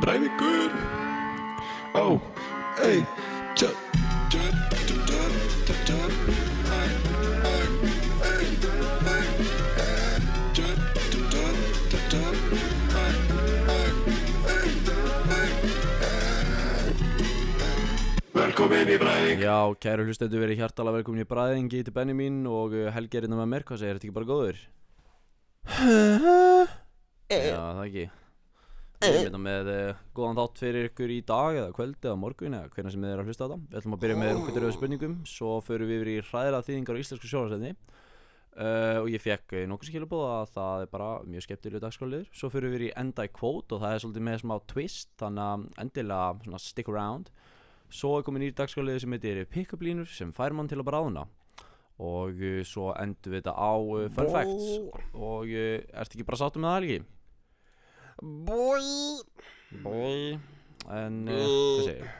Breiðingur 0.00 0.70
Ó, 1.98 2.18
ei 2.86 3.02
Velkomin 18.30 18.88
í 18.88 18.98
Breiðing 19.00 19.42
Já, 19.42 19.74
kæru 19.82 20.06
hlustendur 20.06 20.40
verið 20.40 20.62
hjartalega 20.62 21.00
velkomin 21.00 21.24
í 21.24 21.28
bræðingi 21.28 21.82
til 21.84 21.94
Benni 21.94 22.14
mín 22.16 22.44
og 22.48 22.72
uh, 22.76 22.90
Helgi 22.94 23.18
er 23.18 23.26
innan 23.26 23.42
með 23.42 23.50
mér, 23.54 23.66
hvað 23.66 23.82
segir, 23.82 23.90
er 23.90 23.98
þetta 23.98 24.08
ekki 24.08 24.18
bara 24.20 24.30
góður? 24.30 24.56
Já, 27.30 27.60
það 27.60 27.84
ekki. 27.84 28.08
Við 29.00 29.14
erum 29.14 29.22
hérna 29.24 29.38
með 29.40 29.68
uh, 29.72 30.00
góðan 30.12 30.36
þátt 30.36 30.58
fyrir 30.60 30.86
ykkur 30.90 31.12
í 31.14 31.18
dag 31.24 31.56
eða 31.56 31.74
kvöld 31.76 32.02
eða 32.04 32.16
morgun 32.20 32.56
eða 32.58 32.72
hvernig 32.74 32.92
sem 32.92 33.04
þið 33.06 33.12
er 33.14 33.20
að 33.22 33.28
hlusta 33.30 33.46
á 33.46 33.48
þetta. 33.48 33.58
Við 33.70 33.78
ætlum 33.80 33.94
að 33.96 34.00
byrja 34.02 34.16
með 34.20 34.30
auðvitað 34.34 34.72
spurningum 34.74 35.12
svo 35.30 35.52
förum 35.64 35.88
við 35.88 36.00
yfir 36.00 36.10
í 36.10 36.16
hræðra 36.26 36.58
þýðingar 36.66 36.98
á 36.98 37.00
íslensku 37.00 37.30
sjónarstæðni 37.30 37.70
uh, 37.70 38.98
og 39.00 39.06
ég 39.14 39.22
fekk 39.24 39.54
nokkuð 39.70 39.88
skilabóð 39.88 40.24
að 40.26 40.52
það 40.58 40.82
er 40.84 40.90
bara 40.92 41.06
mjög 41.32 41.46
skemmtileg 41.46 41.84
dagskráliður 41.84 42.26
Svo 42.42 42.50
förum 42.52 42.74
við 42.74 42.76
yfir 42.76 42.84
í 42.84 42.90
enda 43.00 43.24
í 43.24 43.30
kvót 43.38 43.72
og 43.72 43.80
það 43.84 43.94
er 43.94 44.02
svolítið 44.04 44.26
með 44.28 44.36
smá 44.42 44.54
twist 44.74 45.14
þannig 45.22 45.46
að 45.46 45.64
endilega 45.86 46.34
svona, 46.44 46.60
stick 46.66 46.90
around. 46.92 47.30
Svo 47.88 48.10
er 48.18 48.26
komin 48.26 48.44
nýr 48.44 48.58
dagskráliður 48.58 49.06
sem 49.06 49.16
heitir 49.16 49.40
pick-up 49.48 49.86
línur 49.86 50.10
sem 50.12 50.34
fær 50.36 50.52
mann 50.52 50.68
til 50.68 50.82
að 50.82 50.90
bráðuna 50.90 51.24
og 52.00 52.36
uh, 52.36 52.60
svo 52.68 52.90
endum 53.00 53.32
við 53.32 53.40
þetta 53.40 53.56
á 53.56 53.72
fun 54.12 54.30
facts. 54.36 54.68
Og 55.16 55.56
ertu 55.56 56.18
ekki 56.18 56.28
bara 56.28 56.42
sáttu 56.42 56.60
með 56.60 56.68
það 56.68 56.78
Helgi? 56.82 57.00
Bói 58.20 59.20
Bói 59.84 60.38
En 60.90 61.20
uh, 61.28 61.36
hvað 61.36 61.86
segir 61.86 62.10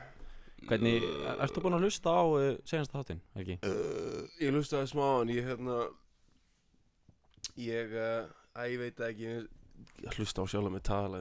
Hvernig, 0.71 1.05
ertu 1.43 1.63
búinn 1.65 1.75
að 1.79 1.87
hlusta 1.89 2.13
á 2.15 2.23
uh, 2.23 2.51
senast 2.69 2.93
þáttinn, 2.95 3.21
Helgi? 3.35 3.57
uh, 3.67 4.21
Ég 4.41 4.53
lustaði 4.55 4.91
smá 4.93 5.07
en 5.23 5.33
ég 5.33 5.49
hérna 5.49 5.79
Ég, 7.61 7.93
uh, 7.97 8.29
að 8.55 8.69
ég 8.75 8.83
veit 8.85 9.03
ekki 9.09 9.31
Ég 10.05 10.19
hlusta 10.19 10.45
á 10.45 10.51
sjálf 10.53 10.71
með 10.73 10.85
tala 10.89 11.21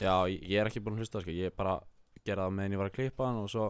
Já, 0.00 0.14
ég 0.30 0.42
ég 0.48 0.58
er 0.62 0.70
ekki 0.70 0.82
búinn 0.82 0.96
að 0.98 1.04
hlusta, 1.04 1.22
sko, 1.24 1.34
ég 1.34 1.54
bara 1.58 1.76
gera 2.24 2.46
það 2.46 2.54
meðan 2.56 2.76
ég 2.76 2.80
var 2.80 2.90
að 2.90 2.96
klippa 2.98 3.26
hann 3.28 3.42
og 3.42 3.50
svo 3.52 3.66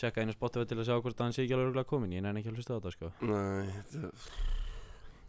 checka 0.00 0.24
einu 0.24 0.34
spotify 0.34 0.66
til 0.66 0.80
að 0.80 0.88
sjá 0.88 0.96
hvort 0.98 1.20
hann 1.22 1.34
sé 1.36 1.44
ekki 1.44 1.54
alveg 1.54 1.68
örugglega 1.68 1.90
kominn, 1.92 2.16
ég 2.16 2.24
nenni 2.24 2.40
ekki 2.42 2.50
að 2.50 2.56
hlusta 2.58 2.74
á 2.74 2.76
þetta, 2.80 2.94
sko. 2.96 3.12
Nei, 3.28 3.64
þetta 3.92 4.08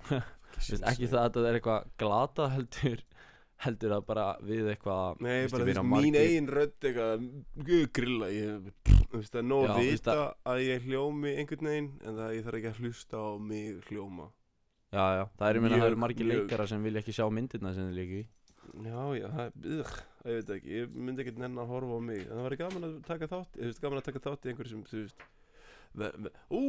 Ekki 0.89 1.09
það 1.11 1.19
að 1.19 1.27
þetta 1.27 1.43
er 1.51 1.57
eitthvað 1.59 1.91
glata 2.01 2.47
heldur 2.55 3.03
heldur 3.63 3.93
það 3.95 4.05
bara 4.09 4.25
við 4.43 4.69
eitthvað 4.73 5.21
Nei, 5.23 5.47
bara 5.51 5.67
þess 5.69 5.83
mín 5.87 6.17
eigin 6.19 6.49
rödd 6.51 6.87
eitthvað 6.89 7.27
Grilla, 7.95 8.29
ég 8.33 8.71
Þú 8.85 9.19
veist 9.21 9.37
nóg 9.47 9.67
að 9.69 9.77
þú 9.77 9.83
veist 9.85 10.07
vita 10.09 10.15
að 10.51 10.63
ég 10.65 10.87
hljómi 10.89 11.35
einhvern 11.39 11.69
veginn 11.71 11.91
En 12.03 12.17
það 12.19 12.33
ég 12.35 12.47
þarf 12.47 12.59
ekki 12.59 12.71
að 12.71 12.81
hlusta 12.83 13.21
á 13.21 13.27
mig 13.39 13.85
hljóma 13.89 14.27
Já, 14.95 15.05
já, 15.17 15.23
það 15.35 15.47
er, 15.49 15.57
ég 15.57 15.63
meina, 15.65 15.77
það 15.81 15.89
eru 15.89 16.01
mjög. 16.01 16.25
leikara 16.31 16.65
sem 16.71 16.83
vilja 16.85 17.01
ekki 17.01 17.15
sjá 17.15 17.25
myndirna 17.33 17.71
sem 17.75 17.87
þið 17.89 17.97
líka 17.99 18.19
í 18.19 18.25
Já, 18.85 19.01
já, 19.15 19.25
það 19.29 19.41
er, 19.45 19.55
ugh, 19.75 19.95
ég 20.25 20.37
veit 20.39 20.51
ekki, 20.55 20.75
ég 20.75 20.93
myndi 20.95 21.23
ekkert 21.23 21.41
nenn 21.41 21.59
að 21.61 21.71
horfa 21.71 21.97
á 21.97 22.01
mig 22.05 22.21
En 22.25 22.33
það 22.33 22.45
væri 22.47 22.59
gaman 22.61 22.87
að 22.87 22.93
taka 23.07 23.29
þátt, 23.31 23.59
ég 23.59 23.69
veist, 23.69 23.81
gaman 23.83 24.01
að 24.01 24.07
taka 24.09 24.23
þátt 24.25 24.45
í 24.45 24.51
einhverju 24.51 24.71
sem, 24.71 24.83
þú 24.89 25.01
veist 25.01 25.25
ve, 25.95 26.11
ve, 26.25 26.31
Ú, 26.49 26.63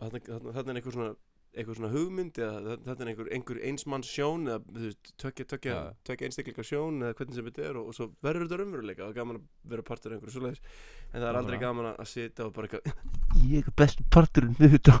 þarna 0.00 0.72
er 0.74 0.80
einhver 0.80 0.96
svona, 0.96 1.14
einhver 1.58 1.74
svona 1.74 1.90
hugmynd 1.90 2.38
eða 2.38 2.76
þetta 2.86 3.02
er 3.02 3.08
einhver, 3.10 3.28
einhver 3.34 3.58
einsmanns 3.66 4.06
sjón 4.14 4.46
eða, 4.46 4.60
þú 4.70 4.84
veist, 4.86 5.10
tökja, 5.18 5.44
tökja, 5.50 5.72
Já. 5.74 5.80
tökja 6.06 6.28
einstakleika 6.28 6.62
sjón 6.66 7.00
eða 7.02 7.16
hvernig 7.18 7.34
sem 7.40 7.48
þetta 7.50 7.64
er 7.66 7.74
og, 7.80 7.84
og 7.90 7.96
svo 7.96 8.06
verður 8.22 8.46
þetta 8.46 8.60
raunveruleika 8.62 9.08
og 9.08 9.16
gaman 9.18 9.40
að 9.40 9.44
vera 9.74 9.86
partur 9.90 10.12
af 10.12 10.18
einhverju 10.20 10.36
svoleiðis 10.36 10.62
En 11.10 11.18
það 11.18 11.28
er 11.32 11.40
aldrei 11.40 11.58
Nákvæmlega. 11.58 11.66
gaman 11.66 11.90
að 11.90 12.10
sitja 12.12 12.46
og 12.46 12.54
bara 12.54 12.66
eitthvað 12.70 12.84
Ég 13.50 13.66
er 13.66 13.74
bestu 13.82 14.02
parturinn 14.14 14.56
við 14.60 14.70
þetta 14.78 14.94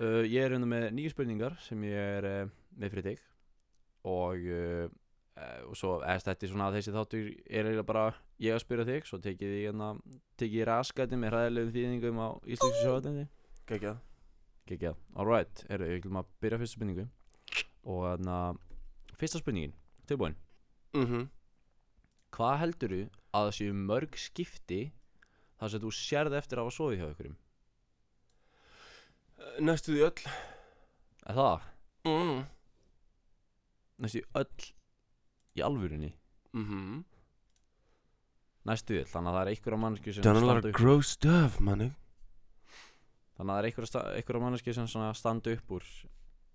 uh, 0.00 0.22
Ég 0.26 0.40
er 0.44 0.54
hérna 0.54 0.68
með 0.68 0.88
nýju 0.96 1.12
spurningar 1.14 1.56
sem 1.64 1.82
ég 1.88 1.98
er 2.18 2.28
uh, 2.28 2.50
með 2.80 2.94
fyrir 2.94 3.08
þig 3.10 3.20
og, 4.10 4.46
uh, 4.46 4.86
og 5.68 5.78
svo 5.78 5.96
eða 6.02 6.20
þetta 6.26 6.46
er 6.46 6.52
svona 6.52 6.68
að 6.68 6.76
þessi 6.78 6.94
þáttur 6.96 7.24
er 7.30 7.64
eiginlega 7.64 7.86
bara 7.88 8.04
ég 8.42 8.54
að 8.56 8.62
spyrja 8.64 8.88
þig, 8.90 9.08
svo 9.08 9.18
tekið 9.24 9.56
ég 9.56 9.66
hérna 9.70 9.90
tekið 10.40 10.60
ég 10.60 10.70
raskæti 10.70 11.18
með 11.20 11.34
hræðilegum 11.34 11.74
þýðingum 11.76 12.22
á 12.22 12.28
íslensku 12.44 12.84
sjóðatendi 12.84 13.26
Gækja 13.70 13.96
Gekja, 14.70 14.92
alright, 15.18 15.64
eru, 15.66 15.88
ég 15.90 16.04
vil 16.04 16.12
maður 16.14 16.30
byrja 16.44 16.58
fyrsta 16.60 16.76
spurningu. 16.78 17.04
Og 17.90 18.04
hérna 18.06 18.36
fyrsta 19.18 19.40
spurningin, 19.40 19.72
tilbúin? 20.06 20.36
Mhm. 20.94 21.24
Hvað 22.30 22.58
heldurðu 22.60 23.00
að 23.34 23.48
það 23.48 23.56
séu 23.56 23.72
mörg 23.74 24.14
skipti 24.14 24.92
þar 25.58 25.72
sem 25.72 25.82
þú 25.82 25.90
sérð 25.90 26.36
eftir 26.38 26.60
að 26.60 26.68
hafa 26.68 26.76
sofið 26.76 27.00
hjá 27.00 27.08
ykkurum? 27.10 27.36
Næstu 29.66 29.96
því 29.96 30.04
öll. 30.06 30.22
Er 31.26 31.34
það? 31.40 31.66
mm. 32.06 32.44
Næstu 33.98 34.22
öll 34.38 34.70
í 35.60 35.64
alvörunni. 35.66 36.12
Mhm. 36.56 37.00
Næstu 38.68 38.98
öll, 39.00 39.08
þannig 39.08 39.30
að 39.30 39.36
það 39.38 39.42
er 39.46 39.50
einhverja 39.54 39.80
manneski 39.80 40.12
sem 40.14 40.22
Done 40.26 40.36
a 40.36 40.40
lot 40.44 40.50
standa 40.50 40.68
of 40.68 40.74
upp 40.74 40.80
gross 40.82 41.08
stuff, 41.16 41.60
manni. 41.64 41.90
Þannig 43.38 43.48
að 43.48 43.54
það 43.54 43.60
er 43.62 43.68
einhverja, 43.70 43.88
sta- 43.92 44.02
einhverja 44.18 44.42
manneski 44.44 44.74
sem 44.76 44.86
standa 45.16 45.54
upp 45.56 45.70
úr, 45.78 45.86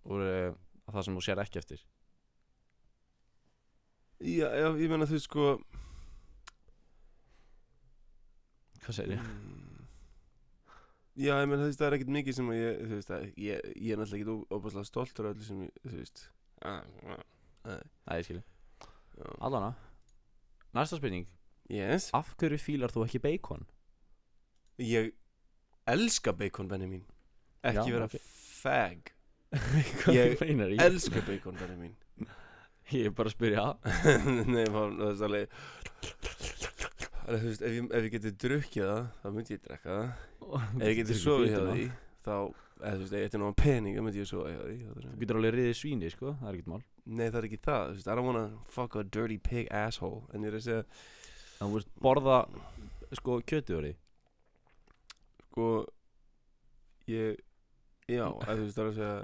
úr 0.05 0.21
uh, 0.25 0.57
það 0.94 1.05
sem 1.07 1.15
þú 1.17 1.23
sér 1.25 1.41
ekki 1.41 1.61
eftir. 1.63 1.81
Já, 4.21 4.47
já, 4.53 4.67
ég 4.79 4.89
meina 4.94 5.05
þú 5.09 5.17
sko 5.19 5.47
Hvað 8.85 8.95
segir 8.99 9.15
ég? 9.17 9.25
mm, 9.25 9.88
Já, 11.15 11.33
ég 11.41 11.47
meina 11.49 11.63
þú 11.63 11.67
veist, 11.71 11.79
það 11.81 11.88
er 11.89 11.95
ekkert 11.97 12.13
mikið 12.15 12.35
sem 12.38 12.49
að 12.51 12.57
ég, 12.59 12.79
þú 12.85 12.95
veist, 12.99 13.11
að 13.15 13.25
ég, 13.39 13.67
ég 13.75 13.91
er 13.95 13.99
náttúrulega 14.01 14.21
ekkert 14.35 14.55
óbúslega 14.57 14.89
stoltur 14.89 15.27
af 15.29 15.33
öllu 15.35 15.45
sem 15.47 15.61
ég, 15.65 15.77
þú 15.85 15.95
veist. 15.99 16.23
Ah, 16.61 16.81
ah, 17.07 17.21
ah, 17.65 17.81
Nei, 18.09 18.17
ég 18.19 18.27
skilji. 18.27 18.44
Allana 19.39 19.73
Næsta 20.75 20.97
spurning. 20.99 21.27
Yes. 21.71 22.09
Af 22.13 22.33
hverju 22.37 22.59
fílar 22.59 22.91
þú 22.91 23.05
ekki 23.05 23.21
bacon? 23.23 23.61
Ég 24.83 25.13
elska 25.87 26.33
bacon, 26.35 26.67
benni 26.67 26.89
mín. 26.89 27.05
Ekki 27.63 27.85
Já, 27.89 27.93
vera 27.95 28.09
ok. 28.09 28.17
fag. 28.59 29.13
Ég 30.17 30.35
meinar 30.41 30.73
ég? 30.73 30.81
Elska 30.83 31.23
bacon, 31.23 31.55
benni 31.55 31.77
mín. 31.79 31.95
Ég 32.91 33.07
er 33.07 33.15
bara 33.15 33.31
að 33.31 33.37
spyrja. 33.37 33.65
Nei, 34.51 34.65
maður, 34.69 35.15
það 35.15 35.39
er 35.39 35.47
Alveg, 37.25 37.39
þú 37.41 37.47
veist, 37.49 37.63
ef 37.65 37.73
ég, 37.73 37.85
ef 37.89 38.03
ég 38.05 38.11
geti 38.13 38.31
drukkið 38.43 38.83
það, 38.85 39.05
þá 39.21 39.29
myndi 39.33 39.55
ég 39.55 39.61
drekka 39.63 39.95
það. 39.95 40.09
Ef 40.75 40.83
ég 40.85 40.99
geti 40.99 41.15
sofið 41.17 41.55
hjá 41.55 41.61
því 41.71 41.85
þá, 42.27 42.35
eða 42.75 42.91
þú 42.91 42.99
veist, 42.99 43.15
ef 43.15 43.17
ég 43.17 43.29
ætti 43.31 43.39
náma 43.41 43.55
pening 43.57 43.97
þá 43.97 44.03
myndi 44.05 44.21
ég 44.21 44.29
sofa 44.29 44.51
hjá 44.51 44.59
því 44.67 44.75
Þú 44.91 45.15
getur 45.23 45.39
alveg 45.39 45.55
riðið 45.55 45.79
svíni, 45.79 46.11
sko, 46.13 46.35
það 46.41 46.51
er 46.51 46.59
ekkert 46.59 46.69
mál 46.75 46.83
Nei, 47.05 47.27
það 47.29 47.38
er 47.41 47.47
ekki 47.49 47.61
það, 47.61 47.91
veist, 47.93 48.07
I 48.07 48.16
don't 48.17 48.25
wanna 48.25 48.47
fuck 48.73 48.95
a 48.97 49.03
dirty 49.03 49.38
pig 49.38 49.67
asshole. 49.69 50.23
En 50.33 50.45
ég 50.45 50.49
er 50.49 50.57
að 50.57 50.66
segja, 50.66 50.85
þú 51.59 51.69
veist 51.75 51.91
borða, 52.01 52.39
sko, 53.19 53.39
kjötið 53.45 53.77
úr 53.77 53.88
því 53.89 53.95
sko 55.55 55.67
Ég, 57.07 57.38
já, 58.09 58.25
að 58.49 58.63
veist, 58.63 58.75
það 58.75 58.83
er 58.83 58.89
að 58.89 58.99
segja 58.99 59.15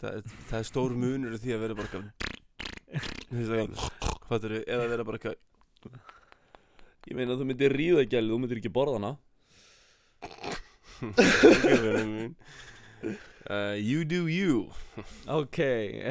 Það, 0.00 0.30
það 0.48 0.58
er 0.62 0.68
stór 0.70 0.94
munur 0.96 1.34
í 1.36 1.40
því 1.42 1.52
að 1.52 1.64
vera 1.66 1.76
bara 1.76 1.90
Þú 1.90 3.36
veist, 3.36 3.90
það, 4.30 4.46
eða 4.62 4.86
vera 4.94 5.06
bara 5.06 5.34
Ég 7.08 7.16
meina 7.16 7.36
þú 7.36 7.46
myndir 7.48 7.72
ríða 7.74 8.06
gælu, 8.08 8.34
þú 8.34 8.38
myndir 8.42 8.58
ekki 8.60 8.70
borða 8.72 8.98
hana. 8.98 9.10
Ekki 11.00 11.76
vera 11.80 12.02
mín 12.04 12.34
Uh, 13.50 13.74
you 13.80 14.04
do 14.04 14.26
you. 14.28 14.66
Ok, 15.26 15.56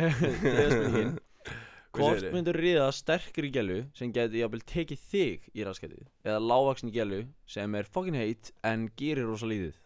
þriða 0.41 0.69
spurningin 0.73 1.11
Hvað 1.89 2.03
Hvort 2.03 2.19
segirðu? 2.19 2.33
myndur 2.35 2.57
ríða 2.61 2.87
sterkri 2.93 3.49
gælu 3.53 3.77
sem 3.97 4.11
geti 4.13 4.41
jafnvel 4.43 4.61
tekið 4.69 4.99
þig 5.09 5.47
í 5.57 5.63
raskætið 5.65 6.03
Eða 6.25 6.41
lágvaksni 6.45 6.91
gælu 6.93 7.21
sem 7.49 7.77
er 7.79 7.87
fucking 7.89 8.17
heit 8.19 8.51
en 8.67 8.87
gerir 8.99 9.25
rosa 9.29 9.49
líðið 9.49 9.77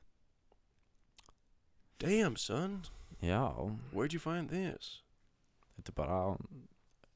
Damn 2.03 2.35
son, 2.35 2.81
Já, 3.23 3.39
where'd 3.93 4.11
you 4.13 4.19
find 4.19 4.49
this? 4.51 4.99
þetta 5.77 5.93
er 5.93 5.95
bara 6.01 6.17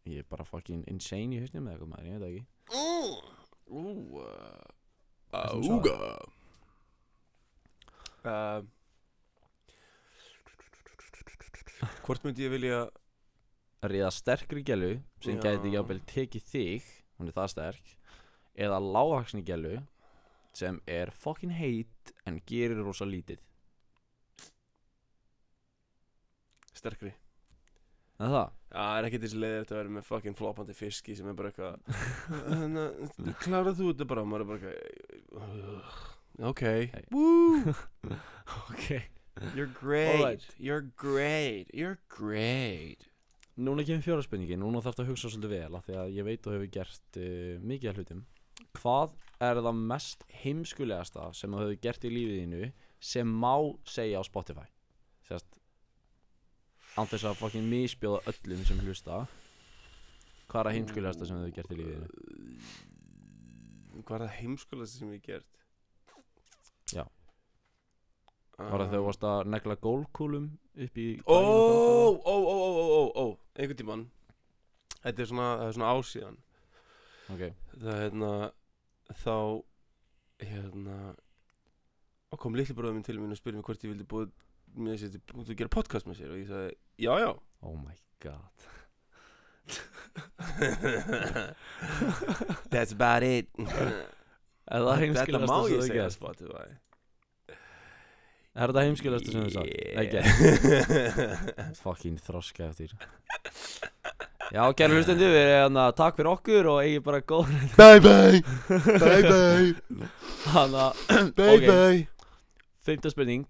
Ég 0.07 0.23
er 0.23 0.27
bara 0.31 0.45
fucking 0.47 0.85
insane 0.87 1.35
í 1.35 1.41
hausnum 1.43 1.65
með 1.67 1.73
eitthvað 1.75 1.91
maður, 1.91 2.07
ég 2.07 2.13
veit 2.15 2.21
það 2.23 2.31
ekki. 2.31 2.45
Ú, 3.67 3.81
uh, 4.23 4.63
Hvað 5.33 5.65
sem 5.67 5.73
Auga. 5.75 5.95
Uh, 8.23 8.59
Hvort 12.05 12.23
myndi 12.25 12.47
ég 12.47 12.53
vilja 12.55 12.79
Ríða 13.87 14.09
sterkri 14.13 14.63
gælu 14.65 14.95
sem 15.21 15.37
Já. 15.37 15.43
geti 15.45 15.75
jafnvel 15.75 16.01
tekið 16.09 16.47
þig 16.53 16.87
Hún 17.19 17.29
er 17.29 17.35
það 17.37 17.51
sterk 17.53 17.93
Eða 18.57 18.79
lágvaksni 18.81 19.43
gælu 19.45 19.75
sem 20.57 20.79
er 20.89 21.11
fucking 21.13 21.53
heit 21.53 22.13
en 22.25 22.39
gerir 22.49 22.79
rosa 22.81 23.05
lítið. 23.05 23.37
Sterkri. 26.77 27.11
En 28.17 28.31
það? 28.33 28.47
Já, 28.71 28.77
það 28.81 28.95
er 28.97 29.07
ekki 29.07 29.19
þessi 29.21 29.41
leiðir 29.43 29.67
að 29.67 29.77
vera 29.77 29.93
með 29.93 30.07
fucking 30.07 30.37
floppandi 30.37 30.75
fiski 30.77 31.13
sem 31.17 31.29
er 31.29 31.35
bara 31.37 31.51
eitthvað 31.51 31.75
Þannig 32.47 32.79
að 32.81 33.35
klárað 33.43 33.77
þú 33.77 33.91
þetta 33.91 34.07
bara? 34.09 34.23
Og 34.23 34.31
maður 34.31 34.43
er 34.43 34.49
bara 34.49 34.71
eitthvað 34.73 36.47
Ok. 36.49 36.63
Woo! 37.13 37.75
Ok 38.71 38.89
You're 39.55 39.69
great 39.79 40.15
Alright. 40.15 40.47
You're 40.57 40.87
great 40.97 41.69
You're 41.73 41.99
great 42.09 43.07
Núna 43.57 43.81
kemur 43.85 44.05
fjóra 44.05 44.21
spurningi, 44.25 44.57
núna 44.59 44.83
þarf 44.85 45.01
að 45.01 45.11
hugsa 45.11 45.31
svolítið 45.33 45.53
vel 45.55 45.77
af 45.77 45.85
Því 45.87 45.95
að 45.97 46.11
ég 46.17 46.27
veit 46.27 46.43
þú 46.45 46.53
hefur 46.55 46.71
gert 46.77 47.19
uh, 47.21 47.53
mikið 47.61 47.91
af 47.91 47.99
hlutum 48.01 48.25
Hvað 48.77 49.15
er 49.47 49.61
það 49.61 49.79
mest 49.91 50.25
heimskulegasta 50.41 51.27
sem 51.37 51.53
þú 51.53 51.61
hefur 51.63 51.79
gert 51.85 52.05
í 52.05 52.11
lífið 52.13 52.39
þínu 52.41 52.69
sem 53.11 53.33
má 53.43 53.53
segja 53.85 54.21
á 54.21 54.23
Spotify? 54.25 54.65
Sérst 55.29 55.59
án 56.97 57.09
þess 57.09 57.27
að 57.29 57.37
fucking 57.41 57.67
misbjóða 57.69 58.23
öllum 58.33 58.63
sem 58.65 58.81
hlusta 58.85 59.23
Hvað 60.47 60.59
er 60.61 60.69
það 60.69 60.77
heimskulegasta 60.79 61.29
sem 61.29 61.37
þú 61.37 61.45
hefur 61.45 61.57
gert 61.59 61.73
í 61.73 61.79
lífið 61.81 61.97
þínu? 61.97 62.07
Hvað 64.01 64.15
er 64.17 64.25
það 64.25 64.35
heimskulegast 64.39 64.97
sem 65.01 65.13
ég 65.13 65.19
hef 65.21 65.29
gert? 65.29 65.66
Ah. 68.57 68.71
Var 68.71 68.81
það 68.81 68.87
þegar 68.87 69.01
þú 69.01 69.05
varst 69.05 69.25
að 69.29 69.49
negla 69.53 69.75
gólkúlum 69.85 70.45
upp 70.85 70.95
í 70.97 71.03
Ó, 71.29 71.37
ó, 71.37 72.25
ó, 72.25 72.33
ó, 72.33 73.03
ó, 73.21 73.25
Einhvern 73.53 73.77
tímann 73.77 74.07
Þetta 75.03 75.21
er 75.21 75.29
svona, 75.29 75.49
það 75.59 75.67
er 75.67 75.75
svona 75.77 75.91
ásíðan 75.93 76.39
það? 76.39 77.35
Ok, 77.35 77.43
Það 77.75 77.91
er 77.93 78.01
hérna 78.01 78.31
Þá 79.21 79.37
Hérna 80.47 80.97
kom 82.41 82.57
litli 82.57 82.73
bróðum 82.77 82.95
minn 82.99 83.07
til 83.07 83.17
mín 83.17 83.33
og 83.33 83.39
spurði 83.39 83.57
mig 83.59 83.65
hvort 83.67 83.83
ég 83.85 83.91
vildi 83.93 84.05
búið 84.09 84.29
með 84.77 84.95
sér 85.01 85.09
til 85.15 85.21
að 85.41 85.57
gera 85.57 85.73
podcast 85.73 86.05
með 86.09 86.15
sér 86.19 86.33
og 86.33 86.39
ég 86.41 86.47
sagði, 86.49 86.71
já, 87.01 87.13
já 87.23 87.31
oh 87.65 87.75
my 87.79 87.95
god 88.21 88.55
That's 92.73 92.93
about 92.93 93.23
it 93.25 93.45
það 94.67 94.83
Þetta 95.17 95.39
má 95.45 95.57
ég 95.71 95.81
segja 95.87 96.03
gert? 96.03 96.17
Spotify 96.17 96.67
Er 98.57 98.71
það 98.73 98.87
heimskulegasta 98.87 99.33
sem? 99.33 99.67
Nei, 99.93 100.05
gert 100.09 100.27
gert 100.65 101.77
Fucking 101.83 102.17
þroska 102.25 102.71
eftir. 102.71 102.95
Já, 104.47 104.63
kæra 104.79 104.95
hlustendur, 104.95 105.29
við 105.29 105.51
erum 105.57 105.77
að 105.81 105.91
takk 105.99 106.17
fyrir 106.17 106.29
okkur 106.31 106.69
og 106.71 106.79
eigi 106.81 107.01
bara 107.05 107.19
góð 107.27 107.51
Bye 107.79 108.01
bye. 108.01 108.41
Bye 108.97 109.21
bye. 109.27 110.09
Þannig 110.47 110.79
að, 110.85 111.03
Bye 111.37 111.59
bye. 111.67 112.01
Fymta 112.87 113.11
spurning. 113.13 113.45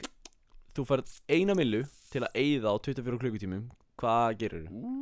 Þú 0.76 0.88
færð 0.90 1.16
eina 1.32 1.56
millu 1.58 1.86
til 2.12 2.26
að 2.26 2.42
eyða 2.42 2.74
á 2.74 2.76
24 2.90 3.22
klukkutímum. 3.24 3.64
Hvað 4.02 4.36
gerir 4.42 4.68
þú? 4.68 4.96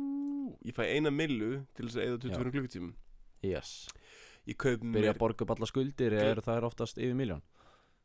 Ég 0.68 0.76
fæ 0.76 0.84
eina 0.86 1.10
millu 1.12 1.64
til 1.74 1.88
þess 1.88 1.98
að 1.98 2.06
eða 2.06 2.22
24 2.28 2.54
klukkutímum. 2.54 2.94
Yes. 3.44 3.74
Ég 4.46 4.54
kaup 4.54 4.84
Byrja 4.84 4.92
mér 4.94 5.12
að 5.16 5.20
borga 5.24 5.42
upp 5.42 5.56
alla 5.56 5.66
skuldir 5.68 6.14
er 6.14 6.38
það 6.44 6.60
er 6.60 6.68
oftast 6.68 7.00
yfir 7.02 7.16
miljón 7.18 7.42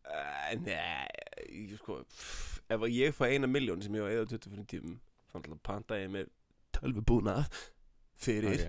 Nei, 0.02 1.08
ég 1.48 1.76
sko 1.80 2.00
pff, 2.04 2.60
Ef 2.72 2.82
að 2.88 2.94
ég 2.96 3.14
fæ 3.16 3.26
eina 3.36 3.48
miljón 3.48 3.82
sem 3.84 3.94
ég 3.96 4.02
á 4.04 4.08
að 4.10 4.16
eða 4.18 4.30
24 4.34 4.66
tímum 4.72 4.98
Þannig 5.32 5.54
að 5.56 5.62
panta 5.68 6.00
ég 6.02 6.10
mér 6.12 6.28
tölvubúnað 6.76 7.46
Fyrir 8.22 8.66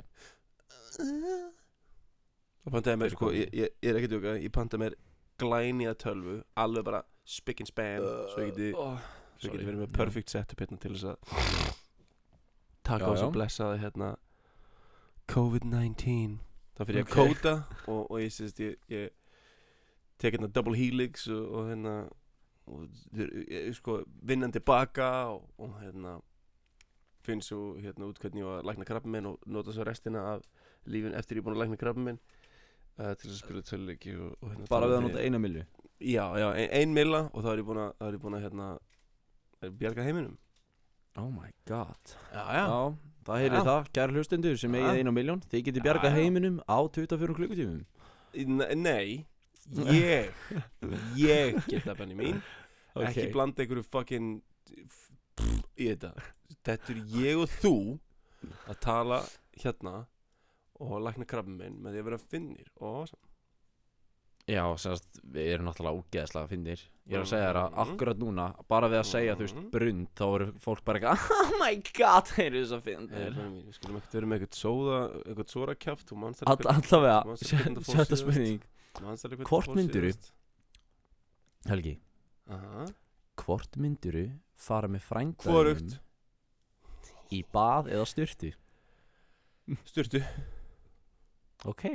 Það 1.03 2.75
pantaði 2.77 2.99
mér 3.01 3.09
Fyrir 3.09 3.17
sko, 3.17 3.31
hvað? 3.31 3.39
ég, 3.41 3.55
ég, 3.63 3.73
ég 3.83 3.91
er 3.91 3.99
ekki 3.99 4.09
að 4.11 4.15
djóka 4.17 4.35
Ég 4.45 4.53
pantaði 4.55 4.83
mér 4.85 4.97
glænýja 5.43 5.95
tölvu 6.05 6.37
Alveg 6.63 6.87
bara 6.87 7.01
spick 7.25 7.63
and 7.65 7.71
span 7.71 8.05
Svo 8.35 8.45
ég 8.45 8.53
geti, 8.53 8.69
oh, 8.79 8.99
svo 9.39 9.49
ég 9.49 9.57
geti 9.57 9.69
verið 9.71 9.83
með 9.87 9.95
perfect 9.97 10.35
setup 10.35 10.63
hérna 10.63 10.79
til 10.83 10.95
þess 10.95 11.09
að 11.13 11.17
Taka 12.87 13.09
á 13.09 13.13
svo 13.15 13.29
já. 13.31 13.35
blessaði 13.39 13.81
hérna 13.83 14.13
COVID-19 15.33 16.39
Það 16.77 16.89
fyrir 16.89 17.01
ég 17.03 17.07
Ok. 17.07 17.13
að 17.13 17.33
kóta 17.33 17.55
og, 17.93 18.01
og 18.11 18.17
ég 18.23 18.33
sést 18.35 18.63
ég, 18.63 18.79
ég 18.91 19.11
tek 20.23 20.37
hérna 20.39 20.49
double 20.55 20.77
helix 20.79 21.27
og, 21.33 21.47
og 21.59 21.71
hérna 21.73 21.95
og, 22.71 22.85
þeir- 23.17 23.33
ég, 23.51 23.73
sko 23.79 24.01
vinnandi 24.23 24.61
baka 24.63 25.09
og, 25.35 25.49
og 25.59 25.75
hérna 25.83 26.17
finn 27.23 27.43
svo 27.43 27.75
hérna 27.79 28.09
út 28.11 28.19
hvernig 28.23 28.43
ég 28.43 28.49
var 28.49 28.61
að 28.63 28.69
lækna 28.71 28.87
krabba 28.89 29.11
minn 29.15 29.29
og 29.31 29.43
nota 29.47 29.75
svo 29.75 29.85
restina 29.87 30.23
af 30.37 30.47
lífin 30.91 31.15
eftir 31.19 31.39
ég 31.39 31.43
er 31.43 31.47
búin 31.47 31.55
að 31.59 31.65
lækna 31.65 31.79
krabba 31.79 32.03
minn 32.09 32.19
uh, 32.99 33.13
til 33.15 33.29
þess 33.29 33.37
að 33.37 33.43
spila 33.45 33.63
töluleiki 33.69 34.15
og, 34.19 34.33
og 34.43 34.51
hérna 34.55 34.71
Bara 34.73 34.89
við 34.91 34.97
að 34.99 35.05
nota 35.09 35.23
eina 35.27 35.39
millu 35.43 35.63
Já, 36.03 36.25
já, 36.35 36.49
ein, 36.59 36.71
ein 36.81 36.95
milla 36.97 37.21
og 37.31 37.45
þá 37.45 37.53
er 37.53 37.61
ég 37.63 37.69
búin 37.69 37.83
að, 37.85 37.93
er 38.03 38.17
ég 38.17 38.23
búin 38.25 38.35
að 38.39 38.47
hérna 38.49 38.71
að 39.63 39.77
bjarga 39.79 40.07
heiminum 40.09 40.39
Oh 41.21 41.29
my 41.31 41.51
god 41.69 42.15
Já, 42.33 42.43
Já, 42.57 42.67
það 43.29 43.43
heyrið 43.45 43.59
Já. 43.61 43.67
það, 43.69 43.91
kæra 43.99 44.17
hlustendur 44.17 44.59
sem 44.59 44.75
Já. 44.75 44.81
eigið 44.83 45.03
eina 45.05 45.13
miljón 45.15 45.43
Þið 45.53 45.63
getið 45.69 45.79
Já, 45.83 45.87
bjargað 45.87 46.11
já. 46.11 46.19
heiminum 46.23 46.57
á 46.67 46.79
24 46.99 47.37
klukkutímum 47.39 47.85
N- 48.43 48.83
Nei, 48.83 49.27
ég 49.73 50.31
Ég 51.17 51.59
geta 51.69 51.95
benni 51.99 52.15
mín. 52.19 52.43
Ekki 52.97 53.31
blanda 53.33 53.63
einhverju 53.65 53.85
fucking 53.89 54.43
Í 55.81 55.89
þetta. 55.89 56.13
Þetta 56.63 56.93
er 56.93 57.03
ég 57.17 57.41
og 57.43 57.49
þú 57.63 57.75
Að 58.69 58.81
tala 58.85 59.23
hérna 59.63 60.07
Og 60.83 60.97
lækna 61.05 61.25
krabbi 61.31 61.55
minn 61.55 61.77
með 61.83 61.95
því 61.95 62.01
að 62.03 62.09
vera 62.11 62.19
finnir. 62.19 62.67
Og 62.81 63.03
awesome. 63.03 63.21
Já, 64.51 64.65
semast, 64.83 65.21
við 65.23 65.53
erum 65.53 65.69
náttúrulega 65.69 66.01
ógeðslega 66.03 66.49
finnir. 66.51 66.81
Ég 67.07 67.15
er 67.15 67.23
að 67.23 67.29
segja 67.31 67.47
þér 67.53 67.59
að 67.61 67.69
Mhm. 67.71 67.83
akkurat 67.85 68.19
núna 68.19 68.47
Bara 68.69 68.89
við 68.91 68.99
að 68.99 69.07
segja, 69.13 69.37
þú 69.37 69.45
veist, 69.47 69.55
Mhm. 69.61 69.71
brund 69.71 70.09
Þá 70.19 70.25
eru 70.35 70.47
fólk 70.59 70.85
bara 70.85 70.99
eitthvað 70.99 71.31
Oh 71.39 71.53
my 71.61 71.75
god, 71.95 72.25
þeir 72.27 72.47
eru 72.51 72.65
svo 72.67 72.81
Nei, 72.83 72.83
finnir 72.83 73.63
Við 73.63 73.75
skulum 73.79 73.97
ekkert 74.01 74.13
vera 74.19 74.27
með 74.27 74.41
eitthvað 74.43 74.59
sóða 74.59 74.99
Eitthvað 75.23 75.49
sóra 75.55 75.75
kjáft 75.79 76.07
Þú 76.11 76.17
manst 76.19 76.43
All, 76.47 76.57
Allavega, 76.75 77.37
sjötta 77.87 78.17
spurning 78.19 78.61
Hvort 79.01 79.73
myndirðu? 79.77 80.13
Helgi, 81.71 81.95
Aha. 82.51 82.87
hvort 83.39 83.77
mynduru 83.81 84.25
fara 84.59 84.89
með 84.91 85.05
frændaðinum 85.07 85.53
Hvorugt 85.55 86.01
Í 87.33 87.41
bað 87.55 87.89
eða 87.95 88.07
styrtu? 88.11 88.51
Sturtu 89.89 90.21
Ok 91.71 91.87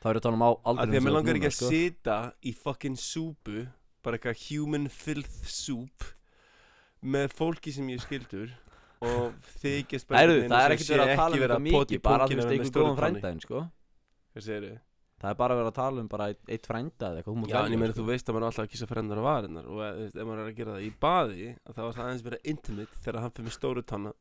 Það 0.00 0.10
eru 0.10 0.20
að 0.20 0.24
tala 0.26 0.36
um 0.36 0.44
á 0.44 0.50
aldrei 0.72 0.96
að 0.98 1.04
mér 1.06 1.14
langar 1.14 1.38
ekki 1.38 1.50
að 1.52 1.58
sita 1.70 2.16
í 2.42 2.52
fucking 2.56 2.98
súpu 2.98 3.66
Bara 4.04 4.18
eitthvað 4.18 4.42
human 4.48 4.88
filth 4.92 5.38
soup 5.48 6.04
Með 7.00 7.32
fólki 7.38 7.72
sem 7.72 7.88
ég 7.94 8.02
skildur 8.04 8.50
Og 9.00 9.32
Æru, 9.64 10.10
einhvern 10.12 10.50
það 10.50 10.64
er 10.66 10.74
ekkert 10.74 10.90
verið 10.92 11.06
að 11.06 11.16
tala 11.22 11.36
um 11.36 11.42
þetta 11.46 11.60
mikið 11.64 12.02
Bara 12.04 12.26
þú 12.26 12.34
punginn 12.34 12.40
veist, 12.42 12.50
einhvern 12.52 12.74
góðan 12.74 12.90
tánni. 12.90 13.00
frændaðin, 13.00 13.44
sko 13.46 13.62
Hvað 14.34 14.44
segirðu? 14.50 14.74
Það 15.20 15.30
er 15.30 15.36
bara 15.36 15.56
verið 15.58 15.68
að 15.68 15.76
tala 15.76 16.00
um 16.00 16.06
bara 16.08 16.26
eitt, 16.32 16.64
frænda 16.64 17.10
eða 17.10 17.20
eitthvað 17.20 17.50
Já, 17.50 17.58
en 17.60 17.74
ég 17.74 17.80
meina 17.80 17.92
sko. 17.92 18.00
þú 18.00 18.06
veist 18.08 18.24
að 18.30 18.32
maður 18.36 18.44
er 18.46 18.48
alltaf 18.48 18.64
að 18.64 18.70
kissa 18.72 18.86
frendar 18.88 19.20
á 19.20 19.24
varinnar 19.26 19.66
Og 19.68 19.82
eh, 19.84 19.98
ef 20.08 20.14
maður 20.24 20.40
er 20.40 20.48
að 20.48 20.56
gera 20.60 20.76
það 20.76 20.86
í 20.86 20.88
baði 21.04 21.48
að 21.50 21.74
Það 21.76 21.84
var 21.84 21.94
það 21.98 22.04
aðeins 22.06 22.24
verið 22.24 22.48
intimate 22.54 23.00
Þegar 23.04 23.20
hann 23.20 23.34
fyrir 23.36 23.46
með 23.50 23.56
stóru 23.58 23.82
tanna 23.90 24.12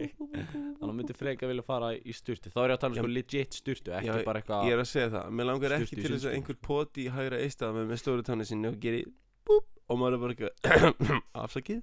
Þannig 0.00 0.88
að 0.88 0.94
myndi 0.96 1.18
freka 1.18 1.50
vilja 1.50 1.66
fara 1.68 1.92
í 2.00 2.16
sturtu 2.16 2.52
Þá 2.54 2.60
er 2.62 2.72
ég 2.72 2.76
að 2.78 2.82
tala 2.86 2.92
um 2.94 2.98
sko 3.02 3.12
legit 3.12 3.60
sturtu 3.60 3.94
Ekki 3.98 4.08
já, 4.08 4.14
bara 4.24 4.40
Ég 4.40 4.48
eitthvað 4.48 4.72
er 4.72 4.80
að 4.80 4.90
segja 4.94 5.12
það, 5.12 5.30
mér 5.36 5.50
langar 5.50 5.76
ekki 5.76 6.00
til 6.00 6.14
þess 6.14 6.28
að 6.30 6.36
einhver 6.38 6.60
poti 6.64 7.04
í 7.04 7.12
hægra 7.12 7.42
eistað 7.44 7.76
með, 7.76 7.96
stóru 8.00 8.24
tanni 8.26 8.48
sinni 8.48 8.70
og 8.72 8.80
geri 8.80 9.04
og 9.90 9.98
maður 9.98 10.16
er 10.16 10.20
bara 10.24 10.34
afsakið 11.44 11.82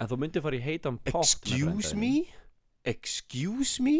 En 0.00 0.08
þú 0.08 0.16
myndi 0.22 0.40
fara 0.40 0.56
í 0.56 0.64
heitan 0.64 0.96
með 0.96 1.18
Excuse 1.20 1.92
me? 1.98 2.12
Excuse 2.88 3.82
me? 3.84 3.96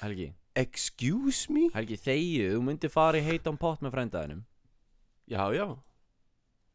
Helgi, 0.00 0.32
Excuse 0.58 1.48
me? 1.52 1.68
Helgi 1.72 1.96
þegju 1.96 2.48
Þú 2.56 2.62
myndi 2.66 2.90
fara 2.92 3.20
í 3.20 3.24
heitan 3.24 3.56
pott 3.60 3.80
með 3.80 3.94
frændaðinum. 3.96 4.42
Já, 5.30 5.46
já, 5.56 5.66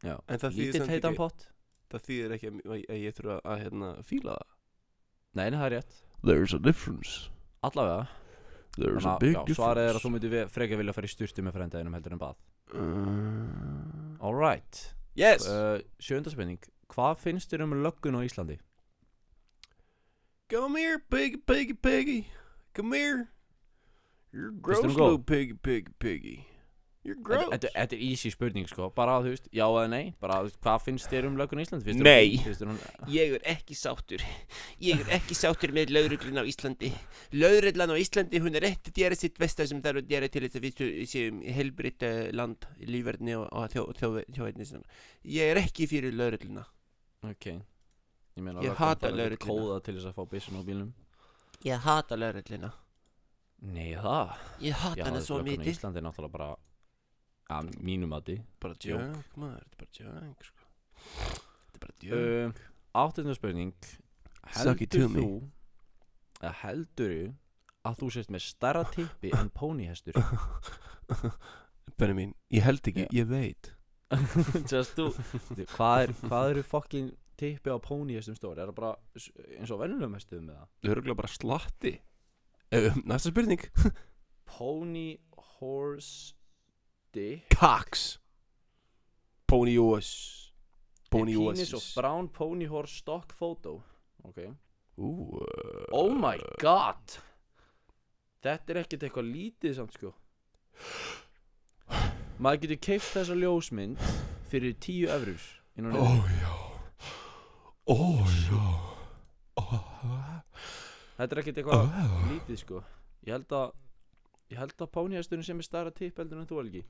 Já, 0.02 0.14
En 0.30 0.38
það 0.38 0.52
þýðir 0.54 0.74
lítill 0.74 0.88
heitan 0.92 1.12
ekki- 1.12 1.18
pott. 1.18 1.46
Það 1.88 2.02
þýðir 2.06 2.32
ekki 2.36 2.48
að, 2.48 2.58
að, 2.64 2.82
að 2.94 3.00
ég 3.02 3.14
þurfa 3.16 3.34
að, 3.34 3.40
að 3.52 3.62
hérna, 3.64 3.88
fíla 4.06 4.34
það. 4.36 4.54
Nei, 5.38 5.44
nei, 5.50 5.58
það 5.58 5.66
er 5.66 5.74
rétt. 5.76 5.96
There's 6.22 6.54
a 6.54 6.58
difference. 6.58 7.30
Allavega. 7.66 8.08
There's 8.78 9.02
Þannig 9.02 9.34
að, 9.38 9.48
já, 9.48 9.56
svarið 9.58 9.88
er 9.88 9.96
að 9.98 10.04
þú 10.04 10.10
myndi 10.14 10.42
frekar 10.54 10.78
vilja 10.78 10.94
fara 10.94 11.08
í 11.08 11.10
sturtu 11.10 11.42
með 11.42 11.56
frændaðinum 11.58 11.96
heldur 11.98 12.14
en 12.14 12.20
bað. 12.22 12.36
Uh, 12.68 14.18
Alright 14.20 14.82
Yes! 15.16 15.46
Uh, 15.48 15.80
Sjönda 15.98 16.28
spenning 16.28 16.60
Hvað 16.92 17.22
finnst 17.22 17.48
þér 17.50 17.64
um 17.64 17.72
löggun 17.80 18.18
á 18.18 18.22
Íslandi? 18.22 18.58
Come 20.52 20.76
here, 20.78 20.98
piggy, 21.10 21.36
piggy, 21.38 21.72
piggy. 21.74 22.28
Come 22.76 22.92
here 22.92 23.28
You're 24.32 24.52
gross 24.60 24.80
Finnst 24.82 24.94
þér 24.96 24.98
hún 24.98 25.00
góð? 25.00 25.10
little 25.10 25.24
piggy, 25.24 25.54
piggy, 25.54 25.92
piggy. 25.98 26.36
You're 27.06 27.16
gross. 27.22 27.44
þetta- 27.48 27.70
þetta 27.72 27.94
er 27.96 28.02
easy 28.04 28.28
spurning 28.30 28.66
sko. 28.68 28.90
Bara 28.94 29.20
þú 29.22 29.30
veist, 29.32 29.46
já 29.54 29.64
eða 29.64 29.88
nei. 29.88 30.14
Bara 30.20 30.34
þú 30.42 30.48
veist, 30.48 30.58
hvað 30.60 30.82
finnst 30.84 31.08
þér 31.08 31.26
um 31.28 31.36
lögun 31.38 31.60
Ísland? 31.62 31.82
Finnst 31.86 32.00
þér 32.00 32.04
Nei. 32.04 32.36
hún- 32.36 32.44
finnst 32.44 32.60
þér 32.60 32.68
hún, 32.68 33.08
Ég 33.14 33.32
er 33.32 33.40
ekki 33.54 33.74
sáttur. 33.78 34.20
Ég 34.82 35.00
er 35.00 35.06
ekki 35.16 35.34
sáttur 35.38 35.72
með 35.72 35.88
lauruglun 35.94 36.36
á 36.36 36.44
Íslandi. 36.44 36.92
Lauruglan 37.32 37.88
á 37.88 37.96
Íslandi 37.96 38.40
hún 38.42 38.56
er 38.56 38.66
ekki 38.68 38.90
að 38.90 38.94
gera 38.94 39.14
sitt 39.14 39.38
besta 39.38 39.66
sem 39.66 39.80
þarf 39.80 40.02
að 40.02 40.08
gera 40.08 40.28
til 40.28 40.42
þess 40.42 40.56
að 40.56 40.66
við 40.66 40.74
sé- 40.76 41.06
séum 41.14 41.40
helbritt 41.54 42.02
uh, 42.02 42.30
land 42.32 42.66
lífverðni 42.82 43.38
og, 43.38 43.48
og 43.52 43.70
þjó, 43.70 43.94
þjó, 43.94 44.24
þjóðveitni 44.34 44.82
Ég 45.24 45.54
er 45.54 45.56
ekki 45.62 45.86
fyrir 45.88 46.12
laurugluna 46.12 46.66
Ok. 47.24 47.46
Ég 48.36 48.42
meina 48.44 48.60
Ég 48.60 48.68
löggan 48.68 48.76
hata 48.76 49.08
þarf 49.08 49.14
ekki 49.14 49.16
lögregluna. 49.16 49.62
Kóða 49.62 49.82
til 49.84 49.94
þess 49.94 50.06
að 50.12 50.14
fá 50.14 50.28
byssun 50.28 50.60
á 50.60 50.62
bílnum. 50.66 50.92
Ég 51.64 51.78
hata 51.78 52.16
laurugluna 52.16 52.72
Nei 53.58 53.92
það 53.98 54.34
Ég 54.62 54.78
hata 54.78 55.08
hana 55.08 55.20
svo 55.24 55.40
mikið 55.42 55.72
Íslandi 55.72 55.98
er 56.00 56.06
náttúrulega 56.06 56.34
bara 56.36 56.48
að 57.58 57.70
mínum 57.82 58.12
mati 58.12 58.36
Bara 58.62 58.76
Djók. 58.78 59.00
djöng, 59.02 59.22
maður, 59.40 59.64
þetta 59.64 59.74
er 59.74 59.80
bara 59.82 59.92
djöng 59.98 60.34
sko. 60.46 60.68
Þetta 61.08 61.78
er 61.78 61.82
bara 61.82 61.96
djöng 62.04 62.52
uh, 62.52 62.66
Áttundar 63.02 63.38
spurning 63.38 63.88
Heldur 64.48 65.10
þú 65.16 65.28
að 66.38 66.54
heldur 66.62 67.14
að 67.88 67.96
þú 67.98 68.08
sést 68.14 68.30
með 68.30 68.44
starra 68.46 68.84
tippi 68.94 69.32
en 69.34 69.50
pónihestur 69.54 70.14
Benni 71.98 72.14
mín, 72.14 72.34
ég 72.54 72.62
held 72.62 72.84
ekki, 72.86 73.08
Já. 73.08 73.14
ég 73.18 73.30
veit 73.32 73.72
þú 74.94 75.08
hvað, 75.74 76.04
er, 76.06 76.12
hvað 76.22 76.52
eru 76.52 76.62
fokkin 76.64 77.10
tippi 77.38 77.74
á 77.74 77.76
pónihestum 77.82 78.36
stóri? 78.38 78.62
Er 78.62 78.70
það 78.70 78.78
bara 78.78 78.92
eins 79.58 79.72
og 79.74 79.82
venjulegum 79.82 80.14
hestum 80.16 80.46
með 80.46 80.60
það? 80.60 80.70
Öruglega 80.92 81.18
bara 81.18 81.32
slatti 81.32 81.92
uh, 82.72 82.96
Næsta 83.04 83.30
spurning. 83.30 83.60
Pony 84.58 85.16
horse 85.60 86.34
dick. 87.14 87.48
Cox 87.50 88.18
Pony 89.46 89.78
US 89.78 90.52
Pony 91.10 91.34
A 91.34 91.38
penis 91.38 91.72
of 91.72 91.82
brown 91.96 92.28
pony 92.28 92.66
horse 92.66 92.92
stock 92.92 93.32
photo. 93.32 93.82
Ok. 94.24 94.38
Ú, 94.98 95.40
uh, 95.40 95.84
Oh 95.92 96.12
my 96.12 96.36
god. 96.60 97.18
Þetta 98.42 98.74
er 98.74 98.80
ekkert 98.82 99.06
eitthvað 99.06 99.30
lítið 99.32 99.76
samt 99.78 99.96
sko. 99.96 100.12
Maður 102.38 102.60
getur 102.66 102.80
keift 102.86 103.14
þessa 103.16 103.34
ljósmynd 103.34 104.02
fyrir 104.50 104.76
10 104.78 105.08
eurur 105.16 105.46
inn 105.78 105.88
á 105.90 105.96
Ó 105.96 106.12
já. 106.38 106.54
Ó 107.88 107.98
já. 108.44 108.66
Ó 109.58 109.87
Þetta 111.18 111.34
er 111.34 111.42
ekkert 111.42 111.60
eitthvað 111.60 111.82
lítið 112.30 112.62
sko. 112.62 112.82
Ég 113.26 113.34
held 113.34 113.54
að 113.58 113.68
Ég 114.48 114.56
held 114.56 114.80
að 114.80 114.88
pónihesturinn 114.94 115.44
sem 115.44 115.58
er 115.60 115.66
stærra 115.66 115.90
tipp 115.92 116.16
heldur 116.22 116.40
en 116.40 116.46
þú 116.48 116.62
Helgi. 116.62 116.80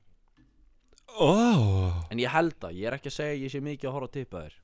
Ó. 1.19 1.27
En 2.07 2.21
ég 2.21 2.31
held 2.31 2.55
að, 2.63 2.77
ég 2.79 2.87
er 2.87 2.95
ekki 2.95 3.09
að 3.11 3.17
segja 3.17 3.39
ég 3.41 3.51
sé 3.51 3.59
mikið 3.63 3.89
að 3.89 3.95
horfa 3.97 4.11
tippa 4.15 4.43
þér. 4.45 4.55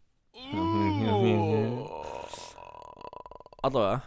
Allavega 3.66 4.00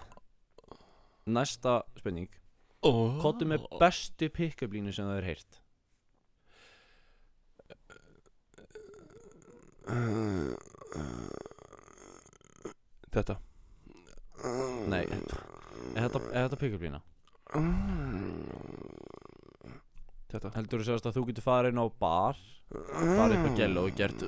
Næsta 1.29 1.75
spurning. 1.99 2.31
Kottu 3.21 3.45
með 3.51 3.67
bestu 3.81 4.31
pick-up 4.33 4.73
línu 4.73 4.95
sem 4.97 5.05
það 5.11 5.19
er 5.21 5.29
heyrt? 5.29 5.61
Þetta. 13.13 13.37
Nei, 14.89 15.05
er 15.99 16.05
þetta, 16.07 16.21
er 16.33 16.47
þetta 16.47 16.59
pick-up 16.63 16.83
lína? 16.87 17.01
Þetta 20.29 20.53
Heldur 20.59 20.83
þú 20.83 20.87
sérst 20.91 21.07
að 21.09 21.17
þú 21.19 21.23
getur 21.31 21.45
farið 21.47 21.73
inn 21.73 21.81
á 21.81 21.87
bar 22.03 22.37
farið 22.69 23.37
upp 23.39 23.47
á 23.49 23.51
gælu 23.59 23.81
og 23.87 23.93
gert 23.97 24.21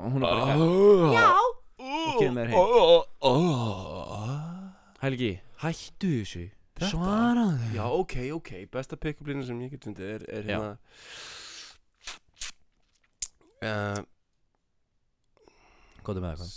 hún 0.00 0.18
er 0.18 0.26
bara 0.26 0.42
hér 0.50 0.58
Já. 1.14 1.28
Og 1.80 2.18
kemur 2.20 2.46
heim. 2.50 2.58
Helgi, 5.00 5.30
hættu 5.62 6.10
þessu. 6.20 6.42
Þetta? 6.76 6.90
Svaraðu 6.92 7.70
Já, 7.76 7.84
ok, 7.92 8.14
ok, 8.36 8.50
besta 8.72 8.96
pick-up 9.00 9.26
lína 9.30 9.44
sem 9.46 9.58
ég 9.64 9.70
get 9.74 9.84
fundið 9.88 10.06
er, 10.16 10.22
er 10.28 10.42
Já. 10.44 10.50
hérna 10.50 10.70
uh, 13.64 14.00
Góðu 16.06 16.20
með 16.24 16.30
eitthvað. 16.34 16.52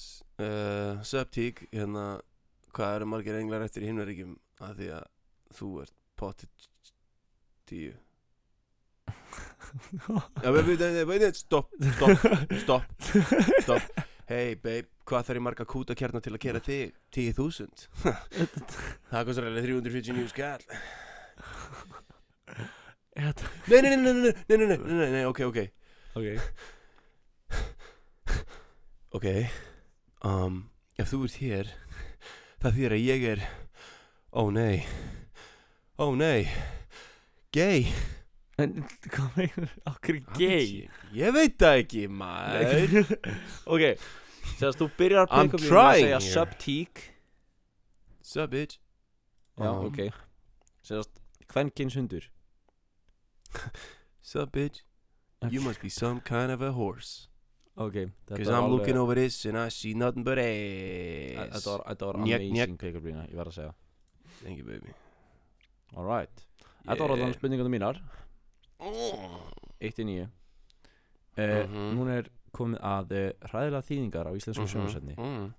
uh, 0.48 0.94
Subtík, 1.08 1.58
hérna 1.74 2.06
Hvað 2.74 2.96
eru 2.98 3.10
margir 3.12 3.36
englar 3.38 3.66
eftir 3.66 3.84
í 3.86 3.90
himnaríkjum 3.92 4.34
að 4.66 4.80
því 4.80 4.88
að 4.98 5.04
þú 5.54 5.68
ert 5.84 5.94
potið 6.18 6.66
tíu? 7.70 7.94
Já, 10.44 10.50
veit, 10.54 10.66
veit, 10.68 10.82
veit, 11.10 11.38
stopp, 11.38 11.70
stopp, 11.98 12.26
stopp, 12.64 13.06
stopp. 13.66 14.02
Hey 14.30 14.56
babe, 14.56 14.88
hvað 15.06 15.28
þarf 15.28 15.38
ég 15.40 15.46
marga 15.46 15.66
kúta 15.70 15.96
kjarnar 16.00 16.24
til 16.24 16.34
að 16.34 16.42
gera 16.46 16.62
þig? 16.64 16.94
10.000 17.14 17.88
Það 19.12 19.26
kostar 19.28 19.48
alveg 19.50 19.66
349 19.68 20.30
skall. 20.32 20.64
Nei, 23.14 23.82
nei, 23.82 23.82
nei, 23.84 23.98
nei, 23.98 24.14
nei, 24.14 24.34
nei, 24.34 24.58
nei, 24.58 24.66
nei, 24.66 24.78
nei, 24.82 25.10
nei, 25.20 25.26
ok, 25.30 25.44
ok. 25.52 25.60
Ok. 26.18 26.28
Ok 29.14 29.28
um, 30.26 30.64
Ef 30.98 31.12
þú 31.12 31.20
ert 31.28 31.38
hér 31.44 31.70
Það 32.64 32.78
þýr 32.80 32.96
að 32.96 33.04
ég 33.04 33.24
er 33.34 33.42
Ó 34.34 34.48
nei. 34.56 34.84
Ó 36.00 36.08
nei. 36.18 36.48
Gay. 37.54 37.84
En 38.58 38.84
hvað 39.10 39.36
meinar 39.38 39.72
okkur 39.90 40.20
gay? 40.38 40.88
Ég 41.14 41.34
veit 41.36 41.58
það 41.62 41.80
ekki, 41.84 42.04
maður. 42.10 43.12
Ok 43.74 43.84
Sérst 44.60 44.80
þú 44.82 44.88
byrjar 44.98 45.28
I'm 45.30 45.50
pick-up 45.50 45.64
línu 45.64 45.80
að 45.82 45.98
segja 45.98 46.20
here. 46.20 46.32
subtík 46.34 47.04
Sup, 48.24 48.50
bitch. 48.54 48.78
Já, 49.60 49.68
Um. 49.70 49.86
ok. 49.90 50.00
Sérst 50.86 51.12
kvenkins 51.52 51.96
hundur. 52.00 52.26
Sup, 54.22 54.52
bitch. 54.56 54.82
You 55.52 55.60
must 55.62 55.82
be 55.82 55.90
some 55.90 56.22
kind 56.22 56.52
of 56.52 56.62
a 56.62 56.72
horse 56.72 57.28
Ok 57.76 57.96
þetta 57.96 58.36
Cause 58.38 58.52
var 58.52 58.60
I'm 58.62 58.70
looking 58.70 58.98
over 59.02 59.16
this 59.18 59.46
and 59.50 59.58
I 59.58 59.70
see 59.74 59.94
nothing 59.98 60.24
but 60.24 60.38
ass. 60.38 60.46
Þetta 61.56 61.72
var, 61.72 61.82
þetta 61.90 62.06
var 62.12 62.16
Njek, 62.22 62.42
amazing 62.52 62.78
pick-up 62.78 63.04
lína, 63.08 63.24
ég 63.32 63.36
verð 63.40 63.50
að 63.50 63.58
segja. 63.58 63.74
Thank 64.44 64.58
you, 64.62 64.66
baby. 64.68 64.94
Alright 65.98 66.46
Þetta 66.84 67.02
var 67.08 67.12
allan 67.16 67.34
spurningarna 67.34 67.72
mínar. 67.74 67.98
Eitt 69.82 69.98
í 70.00 70.06
nýju 70.06 70.28
uh, 70.28 70.32
Mhm. 71.64 71.90
Núna 71.98 72.12
er 72.22 72.28
komið 72.54 72.80
að 72.86 73.12
uh, 73.18 73.26
hræðilega 73.50 73.88
þýðingar 73.90 74.28
á 74.30 74.32
íslensku 74.38 74.64
Mhm, 74.68 74.72
sjónasefni 74.76 75.16
mhm. 75.18 75.52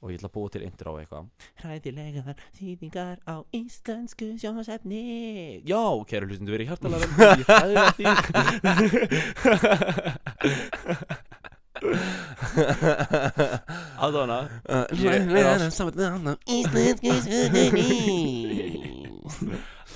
Og 0.00 0.08
ég 0.08 0.16
ætla 0.16 0.30
að 0.30 0.32
búa 0.32 0.48
til 0.48 0.62
intro 0.64 0.94
á 0.96 0.98
eitthvað. 1.02 1.26
Hræðilegar 1.60 2.36
þýðingar 2.56 3.18
á 3.28 3.36
íslensku 3.52 4.28
sjónasefni 4.40 5.00
Já, 5.68 5.80
kæru 6.08 6.24
hlustundu 6.28 6.52
verið 6.56 6.68
hjartalega 6.72 7.04
í 7.04 7.44
hræðilega 7.48 7.92
þýðingar 8.00 8.40
Sögunni 14.96 15.26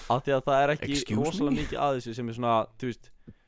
Af 0.04 0.20
því 0.24 0.34
að 0.36 0.42
það 0.44 0.58
er 0.60 0.72
ekki 0.74 1.16
rosalega 1.16 1.56
mikið 1.56 1.78
að 1.80 1.98
þessu 1.98 2.12
sem 2.18 2.28
er 2.28 2.36
svona, 2.36 2.56
þú 2.80 2.90
veist, 2.90 3.06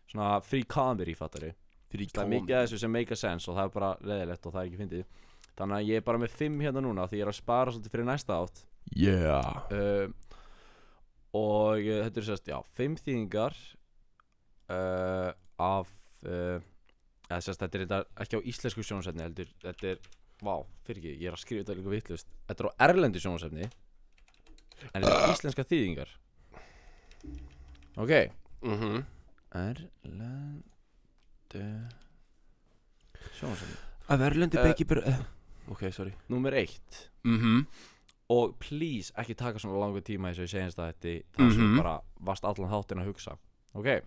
svona 0.08 0.28
free 0.46 0.64
comedy 0.68 1.14
fattari. 1.16 1.52
Það 1.92 2.22
er 2.22 2.30
mikið 2.32 2.54
að 2.56 2.62
þessu 2.64 2.78
sem 2.80 2.92
make 2.92 3.12
a 3.12 3.18
sense 3.20 3.50
og 3.50 3.58
það 3.58 3.66
er 3.68 3.74
bara 3.74 3.90
leðilegt 4.08 4.46
og 4.48 4.54
það 4.54 4.62
er 4.62 4.70
ekki 4.70 4.80
fyndið. 4.80 5.04
Þannig 5.56 5.76
að 5.76 5.90
ég 5.90 6.00
er 6.00 6.06
bara 6.06 6.20
með 6.20 6.38
fimm 6.40 6.56
hérna 6.64 6.80
núna 6.84 7.04
því 7.08 7.20
ég 7.20 7.26
er 7.26 7.32
að 7.32 7.38
spara 7.38 7.72
svolítið 7.74 7.92
fyrir 7.94 8.08
næsta 8.08 8.32
átt. 8.40 8.64
Yeah. 8.96 9.50
Uh, 9.72 10.06
Og 11.36 11.82
uh, 11.82 12.00
þetta 12.06 12.20
er 12.22 12.26
sérst, 12.30 12.48
já, 12.48 12.56
fimm 12.76 12.94
þýðingar 13.00 13.56
uh, 14.72 15.32
Af, 15.60 15.90
uh, 16.24 16.60
eða 17.30 17.40
sérst, 17.42 17.60
þetta 17.60 17.78
er 17.78 17.84
þetta 17.86 18.00
ekki 18.22 18.38
á 18.38 18.40
íslensku 18.52 18.82
sjónasefni 18.86 19.22
heldur 19.26 19.48
Þetta 19.62 19.88
er, 19.92 19.98
vá, 20.42 20.54
fyrir 20.86 21.00
ekki, 21.02 21.14
ég 21.22 21.28
er 21.30 21.36
að 21.36 21.42
skrifa 21.42 21.64
þetta 21.64 21.78
líka 21.80 21.94
vitlust 21.96 22.28
Þetta 22.48 22.64
er 22.64 22.70
á 22.70 22.72
erlendu 22.88 23.22
sjónasefni 23.22 23.68
En 24.92 25.02
þetta 25.02 25.20
er 25.24 25.32
íslenska 25.32 25.64
þýðingar. 25.64 26.10
Ok. 27.96 28.12
Mhm. 28.62 29.04
Erlendu 29.56 31.62
Sjónasefni 33.38 33.78
Að 34.12 34.20
verðlundi 34.22 34.58
Eh, 34.60 34.66
beki 34.70 34.84
bara 34.86 35.16
Ok, 35.66 35.80
sorry. 35.90 36.12
Númer 36.30 36.54
eitt. 36.54 37.08
Mhm. 37.24 37.64
Og 38.30 38.52
please 38.60 39.10
ekki 39.18 39.34
taka 39.34 39.58
svona 39.58 39.80
langu 39.80 39.98
tíma 40.00 40.30
þess 40.30 40.38
að 40.38 40.46
ég 40.46 40.52
segjast 40.52 40.78
að 40.78 40.92
þetta 40.92 41.24
Það 41.36 41.52
sem 41.56 41.64
Mhm. 41.72 41.76
bara 41.76 42.00
varst 42.20 42.44
allan 42.44 42.70
þáttinn 42.70 43.00
að 43.02 43.06
hugsa. 43.10 43.36
Ok. 43.74 43.86
Ef 43.86 44.04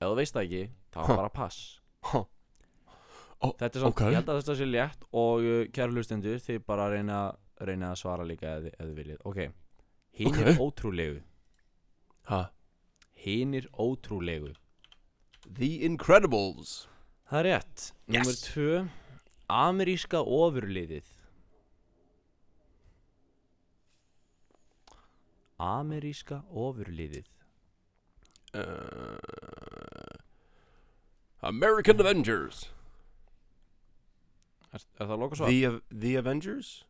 þú 0.00 0.14
veist 0.16 0.34
það 0.34 0.44
ekki 0.44 0.70
Þá 0.92 1.06
bara 1.16 1.28
pass 1.30 1.80
Ha. 2.12 2.20
Ó, 3.42 3.46
Þetta 3.60 3.66
er 3.78 3.82
samt, 3.82 3.92
ok. 3.92 4.00
ég 4.08 4.14
held 4.16 4.28
að 4.32 4.38
þetta 4.40 4.54
sé 4.56 4.66
létt 4.68 5.02
Og 5.12 5.44
uh, 5.44 5.62
kæra 5.76 5.92
hlustendur 5.92 6.38
Þið 6.40 6.60
bara 6.66 6.86
reyna, 6.92 7.18
reyna 7.60 7.90
að 7.92 7.98
svara 8.00 8.24
líka 8.28 8.54
ef, 8.58 8.68
þið- 8.78 8.94
viljið. 9.00 9.18
Ok. 9.28 9.40
Hinn 10.16 10.38
er 10.40 10.52
Ok. 10.54 10.60
ótrúlegu. 10.64 11.18
Ha? 12.30 12.40
Hinir 13.26 13.66
ótrúlegu. 13.78 14.54
The 15.58 15.68
Incredibles. 15.86 16.86
Það 17.30 17.38
er 17.42 17.46
rétt. 17.50 17.84
Númer 18.08 18.38
tvö. 18.46 18.70
Ameríska 19.48 20.20
ofurliðið. 20.24 21.04
Ameríska 25.58 26.42
ofurliðið. 26.52 27.28
Uh, 28.56 29.16
American 31.42 32.00
Avengers 32.00 32.70
Er, 34.74 34.80
er 35.00 35.06
það 35.08 35.18
loka 35.22 35.36
svar? 35.38 35.48
The, 35.52 35.80
the 36.04 36.16
Avengers 36.20 36.84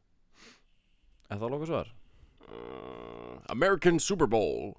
Er 1.30 1.38
það 1.42 1.50
loka 1.56 1.66
svar? 1.70 1.92
uh, 2.46 3.38
American 3.50 3.98
Super 3.98 4.26
Bowl 4.26 4.74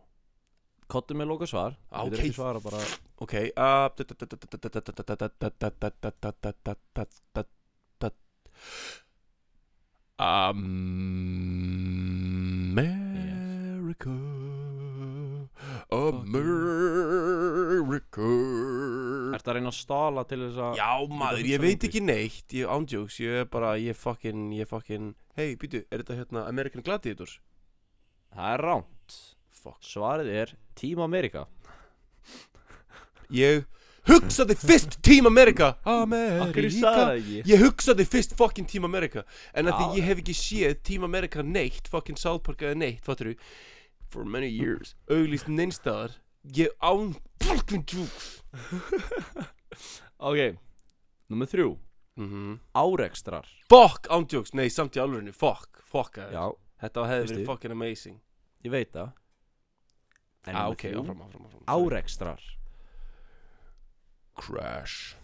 Kottu 0.87 1.15
með 1.19 1.27
loka 1.33 1.47
svar 1.51 1.75
Ah, 1.91 2.03
ok. 2.05 2.11
getur 2.13 2.23
ekki 2.25 2.35
svara 2.37 2.59
bara 2.63 2.79
Ok 3.19 3.33
uh, 3.55 3.89
America 12.77 14.11
America. 15.93 17.37
Ertu 19.37 19.51
að 19.51 19.55
reyna 19.55 19.71
að 19.71 19.77
stala 19.77 20.23
til 20.27 20.41
þess 20.41 20.59
að 20.65 20.73
Já 20.81 20.91
maður, 21.07 21.47
ég 21.47 21.61
veit 21.63 21.85
ekki 21.87 22.01
neitt 22.03 22.55
Ég 22.57 22.67
ándjóks, 22.67 23.15
ég 23.23 23.31
er 23.43 23.47
bara, 23.51 23.69
ég 23.79 23.95
fucking 23.95 24.51
Ég 24.57 24.67
fucking, 24.67 25.13
hei, 25.39 25.55
býtu, 25.59 25.85
er 25.87 26.03
þetta 26.03 26.19
hérna 26.19 26.43
American 26.51 26.83
Gladiators? 26.83 27.39
Það 28.35 28.53
er 28.57 28.59
ránt 28.67 29.17
Fuck. 29.57 29.79
Svarið 29.81 30.29
er 30.31 30.53
Team 30.77 30.99
America. 31.01 31.47
Ég 33.33 33.65
hugsaði 34.07 34.55
fyrst 34.59 34.99
Team 35.03 35.27
America. 35.27 35.73
America. 35.83 36.93
Ég? 37.17 37.57
Hugsaði 37.63 38.05
fyrst 38.07 38.35
fucking 38.39 38.69
Team 38.69 38.85
America. 38.87 39.25
En 39.57 39.67
að 39.67 39.79
því 39.79 39.99
ég 39.99 40.07
hef 40.11 40.21
ekki 40.23 40.37
séð 40.37 40.77
Team 40.87 41.07
America 41.07 41.43
neitt 41.43 41.89
Fucking 41.91 42.19
South 42.21 42.45
Park 42.45 42.63
eða 42.63 42.77
neitt 42.79 43.03
Fattur 43.07 43.33
For 44.09 44.25
many 44.25 44.47
years. 44.47 44.95
Auglýst 45.09 45.47
neinstæðar 45.47 46.17
Ég 46.55 46.71
án 46.79 47.15
Fucking 47.43 47.83
jukes 47.87 48.43
Ok 50.17 50.57
Númer 51.27 51.47
þrjú. 51.51 51.77
Mm 52.15 52.29
-hmm. 52.29 52.59
Árekstrar. 52.73 53.45
Fuck 53.69 54.07
ándjóks 54.09 54.53
Nei 54.53 54.69
samt 54.69 54.95
í 54.95 54.99
alvörinu 54.99 55.33
Fuck 55.33 55.83
Fuck 55.83 56.17
aðeins. 56.17 56.33
Já, 56.33 56.55
Þetta 56.81 57.07
hefði 57.07 57.27
verið 57.27 57.45
fucking 57.45 57.71
amazing. 57.73 58.21
Ég 58.63 58.71
veit 58.71 58.91
það. 58.93 59.11
En 60.47 60.55
ah, 60.55 60.69
ok, 60.69 60.83
áfram, 60.93 61.21
áfram, 61.21 61.45
áfram 61.45 61.63
Árekstrar. 61.67 62.43
Crash. 64.37 65.15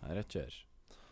Það 0.00 0.10
er 0.10 0.16
rétt 0.16 0.32
sér 0.32 0.60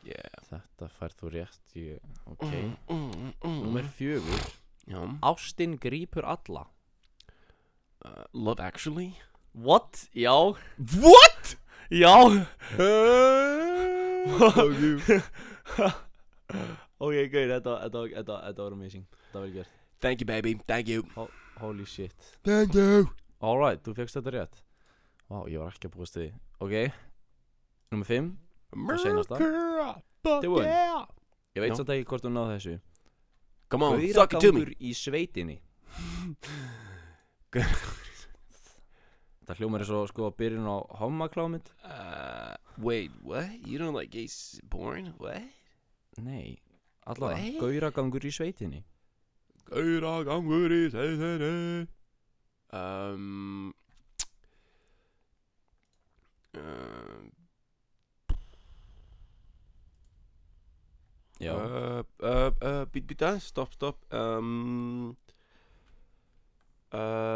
Yeah. 0.09 0.41
Þetta 0.49 0.89
fær 0.97 1.13
þú 1.13 1.31
rétt 1.35 1.75
ég, 1.77 2.01
Ok. 2.25 2.47
Mm, 2.49 2.77
mm, 2.89 3.33
mm. 3.45 3.59
Númer 3.67 3.85
fjögur. 3.85 4.47
Já. 4.89 5.01
Ástin 5.21 5.77
grípur 5.79 6.25
alla 6.25 6.67
uh, 8.05 8.25
Love 8.33 8.61
Actually? 8.61 9.15
What? 9.53 10.09
Já. 10.15 10.55
What? 11.01 11.57
Já. 11.91 12.47
Ok, 17.01 17.15
gauð, 17.33 17.51
þetta, 17.55 17.75
var 18.61 18.75
amazing. 18.75 19.07
Þetta 19.31 19.41
var 19.41 19.53
gert. 19.55 19.71
Thank 20.05 20.21
you 20.21 20.27
baby, 20.27 20.55
thank 20.69 20.89
you. 20.89 21.05
Holy 21.61 21.87
shit. 21.87 22.13
Thank 22.45 22.75
you. 22.75 23.07
Alright, 23.41 23.81
þú 23.87 23.95
fegst 23.97 24.19
þetta 24.19 24.35
rétt. 24.35 24.61
Vá, 25.31 25.39
ég 25.49 25.63
var 25.63 25.73
ekki 25.73 25.89
að 25.89 25.95
búast 25.97 26.19
því. 26.19 26.27
Ok. 26.61 26.75
Númer 27.95 28.07
5 28.11 28.29
seinasta. 29.01 29.41
America 29.41 30.03
Fuck 30.23 30.43
Tilbúin. 30.45 30.65
yeah 30.65 31.07
Ég 31.57 31.63
veit 31.65 31.77
samt 31.77 31.89
ekki 31.91 32.07
hvort 32.07 32.23
þú 32.25 32.31
náðu 32.35 32.53
þessu. 32.55 32.75
Come 33.71 33.85
on, 33.87 34.01
suck 34.13 34.35
it 34.35 34.41
to 34.45 34.53
me. 34.53 34.61
Gauragangur 34.61 34.75
í 34.79 34.93
sveitinni 34.95 35.57
Það 39.51 39.59
hljómar 39.59 39.83
er 39.83 39.89
svo 39.89 40.05
sko 40.07 40.29
að 40.29 40.37
byrjun 40.39 40.69
á 40.71 40.79
hommaklámynd 41.01 41.71
uh, 41.83 42.55
Wait, 42.79 43.11
what? 43.27 43.51
You 43.67 43.81
don't 43.83 43.97
like 43.97 44.15
s- 44.23 44.61
porn? 44.71 45.11
What? 45.19 45.43
Nei, 46.23 46.61
allavega? 47.11 47.59
Gauragangur 47.59 48.23
í 48.29 48.31
sveitinni 48.35 48.85
Gauðra 49.71 50.13
gangur 50.31 50.71
í 50.75 50.85
segðinni 50.95 51.89
Um 52.71 53.73
um, 56.55 57.27
Já, 61.41 61.55
uh, 61.57 62.03
uh, 62.21 62.51
uh, 62.61 62.83
Být, 62.93 63.07
být, 63.11 63.23
uh, 63.25 63.39
stopp, 63.41 63.73
stopp 63.75 64.03
um, 64.13 65.17
uh, 66.93 67.30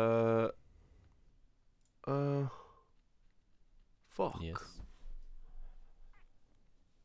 Fuck. 4.14 4.38
Yes. 4.42 4.62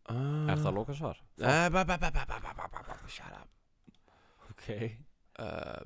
uh, 0.09 0.49
Er 0.49 0.57
það 0.61 0.73
lókasvar? 0.77 1.17
Uh, 1.41 1.47
eh, 1.49 1.69
Shut 3.09 3.33
up. 3.33 3.49
Ok. 4.51 4.65
Uh, 5.39 5.81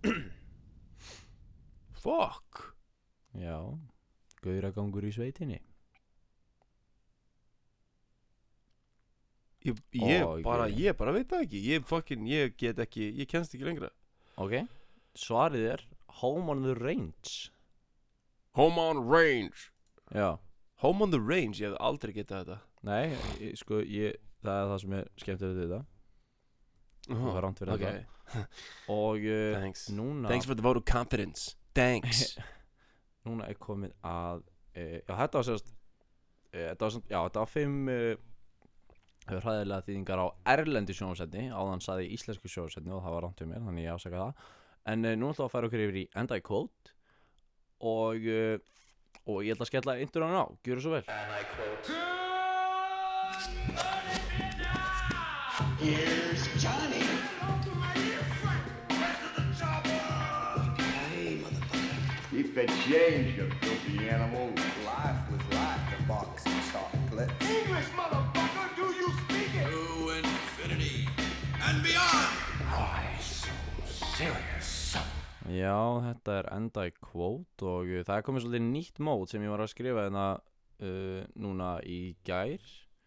Fuck. 2.04 2.74
Já. 3.36 3.58
Gauragangur 4.40 5.04
í 5.04 5.12
sveitinni. 5.12 5.60
Ég, 9.60 9.76
ég 9.92 10.22
oh, 10.24 10.38
bara, 10.40 10.64
okay. 10.70 10.86
ég 10.86 10.96
bara 10.96 11.12
veit 11.12 11.28
það 11.28 11.42
ekki. 11.44 11.58
Ég 11.74 11.84
fucking, 11.88 12.28
ég 12.30 12.54
get 12.56 12.78
ekki, 12.80 13.10
ég 13.18 13.28
kennst 13.28 13.52
ekki 13.52 13.66
lengra. 13.68 13.90
Ok, 14.40 14.62
svarið 15.18 15.66
er 15.74 15.82
Home 16.22 16.54
on 16.54 16.64
the 16.64 16.72
range. 16.78 17.50
Home 18.58 18.80
on 18.82 19.04
range. 19.06 19.70
Já. 20.14 20.38
Home 20.82 21.04
on 21.04 21.10
the 21.12 21.20
range, 21.20 21.60
ég 21.60 21.70
hef 21.70 21.78
aldrei 21.80 22.14
getað 22.16 22.44
þetta. 22.44 22.58
Nei, 22.88 23.12
ég, 23.38 23.56
sko, 23.60 23.82
ég 23.84 24.16
Það 24.40 24.56
er 24.56 24.70
það 24.70 24.78
sem 24.82 24.94
er 24.96 25.08
skemmtilegt 25.20 25.58
við 25.58 25.66
þetta. 25.68 25.80
Það 27.10 27.26
var 27.34 27.44
rámt 27.44 27.60
fyrir 27.60 27.74
Ok, 27.74 27.82
þetta 27.84 28.44
Og 28.94 29.26
uh, 29.26 29.58
thanks. 29.58 29.82
núna 29.92 30.30
Thanks 30.30 30.48
for 30.48 30.56
the 30.56 30.64
vote 30.64 30.80
of 30.80 30.86
confidence. 30.88 31.56
Thanks. 31.76 32.22
Núna 33.28 33.50
er 33.52 33.58
komið 33.60 33.92
að 34.06 34.40
uh, 34.40 34.96
Já, 35.04 35.12
þetta 35.12 35.40
var 35.40 35.46
sérst 35.50 35.68
uh, 35.68 36.62
Þetta 36.70 36.86
var 36.86 36.94
samt 36.96 37.10
Já, 37.12 37.18
þetta 37.26 37.42
var 37.44 37.50
fimm 37.52 37.90
uh, 37.92 38.12
Hræðilega 39.30 39.84
þýðingar 39.86 40.22
á 40.24 40.26
erlendi 40.54 40.96
sjónvarsætni 40.96 41.44
Áðan 41.52 41.84
saði 41.84 42.08
íslensku 42.16 42.48
sjónvarsætni 42.50 42.94
Og 42.96 43.04
það 43.04 43.16
var 43.16 43.26
rámt 43.26 43.42
við 43.44 43.52
mér 43.52 43.66
Þannig 43.68 43.86
ég 43.86 43.98
ásaka 44.00 44.22
það. 44.24 44.48
En 44.94 45.04
uh, 45.04 45.12
nú 45.20 45.28
ætlum 45.34 45.44
við 45.44 45.50
að 45.50 45.54
færa 45.58 45.70
okkur 45.70 45.84
yfir 45.84 46.00
í 46.00 46.06
Enda 46.22 46.40
í 46.40 46.46
quote 46.48 46.96
Og 47.80 48.16
uh, 48.16 48.58
Og 49.28 49.44
ég 49.44 49.54
ætla 49.54 49.66
að 49.66 49.70
skella 49.70 49.96
indur 50.00 50.24
hann 50.26 50.40
á 50.40 50.46
Gjöru 50.64 50.82
svo 50.84 50.96
vel 50.96 51.04
Here's 55.80 56.42
Johnny. 56.60 57.00
Keep 62.30 62.54
the 62.54 62.66
change, 62.84 63.36
you 63.36 63.48
filthy 63.60 64.08
animal. 64.08 64.52
Life 64.84 65.24
was 65.30 65.44
like 65.52 65.98
a 65.98 66.02
box 66.08 66.44
of 66.46 66.72
chocolate. 66.72 67.30
English, 67.40 67.88
motherfucker, 67.96 68.68
do 68.76 68.86
you 69.00 69.08
speak 69.24 69.52
it? 69.60 69.68
To 69.68 70.10
infinity 70.10 71.08
and 71.66 71.82
beyond. 71.82 72.50
Já, 75.50 75.76
þetta 76.04 76.34
er 76.40 76.48
enda 76.54 76.86
í 76.88 76.94
quote 77.02 77.66
Og 77.66 77.88
uh, 77.90 78.00
það 78.06 78.16
er 78.20 78.24
komið 78.26 78.44
svolítið 78.46 78.66
nýtt 78.70 79.00
mót 79.02 79.32
Sem 79.32 79.42
ég 79.46 79.52
var 79.52 79.62
að 79.64 79.72
skrifa 79.72 80.04
hérna 80.06 80.24
uh, 80.38 81.20
Núna 81.40 81.70
í 81.86 82.00
gær. 82.26 82.64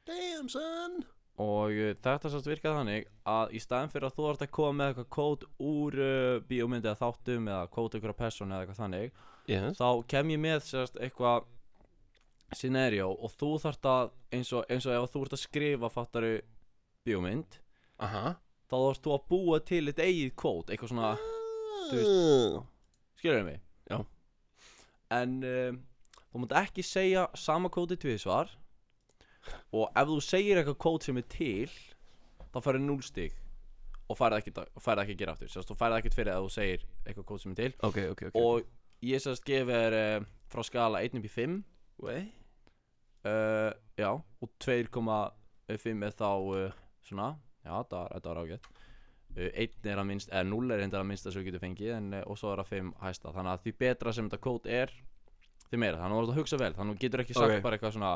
Damn 0.09 0.49
son! 0.51 1.01
Og 1.41 1.71
uh, 1.73 1.93
þetta 1.97 2.29
sérst 2.29 2.45
virkaði 2.49 2.77
þannig 2.77 3.07
að 3.25 3.53
í 3.57 3.61
staðin 3.63 3.89
fyrir 3.93 4.05
að 4.09 4.17
þú 4.19 4.25
ert 4.29 4.43
að 4.45 4.51
koma 4.53 4.73
með 4.81 4.91
eitthvað 4.91 5.07
kód 5.15 5.45
úr 5.65 5.95
uh, 5.97 6.41
bíómyndi 6.49 6.89
eða 6.91 6.99
þáttum 6.99 7.47
eða 7.49 7.69
kód 7.73 7.95
ykkur 7.97 8.13
persónu 8.19 8.53
eða 8.53 8.65
eitthvað 8.67 8.81
þannig 8.83 9.23
Yes. 9.49 9.75
þá 9.75 9.87
kem 10.07 10.29
ég 10.31 10.39
með 10.39 10.61
sérst 10.63 10.99
eitthvað 11.03 11.47
scenario 12.55 13.09
og 13.17 13.33
þú 13.35 13.49
þarft 13.63 13.87
að 13.89 14.11
eins 14.37 14.51
og, 14.55 14.63
eins 14.71 14.85
og 14.87 14.93
ef 14.95 15.11
þú 15.11 15.23
ert 15.25 15.35
að 15.35 15.41
skrifa 15.41 15.89
fattaru 15.91 16.29
bíómynd 17.03 17.57
Aha. 18.05 18.35
þá 18.69 18.75
þarft 18.77 19.03
þú 19.09 19.15
að 19.17 19.25
búa 19.33 19.59
til 19.67 19.81
eitt 19.89 19.99
eigið 20.05 20.31
kód 20.39 20.69
eitthvað 20.71 20.93
svona, 20.93 21.09
Skilur 23.19 23.45
mig? 23.47 23.61
Já. 23.89 23.97
En 25.13 25.39
um, 25.47 25.79
þú 26.31 26.43
mátt 26.43 26.57
ekki 26.63 26.85
segja 26.85 27.27
sama 27.37 27.71
kódi 27.73 27.97
tvisvar 27.99 28.51
og 29.75 29.89
ef 29.91 30.09
þú 30.09 30.19
segir 30.23 30.59
eitthvað 30.59 30.79
kód 30.85 31.07
sem 31.07 31.19
er 31.19 31.27
til 31.31 31.71
þá 32.53 32.61
farið 32.61 32.87
0 32.87 33.01
stig. 33.05 33.35
Og 34.11 34.19
færði 34.19 34.41
ekki, 34.41 34.53
færði 34.83 35.03
ekki 35.05 35.15
að 35.15 35.19
gera 35.21 35.33
aftur. 35.33 35.49
Sérst, 35.51 35.69
þú 35.71 35.77
færði 35.79 35.99
ekkert 36.01 36.17
fyrir 36.17 36.35
að 36.35 36.45
þú 36.45 36.53
segir 36.53 36.87
eitthvað 37.03 37.27
kóð 37.29 37.43
sem 37.43 37.53
er 37.53 37.59
til. 37.61 37.73
Ok, 37.87 37.99
ok, 38.11 38.25
ok 38.29 38.39
og 38.39 38.71
ég 39.03 39.23
sérst 39.23 39.45
gefi 39.47 39.71
þér 39.71 39.97
uh, 39.99 40.25
frá 40.51 40.63
skala 40.67 41.03
1 41.03 41.19
upp 41.19 41.27
í 41.27 41.31
5 41.33 41.59
Wey 42.03 42.23
uh, 43.27 43.71
já, 43.99 44.09
og 44.11 44.49
2,5 44.63 46.05
er 46.07 46.15
þá 46.15 46.29
uh, 46.31 46.77
svona, 47.03 47.33
já, 47.63 47.73
þetta 47.83 48.21
var, 48.29 48.41
ágætt 48.43 48.69
1 49.35 49.87
er 49.89 49.97
að 49.97 50.05
minnst, 50.05 50.29
eða 50.29 50.43
0 50.49 50.71
er 50.75 50.83
að 50.85 51.05
minnst 51.09 51.25
að 51.25 51.37
þú 51.39 51.43
getur 51.47 51.63
fengið 51.63 51.93
en, 51.97 52.11
uh, 52.13 52.23
og 52.29 52.37
svo 52.37 52.51
er 52.53 52.59
að 52.61 52.69
5 52.73 52.91
hæsta. 53.01 53.31
Þannig 53.33 53.53
að 53.55 53.63
því 53.63 53.73
betra 53.79 54.13
sem 54.13 54.29
þetta 54.29 54.41
kód 54.43 54.67
er 54.69 54.93
því 55.71 55.79
meira, 55.81 55.97
þannig 55.97 56.13
að 56.13 56.19
þú 56.19 56.23
ert 56.27 56.33
að 56.35 56.39
hugsa 56.41 56.57
vel. 56.61 56.73
Þannig 56.73 56.93
að 56.93 56.97
þú 56.99 57.01
getur 57.07 57.23
ekki 57.23 57.33
sagt 57.37 57.55
Ok. 57.57 57.63
bara 57.63 57.77
eitthvað 57.77 57.95
svona 57.97 58.11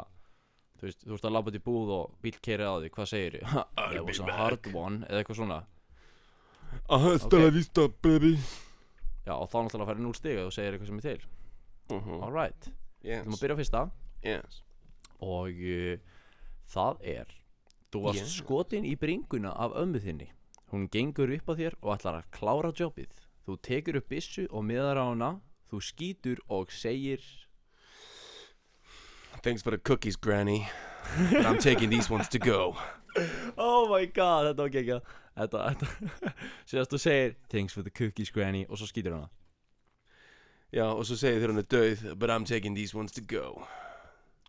þú 0.77 0.85
veist, 0.85 1.01
þú 1.07 1.13
ert 1.17 1.25
að 1.25 1.33
labba 1.33 1.51
til 1.55 1.63
búð 1.65 1.89
og 1.95 2.11
bíl 2.21 2.35
keiri 2.45 2.63
á 2.69 2.73
því, 2.77 2.89
hvað 2.93 3.07
segir 3.09 3.33
ég? 3.41 3.55
It 3.97 4.05
was 4.05 4.19
a 4.21 4.29
hard 4.37 4.67
one, 4.75 4.99
eða 5.09 5.23
eitthvað 5.23 5.39
svona. 5.41 5.59
Hasta 6.89 7.39
la 7.41 7.49
vista, 7.49 7.87
baby. 8.03 8.35
Já, 9.25 9.33
og 9.35 9.49
þá 9.49 9.57
náttúrulega 9.65 9.89
færi 9.89 10.03
0 10.05 10.15
stig 10.15 10.37
og 10.39 10.47
þú 10.51 10.53
segir 10.55 10.75
eitthvað 10.77 10.91
sem 10.91 10.99
er 11.01 11.07
til. 11.07 11.25
Mhm. 11.97 12.21
alright, 12.23 12.69
þú 13.01 13.07
Yes, 13.07 13.25
maður 13.25 13.41
byrja 13.41 13.55
á 13.55 13.59
fyrsta. 13.61 13.81
Yes. 14.23 14.61
Og 15.23 15.49
uh, 15.49 15.97
það 16.67 17.01
er 17.01 17.33
þú 17.91 18.01
varst 18.03 18.21
Yes. 18.21 18.37
skotin 18.41 18.85
í 18.85 18.95
bringuna 18.99 19.53
af 19.55 19.71
ömmu 19.79 20.01
þinni 20.03 20.27
hún 20.71 20.87
gengur 20.91 21.31
upp 21.35 21.47
að 21.53 21.57
þér 21.63 21.75
og 21.81 21.93
ætlar 21.97 22.19
að 22.21 22.29
klára 22.37 22.71
jobbið. 22.75 23.13
Þú 23.47 23.57
tekur 23.63 23.97
upp 24.01 24.09
byssu 24.11 24.47
og 24.51 24.63
miðar 24.67 24.99
á 24.99 25.05
hana. 25.07 25.31
Þú 25.71 25.81
skýtur 25.83 26.39
og 26.49 26.71
segir 26.71 27.21
Thanks 29.43 29.61
for 29.61 29.71
the 29.71 29.77
cookies, 29.77 30.15
granny. 30.15 30.67
But 31.31 31.45
I'm 31.45 31.59
taking 31.59 31.89
these 31.89 32.09
ones 32.09 32.27
to 32.29 32.39
go. 32.39 32.75
Oh 33.57 33.87
my 33.89 34.05
god, 34.05 34.45
þetta 34.45 34.61
var 34.61 34.69
ekki 34.69 34.95
þetta, 35.39 35.61
þetta 35.71 36.31
sérst 36.69 36.91
þú 36.93 36.97
segir 37.01 37.31
thanks 37.49 37.73
for 37.73 37.81
the 37.81 37.89
cookies 37.89 38.29
granny 38.29 38.59
og 38.69 38.77
svo 38.77 38.85
skýtur 38.91 39.15
hana. 39.15 39.29
Já, 40.69 40.83
og 40.91 41.01
svo 41.09 41.17
segir 41.17 41.41
þér 41.41 41.53
hún 41.55 41.61
er 41.63 41.65
döið 41.71 42.03
But 42.21 42.29
I'm 42.29 42.45
taking 42.45 42.75
these 42.77 42.93
ones 42.93 43.15
to 43.17 43.23
go. 43.25 43.63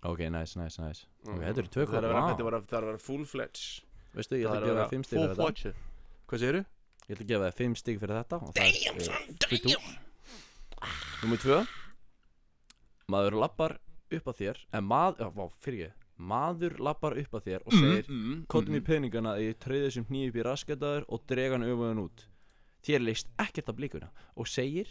Ok, 0.05 0.21
nice, 0.29 0.59
nice, 0.61 0.77
nice. 0.83 1.07
Ok, 1.25 1.39
Mhm. 1.39 1.45
þetta 1.47 1.63
eru 1.65 1.73
tvö 1.79 1.87
Það 1.87 2.09
var 2.45 2.59
að, 2.59 2.67
það 2.69 2.79
að 2.83 2.89
vera 2.91 2.99
full 3.07 3.25
fledge 3.25 3.65
veistu, 4.15 4.37
ég 4.37 4.45
ætla 4.51 4.61
að 4.61 4.69
gefa 4.69 4.83
þér 4.85 4.93
fimm 4.93 5.05
stig 5.09 5.19
fyrir 5.19 5.35
þetta 5.39 5.75
Hvað 6.29 6.43
segirðu? 6.43 6.61
ég 7.09 7.17
ætla 7.17 7.25
að 7.25 7.31
gefa 7.31 7.47
þér 7.47 7.55
fimm 7.57 7.75
stig 7.79 7.97
fyrir 8.03 8.19
þetta 8.19 8.37
það 8.45 8.59
er 8.61 8.67
uh, 9.01 9.05
damn! 9.65 9.85
Númer 11.23 11.39
tvö. 11.43 11.59
Maður 13.11 13.35
lappar 13.41 13.73
upp 14.15 14.27
að 14.31 14.37
þér 14.43 14.57
En 14.77 14.85
maður, 14.87 15.17
já, 15.25 15.29
fyrir 15.65 15.81
ég. 15.87 15.93
Maður 16.19 16.73
lappar 16.85 17.15
upp 17.19 17.33
að 17.39 17.45
þér 17.49 17.61
og 17.65 17.73
segir 17.75 18.05
mm, 18.13 18.37
Kottum 18.53 18.77
í 18.77 18.81
peningana 18.85 19.31
að 19.35 19.43
ég 19.47 19.59
treyði 19.63 19.87
þessum 19.89 20.09
hníð 20.11 20.29
upp 20.29 20.39
í 20.39 20.47
rasketaður 20.47 21.03
Og 21.09 21.19
drega 21.31 21.55
hann 21.57 21.67
öfugan 21.67 22.05
út. 22.05 22.19
Þér 22.87 23.01
leist 23.07 23.29
ekkert 23.41 23.71
af 23.73 23.77
blíkuna 23.81 24.09
Og 24.37 24.47
segir 24.51 24.89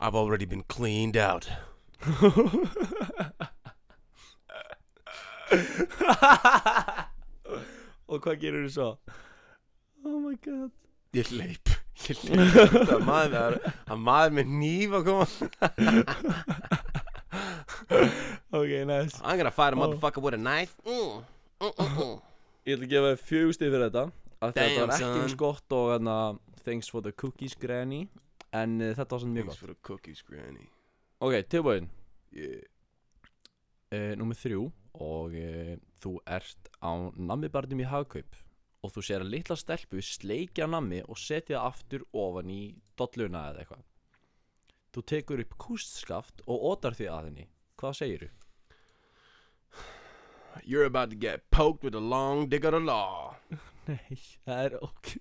I've 0.00 0.16
already 0.16 0.46
been 0.48 0.62
cleaned 0.64 1.16
out. 1.16 1.44
Og 8.10 8.16
hvað 8.24 8.40
gerur 8.40 8.64
þú 8.64 8.70
svo? 8.72 8.88
Oh 10.04 10.18
my 10.20 10.36
god. 10.44 10.70
Ég 11.12 11.30
leip 11.34 11.68
Ég 12.08 12.20
leip 12.28 12.54
Það 12.54 12.94
er 12.94 13.04
maður 13.04 13.56
er 13.58 13.98
maður 13.98 14.36
með 14.38 14.52
nýf 14.60 14.94
að 14.96 15.08
koma. 15.10 15.26
Ok, 18.50 18.72
nice. 18.86 19.20
I'm 19.22 19.36
gonna 19.38 19.50
fight 19.50 19.74
a 19.74 19.76
motherfucker 19.76 20.22
with 20.22 20.34
a 20.34 20.38
knife. 20.38 20.74
Mm. 20.86 21.22
Mm, 21.60 21.72
mm, 21.78 21.92
mm. 22.02 22.16
Ég 22.66 22.76
ætla 22.76 22.86
að 22.86 22.92
gefa 22.94 23.10
þér 23.12 23.22
fjögustið 23.28 23.74
fyrir 23.74 23.84
þetta 23.86 24.02
af 24.06 24.10
því 24.10 24.48
að 24.48 24.54
Þetta 24.56 24.64
Damn, 24.64 24.80
var 24.80 24.94
ekki 24.96 25.22
eins 25.24 25.36
gott 25.38 25.76
og 25.76 25.92
hana, 25.94 26.16
Thanks 26.64 26.90
for 26.92 27.04
the 27.04 27.12
cookies 27.12 27.54
granny. 27.60 28.02
En 28.56 28.80
uh, 28.80 28.90
þetta 28.96 29.14
var 29.14 29.22
svona 29.22 29.36
mjög 29.36 29.48
Thanks 29.50 29.54
gott. 29.54 29.62
for 29.62 29.74
the 29.74 29.78
cookies, 29.86 30.22
granny. 30.26 30.66
Ok, 31.20 31.36
tilbúin. 31.52 31.88
Yeah. 32.34 32.64
Uh, 33.92 34.12
Númer 34.20 34.38
þrjú. 34.40 34.66
Og 35.00 35.36
uh, 35.38 35.74
þú 36.02 36.16
ert 36.26 36.70
á 36.82 36.90
nammibarnum 37.14 37.84
í 37.84 37.88
hagkaup 37.88 38.40
Og 38.80 38.92
þú 38.94 39.04
sér 39.04 39.24
að 39.24 39.32
litla 39.34 39.56
stelpu 39.60 40.00
sleikja 40.00 40.64
nammi 40.70 41.02
Og 41.04 41.18
setja 41.20 41.58
það 41.58 41.66
aftur 41.68 42.04
ofan 42.16 42.52
í 42.52 42.60
dolluna 42.96 43.50
eða 43.50 43.64
eitthvað. 43.64 43.86
Þú 44.90 45.02
tekur 45.06 45.42
upp 45.44 45.56
kústskaft 45.62 46.40
og 46.50 46.64
ótar 46.72 46.96
því 46.98 47.10
að 47.12 47.26
henni. 47.28 47.44
Hvað 47.78 47.98
segirðu? 48.00 48.30
You're 50.64 50.84
about 50.84 51.10
to 51.10 51.16
get 51.16 51.50
poked 51.50 51.84
with 51.84 51.94
a 51.94 52.00
long 52.00 52.48
dick 52.48 52.64
of 52.64 52.72
the 52.72 52.80
law. 52.80 53.36
Nei, 53.86 54.18
það 54.44 54.64
er 54.64 54.74
ok. 54.82 55.12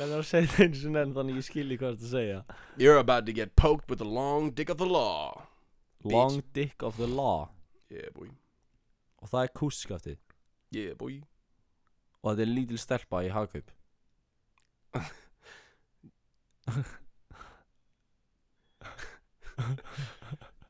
Það 0.00 0.02
er 0.08 0.16
að 0.16 0.26
segja 0.26 0.50
það 0.50 0.64
eins 0.64 0.82
og 0.88 0.98
enn 1.00 1.14
þannig 1.14 1.38
ég 1.38 1.46
skilji 1.46 1.78
hvað 1.78 1.94
þetta 1.94 2.08
að 2.08 2.16
segja. 2.16 2.42
You're 2.80 2.98
about 2.98 3.26
to 3.28 3.36
get 3.36 3.54
poked 3.54 3.90
with 3.92 4.02
a 4.02 4.08
long 4.08 4.50
dick 4.50 4.72
of 4.72 4.80
the 4.82 4.88
law. 4.88 5.46
Long 6.02 6.42
dick 6.56 6.82
of 6.82 6.96
the 6.96 7.06
law. 7.06 7.50
Yeah, 7.92 8.10
boy. 8.16 8.30
Og 9.20 9.30
það 9.30 9.46
er 9.46 9.54
kústskaftið 9.60 10.18
Yeah, 10.70 10.94
boy 10.98 11.20
Og 12.22 12.32
þetta 12.34 12.44
er 12.44 12.50
lítil 12.54 12.78
stelpa 12.78 13.22
í 13.26 13.30
hagkaup 13.32 13.70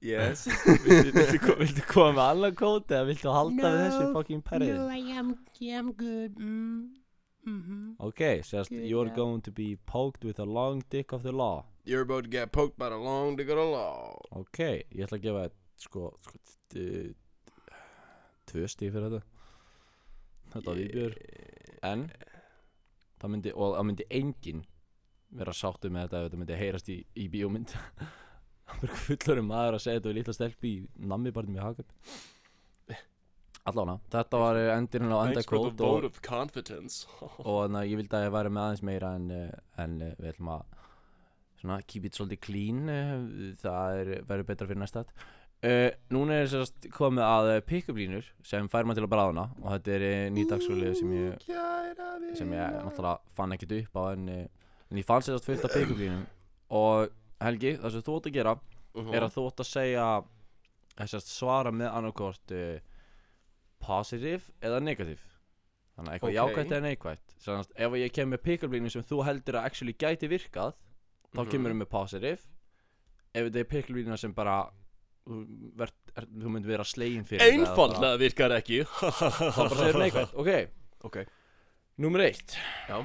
Yes 0.00 0.46
viltu, 0.84 1.12
viltu, 1.12 1.38
ko- 1.44 1.56
viltu 1.60 1.82
koma 1.90 2.12
með 2.16 2.28
annan 2.32 2.54
kóti 2.56 2.94
eða 2.96 3.06
viltu 3.10 3.32
halda 3.34 3.72
við 3.74 3.82
þessu 3.84 4.06
fucking 4.14 4.40
perriðin? 4.46 4.78
I 4.88 5.18
am, 5.20 5.34
I'm 5.60 5.90
good. 5.92 6.38
Mm. 6.40 6.78
Mm-hmm. 7.44 7.82
Ok, 8.04 8.22
sérst, 8.44 8.72
you're 8.72 9.12
going 9.16 9.40
to 9.44 9.50
be 9.52 9.76
poked 9.88 10.24
with 10.24 10.38
a 10.40 10.44
long 10.44 10.82
dick 10.90 11.12
of 11.12 11.22
the 11.22 11.32
law 11.32 11.64
You're 11.84 12.02
about 12.02 12.24
to 12.24 12.30
get 12.30 12.52
poked 12.52 12.78
by 12.78 12.88
the 12.90 12.96
long 12.96 13.36
dick 13.36 13.48
of 13.48 13.56
the 13.56 13.64
law 13.64 14.16
Ok, 14.36 14.58
ég 14.92 15.04
ætla 15.06 15.18
að 15.20 15.24
gefa 15.26 15.44
þér 15.46 15.54
sko, 15.84 16.02
sko 16.24 16.40
t- 16.72 17.14
Tvö 18.50 18.66
stíð 18.72 18.96
fyrir 18.96 19.06
þetta 19.08 19.22
Þetta 20.50 20.66
var 20.70 20.80
viðbjör 20.82 21.16
En 21.90 22.08
Það 23.20 23.32
myndi, 23.34 23.52
og 23.52 23.76
það 23.76 23.86
myndi 23.90 24.06
enginn 24.16 24.64
vera 25.40 25.54
sáttu 25.54 25.90
með 25.92 26.06
þetta 26.06 26.18
ef 26.18 26.26
þetta 26.26 26.40
myndi 26.40 26.58
heyrast 26.58 26.90
í, 26.90 26.96
í 27.20 27.26
bíómynd. 27.30 27.74
Það 28.70 28.84
er 28.86 29.00
fullur 29.04 29.40
maður 29.44 29.76
að 29.76 29.82
segja 29.84 30.00
þetta 30.00 30.10
við 30.10 30.16
lítla 30.20 30.34
stelpi 30.36 30.70
í 30.70 31.06
nammi 31.10 31.32
barnum 31.34 31.56
í 31.58 31.62
hagöp 31.64 31.88
Allána, 33.66 33.96
þetta 34.14 34.38
var 34.40 34.58
endurinn 34.76 35.10
á 35.12 35.18
vote 35.50 35.84
og, 35.84 36.06
og 37.44 37.56
þannig 37.58 37.80
að 37.80 37.90
ég 37.90 37.98
vildi 38.00 38.16
að 38.16 38.24
ég 38.24 38.32
væri 38.36 38.52
með 38.54 38.62
aðeins 38.62 38.84
meira 38.88 39.10
en, 39.18 39.26
en 39.84 39.96
við 40.06 40.30
ætlum 40.30 40.52
að 40.54 40.62
svona 41.60 41.76
keep 41.84 42.06
it 42.08 42.16
svolítið 42.16 42.40
clean. 42.46 42.80
Það 43.60 43.98
er, 43.98 44.12
verður 44.30 44.48
betra 44.48 44.70
fyrir 44.70 44.80
næsta 44.80 45.04
uh, 45.64 45.90
Núna 46.14 46.38
er 46.42 46.46
sérst 46.52 46.88
komið 46.94 47.24
að 47.26 47.50
eh, 47.56 47.60
pick-up 47.66 47.96
línur 47.96 48.24
sem 48.46 48.68
fær 48.72 48.84
maður 48.88 49.00
til 49.02 49.06
að 49.08 49.12
bráðuna 49.14 49.44
og 49.62 49.68
þetta 49.74 49.94
er 49.96 50.04
uh, 50.08 50.30
ný 50.34 50.44
dagsfólið 50.50 50.94
sem 51.00 51.12
ég 51.18 52.36
sem 52.38 52.52
ég 52.54 52.76
náttúrulega 52.80 53.18
fann 53.36 53.52
ekkert 53.56 53.72
upp 53.80 53.96
á 54.00 54.02
en, 54.14 54.28
eh, 54.28 54.46
en 54.90 54.98
ég 55.00 55.04
fann 55.08 55.22
sérst 55.26 55.44
fullt 55.48 55.64
af 55.64 55.74
pick-up 55.74 55.98
línum 55.98 56.26
og 56.70 57.10
Helgi, 57.40 57.76
það 57.80 57.90
sem 57.96 58.02
þú 58.04 58.18
ætti 58.20 58.30
að 58.30 58.38
gera 58.40 58.58
Mhm. 58.90 59.14
er 59.14 59.22
að 59.22 59.34
þú 59.36 59.42
ætti 59.50 59.62
að 59.62 59.68
segja 59.70 60.06
eh, 60.98 61.06
sérst, 61.06 61.28
svara 61.30 61.70
með 61.70 61.92
annarkort 61.94 62.50
uh, 62.52 62.78
positive 63.80 64.50
eða 64.60 64.80
negative 64.82 65.22
þannig 65.96 66.10
að 66.10 66.14
eitthvað 66.16 66.30
Ok. 66.30 66.36
jákvætt 66.38 66.72
eða 66.74 66.84
neikvætt 66.88 67.34
Sannast, 67.40 67.72
ef 67.76 67.92
ég 67.96 68.12
kem 68.12 68.30
með 68.34 68.42
pick-up 68.44 68.72
línu 68.74 68.90
sem 68.92 69.02
þú 69.06 69.22
heldur 69.24 69.56
að 69.60 69.64
actually 69.70 69.94
gæti 69.94 70.28
virkað 70.28 70.74
þá 71.34 71.40
Mhm. 71.44 71.50
kemur 71.50 71.70
við 71.72 71.78
með 71.82 71.88
positive 71.90 72.38
ef 73.34 73.46
þetta 73.46 73.60
er 73.60 73.64
pick-up 73.64 73.96
lína 73.96 74.18
sem 74.18 74.32
bara 74.34 74.70
þú, 75.26 75.38
vert, 75.80 75.96
er, 76.16 76.26
þú 76.26 76.52
myndi 76.54 76.70
vera 76.70 76.86
slegin 76.88 77.24
fyrir 77.28 77.44
Einfaldlega 77.54 78.20
virkar 78.20 78.54
ekki 78.58 78.82
þá 78.88 79.56
bara 79.56 79.78
segir 79.80 79.98
neikvætt, 80.04 80.34
ok 80.34 80.50
Ok 81.08 81.18
Númer 82.00 82.26
eitt 82.28 82.56
Já. 82.88 82.98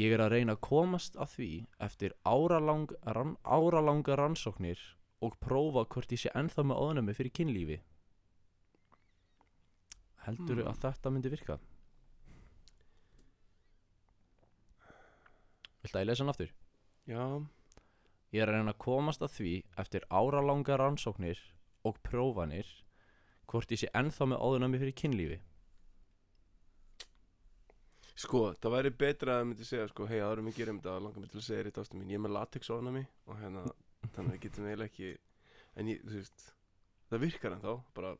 Ég 0.00 0.12
er 0.16 0.22
að 0.24 0.32
reyna 0.36 0.54
að 0.56 0.62
komast 0.64 1.16
að 1.20 1.34
því 1.36 1.48
eftir 1.84 2.14
áralang, 2.24 2.86
ran, 3.12 3.34
áralanga 3.44 4.16
rannsóknir 4.16 4.80
og 5.22 5.36
prófa 5.40 5.84
hvort 5.92 6.12
ég 6.16 6.22
sé 6.24 6.32
ennþá 6.36 6.64
með 6.70 6.80
óðnami 6.86 7.16
fyrir 7.16 7.34
kynlífi 7.36 7.80
Heldur 10.26 10.62
Hmm. 10.62 10.68
að 10.70 10.80
þetta 10.86 11.10
myndi 11.10 11.30
virka? 11.32 11.58
Viltu 15.82 15.98
að 15.98 16.04
ég 16.04 16.08
lesa 16.12 16.22
hann 16.22 16.30
aftur? 16.32 16.52
Já 17.10 17.22
Ég 18.32 18.42
er 18.42 18.48
að 18.48 18.60
reyna 18.60 18.72
að 18.72 18.82
komast 18.84 19.22
að 19.24 19.34
því 19.36 19.54
eftir 19.82 20.06
áralanga 20.08 20.78
rannsóknir 20.80 21.40
og 21.84 21.98
prófanir 22.06 22.68
hvort 23.50 23.72
ég 23.74 23.82
sé 23.82 23.90
ennþá 23.92 24.30
með 24.32 24.44
óðnami 24.46 24.80
fyrir 24.80 24.96
kynlífi 24.96 25.40
Sko, 28.22 28.52
það 28.60 28.74
væri 28.76 28.90
betra 28.94 29.38
að 29.40 29.46
myndi 29.48 29.64
segja 29.66 29.86
sko, 29.88 30.04
hei, 30.06 30.20
árum 30.20 30.46
við 30.50 30.58
gerum 30.60 30.78
þetta, 30.78 30.98
langar 31.00 31.22
mig 31.22 31.30
til 31.32 31.40
að 31.40 31.46
segja 31.46 31.64
þetta 31.68 31.82
ástum 31.82 32.02
mín, 32.02 32.10
ég 32.12 32.20
er 32.20 32.22
með 32.22 32.34
latex 32.36 32.70
ofnami 32.70 33.02
og 33.26 33.38
hérna, 33.40 33.62
þannig 34.14 34.28
að 34.28 34.34
við 34.36 34.42
getum 34.44 34.68
eiginlega 34.68 34.90
ekki, 34.92 35.12
en 35.80 35.90
ég, 35.90 36.02
þú 36.04 36.18
veist, 36.18 36.44
það 37.08 37.24
virkar 37.24 37.56
en 37.56 37.64
þá, 37.64 37.72
bara, 37.96 38.12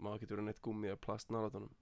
maður 0.00 0.22
getur 0.22 0.38
verið 0.38 0.48
neitt 0.48 0.62
gúmi 0.64 0.90
eða 0.92 1.00
plast 1.04 1.34
nálatunum. 1.34 1.72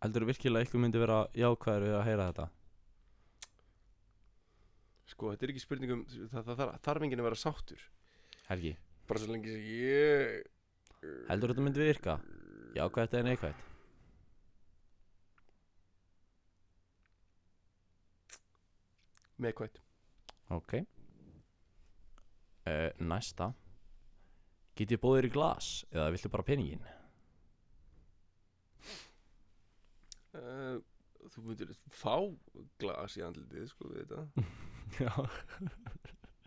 Heldur 0.00 0.26
þú 0.26 0.30
virkilega 0.32 0.66
eitthvað 0.66 0.84
myndi 0.84 1.04
vera 1.04 1.20
jákvæður 1.36 1.86
við 1.86 1.96
að 2.00 2.06
heyra 2.08 2.28
þetta? 2.32 2.48
Sko, 5.10 5.30
þetta 5.32 5.46
er 5.46 5.50
ekki 5.54 5.62
spurningum 5.64 6.00
Það, 6.30 6.42
það, 6.54 6.68
þarf 6.86 7.02
enginn 7.06 7.22
að 7.22 7.28
vera 7.30 7.40
sáttur 7.40 7.80
Helgi, 8.50 8.72
Bara 9.10 9.22
svo 9.22 9.28
lengi 9.32 9.50
sem 9.54 9.64
ég 9.74 10.14
heldur 11.30 11.50
þetta 11.54 11.64
myndi 11.64 11.80
virka? 11.82 12.14
Jákvæðt 12.76 13.14
eða 13.16 13.26
neikvæðt? 13.30 13.60
Með 19.40 19.52
hvað 19.56 19.78
Ok 20.52 20.72
uh, 20.80 20.84
Næsta 23.00 23.46
Get 24.78 24.92
ég 24.94 25.00
bóðir 25.02 25.26
í 25.28 25.32
glas 25.34 25.66
eða 25.90 26.12
viltu 26.14 26.28
bara 26.32 26.46
peningin? 26.46 26.84
uh, 30.36 30.76
Þú 31.30 31.38
myndir 31.48 31.70
fá 31.92 32.14
glas 32.80 33.16
í 33.18 33.20
andlitið 33.24 33.66
Sko, 33.72 33.82
við 33.92 33.98
þetta 34.04 34.20
Já. 34.98 35.12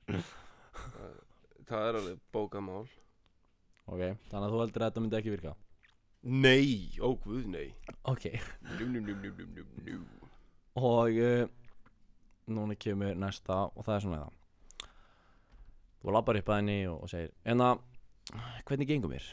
Það 1.64 1.88
er 1.88 1.98
alveg 2.00 2.20
bókamál. 2.34 2.88
Ok, 3.88 4.02
þannig 4.30 4.46
að 4.46 4.54
þú 4.54 4.60
heldur 4.62 4.84
að 4.84 4.90
þetta 4.90 5.04
myndi 5.04 5.18
ekki 5.20 5.32
virka? 5.34 5.54
Nei, 6.24 6.68
ó 7.04 7.12
guð, 7.20 7.48
nei. 7.52 7.74
Ok. 8.08 8.28
Nú, 8.80 8.88
nú, 8.92 9.02
nú, 9.04 9.16
nú, 9.20 9.32
nú, 9.38 9.46
nú, 9.56 9.64
nú 9.88 9.96
Og 10.80 11.18
uh, 11.20 11.48
Núna 12.48 12.76
kemur 12.76 13.16
næsta 13.16 13.58
og 13.72 13.86
það 13.86 13.96
er 13.96 14.06
svona 14.06 14.22
það. 14.22 14.90
Þú 16.04 16.16
labbar 16.16 16.40
upp 16.40 16.52
að 16.52 16.60
henni 16.62 16.78
og, 16.92 16.98
og 17.06 17.12
segir 17.12 17.32
En 17.48 17.64
að, 17.68 17.84
hvernig 18.68 18.90
gengum 18.92 19.16
mér? 19.16 19.30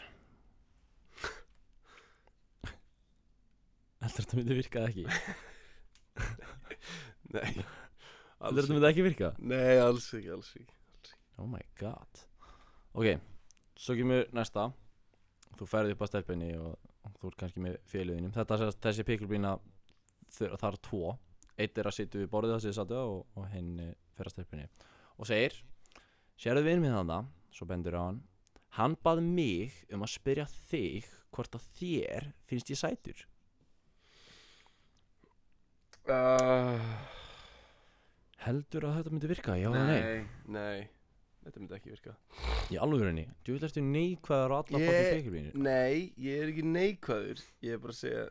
Heldur 4.01 4.25
þetta 4.25 4.41
myndi 4.41 4.59
virka 4.63 4.87
ekki? 4.89 5.05
Nei 7.35 7.80
Heldur 8.41 8.65
þetta 8.65 8.77
myndi 8.77 8.89
ekki. 8.89 9.05
virka? 9.05 9.33
Nei, 9.39 9.79
alls 9.81 10.07
ekki, 10.17 10.31
alls 10.33 10.53
ekki 10.57 11.11
Oh 11.41 11.49
my 11.49 11.61
god. 11.81 12.23
Ok, 12.97 13.15
svo 13.81 13.97
kemur 13.97 14.27
næsta. 14.37 14.67
Þú 15.57 15.69
ferði 15.69 15.95
upp 15.95 16.05
að 16.05 16.11
stelpunni 16.11 16.51
og 16.61 17.15
þú 17.21 17.31
ert 17.31 17.39
kannski 17.41 17.63
með 17.65 17.79
féluginum 17.89 18.33
Þetta 18.35 18.57
er 18.57 18.73
þessi 18.85 19.05
piklubína 19.09 19.55
Það 20.31 20.67
er 20.69 20.79
tvo. 20.85 21.15
Eitt 21.61 21.79
er 21.79 21.89
að 21.89 21.97
sitja 21.97 22.21
við 22.21 22.31
borðið 22.33 22.55
það 22.55 22.63
sem 22.63 22.71
þið 22.71 22.77
sattu 22.79 22.99
og, 23.01 23.23
og 23.37 23.49
hinn 23.53 23.73
eh, 23.83 23.95
fer 24.17 24.29
að 24.29 24.35
stelpunni. 24.37 24.69
Og 25.19 25.29
segir 25.29 25.57
Sérðu 26.41 26.65
vinn 26.69 26.85
minn 26.85 26.95
þannig 26.95 27.33
Svo 27.57 27.67
bendur 27.69 27.99
á 27.99 28.03
hann. 28.05 28.21
Hann 28.79 28.95
bað 29.03 29.25
mig 29.27 29.81
um 29.91 30.05
að 30.07 30.15
spyrja 30.15 30.47
þig 30.71 31.09
Hvort 31.35 31.57
að 31.59 31.67
þér 31.79 32.31
finnst 32.51 32.71
ég 32.73 32.79
sætur. 32.81 33.27
Uh, 36.11 36.79
Heldur 38.47 38.87
að 38.89 38.97
þetta 39.01 39.13
myndi 39.15 39.29
virka? 39.31 39.55
Já 39.61 39.69
eða 39.69 39.85
nei? 39.87 40.01
Nei, 40.01 40.27
nei. 40.57 40.89
Þetta 41.45 41.61
myndi 41.63 41.77
ekki 41.79 41.93
virka. 41.95 42.15
Í 42.73 42.77
alvörinni 42.85 43.23
Þú 43.45 43.55
vil 43.57 43.65
ertu 43.69 43.83
neikvæðar 43.85 44.53
á 44.53 44.57
alla 44.61 44.81
Ég- 44.81 44.91
yeah. 44.93 45.15
piklubínir 45.17 45.55
Nei, 45.57 46.13
ég 46.21 46.43
er 46.45 46.51
ekki 46.53 46.65
neikvæður. 46.69 47.41
Ég 47.65 47.73
er 47.77 47.81
bara 47.81 47.95
að 47.97 48.01
segja 48.01 48.27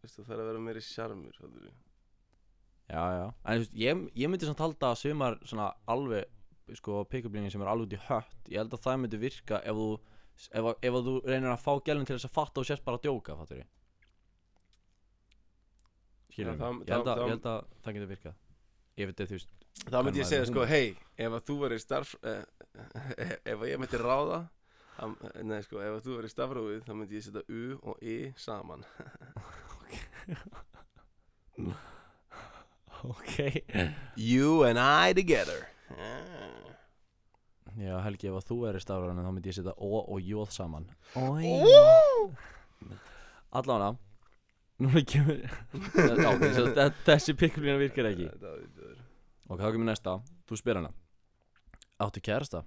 Veistu, 0.00 0.24
það 0.24 0.34
er 0.34 0.40
að 0.42 0.48
vera 0.50 0.60
meiri 0.64 0.80
sjarmur. 0.80 1.34
Já, 2.90 3.02
já. 3.14 3.26
En 3.44 3.52
þú 3.52 3.60
veist, 3.60 3.74
ég, 3.76 4.04
ég 4.22 4.30
myndi 4.32 4.46
samt 4.48 4.62
halda 4.64 4.90
að 4.94 4.98
sumar 5.02 5.36
svona 5.46 5.66
alveg 5.86 6.24
sko 6.78 7.04
pick-up-línir 7.10 7.50
sem 7.52 7.60
er 7.62 7.68
alveg 7.70 7.86
út 7.90 7.96
í 7.98 8.00
hött 8.08 8.48
ég 8.50 8.58
held 8.62 8.72
að 8.74 8.82
það 8.86 8.98
myndi 9.02 9.18
virka 9.20 9.58
ef 9.62 9.76
þú 9.76 9.88
ef, 10.00 10.64
að- 10.64 10.78
ef 10.88 10.94
að 10.98 11.06
þú 11.10 11.14
reynir 11.26 11.50
að 11.52 11.62
fá 11.66 11.72
gælun 11.86 12.06
til 12.08 12.16
þess 12.16 12.28
að 12.30 12.34
fatta 12.38 12.60
og 12.62 12.66
sérst 12.70 12.84
bara 12.86 12.96
að 12.98 13.02
djóka, 13.06 13.36
fattur 13.36 13.60
ég. 13.60 13.68
Það- 16.30 16.80
ég 16.86 16.94
held 16.94 17.46
að 17.50 17.64
það 17.84 17.94
getur 17.98 18.10
virkað 18.14 18.34
Ég 19.00 19.10
veit 19.10 19.20
þú 19.24 19.36
veist 19.38 19.50
Þá 19.86 19.98
myndi 20.04 20.20
ég 20.20 20.28
segja 20.28 20.44
er 20.44 20.50
sko, 20.50 20.64
hei 20.68 20.86
Ef 21.16 21.36
að 21.36 21.44
þú 21.48 21.54
verið 21.64 21.84
starf 21.84 22.14
eh, 22.20 22.42
eh, 23.16 23.36
Ef 23.48 23.56
að 23.56 23.70
ég 23.70 23.80
myndi 23.80 24.00
ráða 24.00 24.40
am, 25.00 25.14
Nei 25.48 25.60
sko, 25.64 25.80
ef 25.80 25.98
að 25.98 26.04
þú 26.08 26.18
verið 26.18 26.34
stafrófið 26.34 26.82
Þá 26.88 26.92
myndi 26.98 27.20
ég 27.20 27.24
setja 27.26 27.42
U 27.48 27.62
og 27.80 27.94
I 28.04 28.18
saman. 28.40 28.84
Ok. 33.00 33.64
You 34.16 34.64
and 34.64 34.78
I 34.78 35.14
together. 35.14 35.68
Ah. 35.90 36.68
Já, 37.78 37.94
Helgi, 38.04 38.28
ef 38.28 38.36
að 38.36 38.46
þú 38.50 38.58
er 38.68 38.76
í 38.76 38.82
stafræðinu 38.82 39.24
þá 39.24 39.32
myndi 39.32 39.50
ég 39.50 39.56
setja 39.56 39.74
O 39.80 40.02
og 40.02 40.20
Jóð 40.20 40.50
saman. 40.52 40.88
Allána 43.50 43.94
Núna 44.80 45.02
kemur 45.04 45.40
þessi 47.06 47.34
pick-up-lína 47.36 47.76
virkar 47.80 48.06
ekki. 48.08 48.30
Þetta 48.32 48.52
þetta 48.56 48.79
Ok, 49.50 49.58
þá 49.58 49.72
kemur 49.74 49.88
næsta 49.88 50.12
Þú 50.46 50.56
spyr 50.60 50.78
hana 50.78 50.92
Áttu 52.00 52.20
kærasta? 52.22 52.60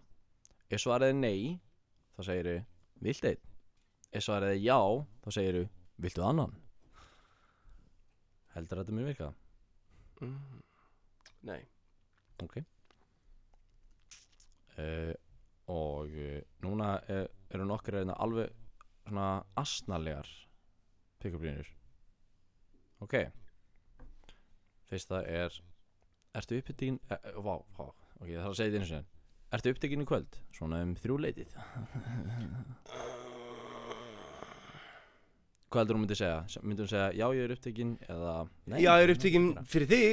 Ef 0.68 0.82
svarið 0.84 1.14
er 1.14 1.16
nei 1.16 1.62
Þá 2.18 2.22
segir 2.28 2.50
þú 2.50 2.56
Vilt 3.06 3.28
einn? 3.30 3.42
Ef 4.12 4.26
svarið 4.26 4.52
er 4.52 4.60
já 4.60 4.80
Þá 5.24 5.30
segir 5.38 5.56
þú 5.62 5.64
Viltu 6.04 6.26
annan? 6.28 6.52
Heldur 8.58 8.82
þetta 8.82 8.96
mun 8.98 9.08
virka? 9.08 9.32
Mm. 10.20 10.60
Nei 11.48 11.62
Ok 12.44 12.60
uh, 14.76 15.14
Og 15.72 16.12
uh, 16.12 16.40
núna 16.68 16.98
er, 17.08 17.32
eru 17.48 17.66
nokkur 17.72 18.02
reyna 18.02 18.20
alveg 18.20 18.52
Svona 19.06 19.30
asnalegar 19.56 20.28
Pick-up 21.24 21.48
línur 21.48 21.72
Ok 23.00 23.22
Fyrsta 24.92 25.24
er 25.24 25.64
Ertu 26.34 26.58
uppbyggin 26.58 26.96
uh, 27.12 27.18
uh, 27.30 27.42
Vá, 27.46 27.56
vá 27.78 27.86
Ok, 28.18 28.30
það 28.30 28.40
þarf 28.40 28.50
að 28.50 28.58
segja 28.58 28.72
þetta 28.72 28.80
einu 28.80 28.90
sinni 28.90 29.06
Ertu 29.54 29.70
uppbyggin 29.74 30.02
í 30.02 30.08
kvöld? 30.10 30.38
Svona 30.56 30.80
um 30.82 30.94
þrjú 30.98 31.16
leitið 31.22 31.52
Hvað 35.74 35.80
heldur 35.82 35.98
hún 35.98 36.04
myndi 36.06 36.18
segja? 36.18 36.40
Myndi 36.66 36.82
hún 36.86 36.90
segja 36.90 37.10
já 37.18 37.26
ég 37.38 37.44
er 37.46 37.54
upptekinn 37.56 37.94
eða 38.08 38.34
nei? 38.70 38.80
Já, 38.82 38.92
ég 38.98 39.06
er 39.06 39.14
upptekinn 39.14 39.48
fyrir 39.70 39.90
þig 39.94 40.10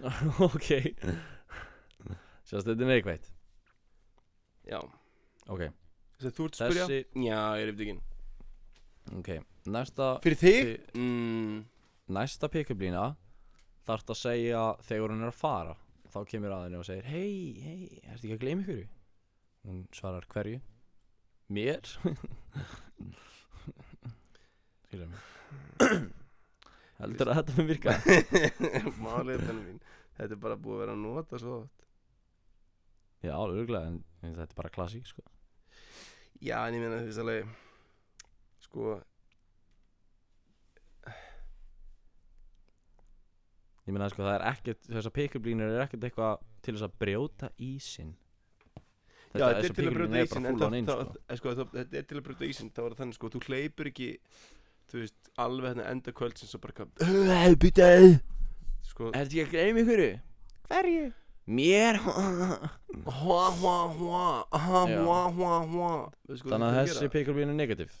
ok 0.48 0.68
Sérst 2.46 2.66
þetta 2.66 2.82
er 2.86 2.90
neikvægt 2.92 3.26
Já 4.70 4.78
Ok, 5.50 5.62
Þess 6.20 6.28
að 6.30 6.34
þú 6.36 6.44
ert 6.46 6.54
að 6.54 6.60
spyrja 6.60 6.86
þessi 6.86 7.00
Já, 7.26 7.40
ég 7.58 7.64
er 7.64 7.72
upptekinn 7.74 8.00
Ok, 9.18 9.30
næsta 9.74 10.12
Fyrir 10.22 10.38
þig? 10.44 10.72
Mm. 10.94 11.56
Næsta 12.14 12.46
pick-up 12.50 12.78
lína 13.80 13.86
Þarft 13.88 14.10
að 14.10 14.18
segja 14.20 14.76
þegar 14.84 15.10
hún 15.14 15.22
er 15.24 15.32
að 15.32 15.40
fara 15.40 15.76
Þá 16.10 16.20
kemur 16.26 16.54
að 16.54 16.64
henni 16.66 16.78
og 16.80 16.86
segir 16.86 17.04
Hei, 17.08 17.60
hei, 17.62 18.00
ertu 18.04 18.26
ekki 18.26 18.36
að 18.36 18.42
gleyma 18.44 18.62
ykkur? 18.64 18.86
Hún 19.66 19.82
svarar 19.94 20.26
hverju? 20.30 20.60
Mér? 21.50 21.82
Skilja 24.86 25.06
mig 25.10 25.20
Heldur 27.00 27.30
að 27.32 27.38
þetta 27.40 27.56
mun 27.56 27.70
virka? 27.70 27.94
Málið 29.04 29.44
þennan 29.46 29.64
mín 29.64 29.80
Þetta 30.20 30.36
er 30.36 30.40
bara 30.42 30.60
búið 30.60 30.74
að 30.74 30.80
vera 30.82 30.92
að 30.92 31.00
nota 31.00 31.38
svo. 31.40 31.54
Já, 33.24 33.32
örgulega, 33.40 33.88
en, 33.88 33.94
en 34.20 34.34
þetta 34.36 34.52
er 34.52 34.58
bara 34.58 34.72
klassík 34.74 35.06
sko. 35.08 35.22
Já, 36.44 36.58
en 36.66 36.76
ég 36.76 36.82
meina 36.82 36.98
veist 37.06 37.20
alveg 37.22 37.48
Sko 38.60 38.98
Ég 43.88 43.94
meina 43.94 44.08
sko, 44.12 44.24
það 44.26 44.34
er 44.36 44.46
ekkert 44.50 44.88
Þessar 44.90 45.14
pick-up 45.16 45.46
línur 45.48 45.72
er 45.72 45.84
ekkert 45.86 46.06
eitthvað 46.08 46.42
Til 46.64 46.74
þess 46.76 46.86
að 46.86 46.96
brjóta 47.00 47.50
ísinn 47.64 48.10
Já, 49.30 49.44
þetta 49.44 49.60
er 49.62 49.76
til 49.76 49.86
að 49.86 49.96
brjóta 49.96 50.22
bara 50.24 50.50
En 50.50 50.58
það, 50.60 50.76
in, 50.80 50.88
það, 50.90 51.02
sko. 51.04 51.22
það, 51.30 51.40
sko, 51.40 51.54
það, 51.60 51.70
þetta 51.78 52.00
er 52.00 52.08
til 52.10 52.18
að 52.18 52.26
brjóta 52.26 52.50
ísinn 52.50 52.72
Það 52.76 52.86
var 52.88 52.98
þannig 53.00 53.18
sko, 53.18 53.30
þú 53.34 53.42
hleypur 53.46 53.90
ekki 53.92 54.10
Þú 54.90 55.04
veist, 55.04 55.32
alveg 55.38 55.70
hérna 55.70 55.88
enda 55.94 56.14
kvöldsins 56.18 56.56
og 56.58 56.64
bara 56.64 56.76
hvað 56.80 57.08
Sko, 58.90 59.10
Ertu 59.14 59.38
ekki 59.38 59.44
að 59.44 59.52
gleyma 59.54 59.84
ykkur? 59.84 60.04
Hverju? 60.70 61.08
Mér 61.50 61.96
hva, 62.04 63.40
hva, 63.58 63.74
hva 63.96 64.24
hva, 64.54 65.20
hva, 65.34 65.54
hva 65.66 65.90
Þannig 66.28 66.66
að 66.66 66.78
þessi 66.80 67.10
línu 67.10 67.46
er 67.46 67.58
negativ 67.58 67.94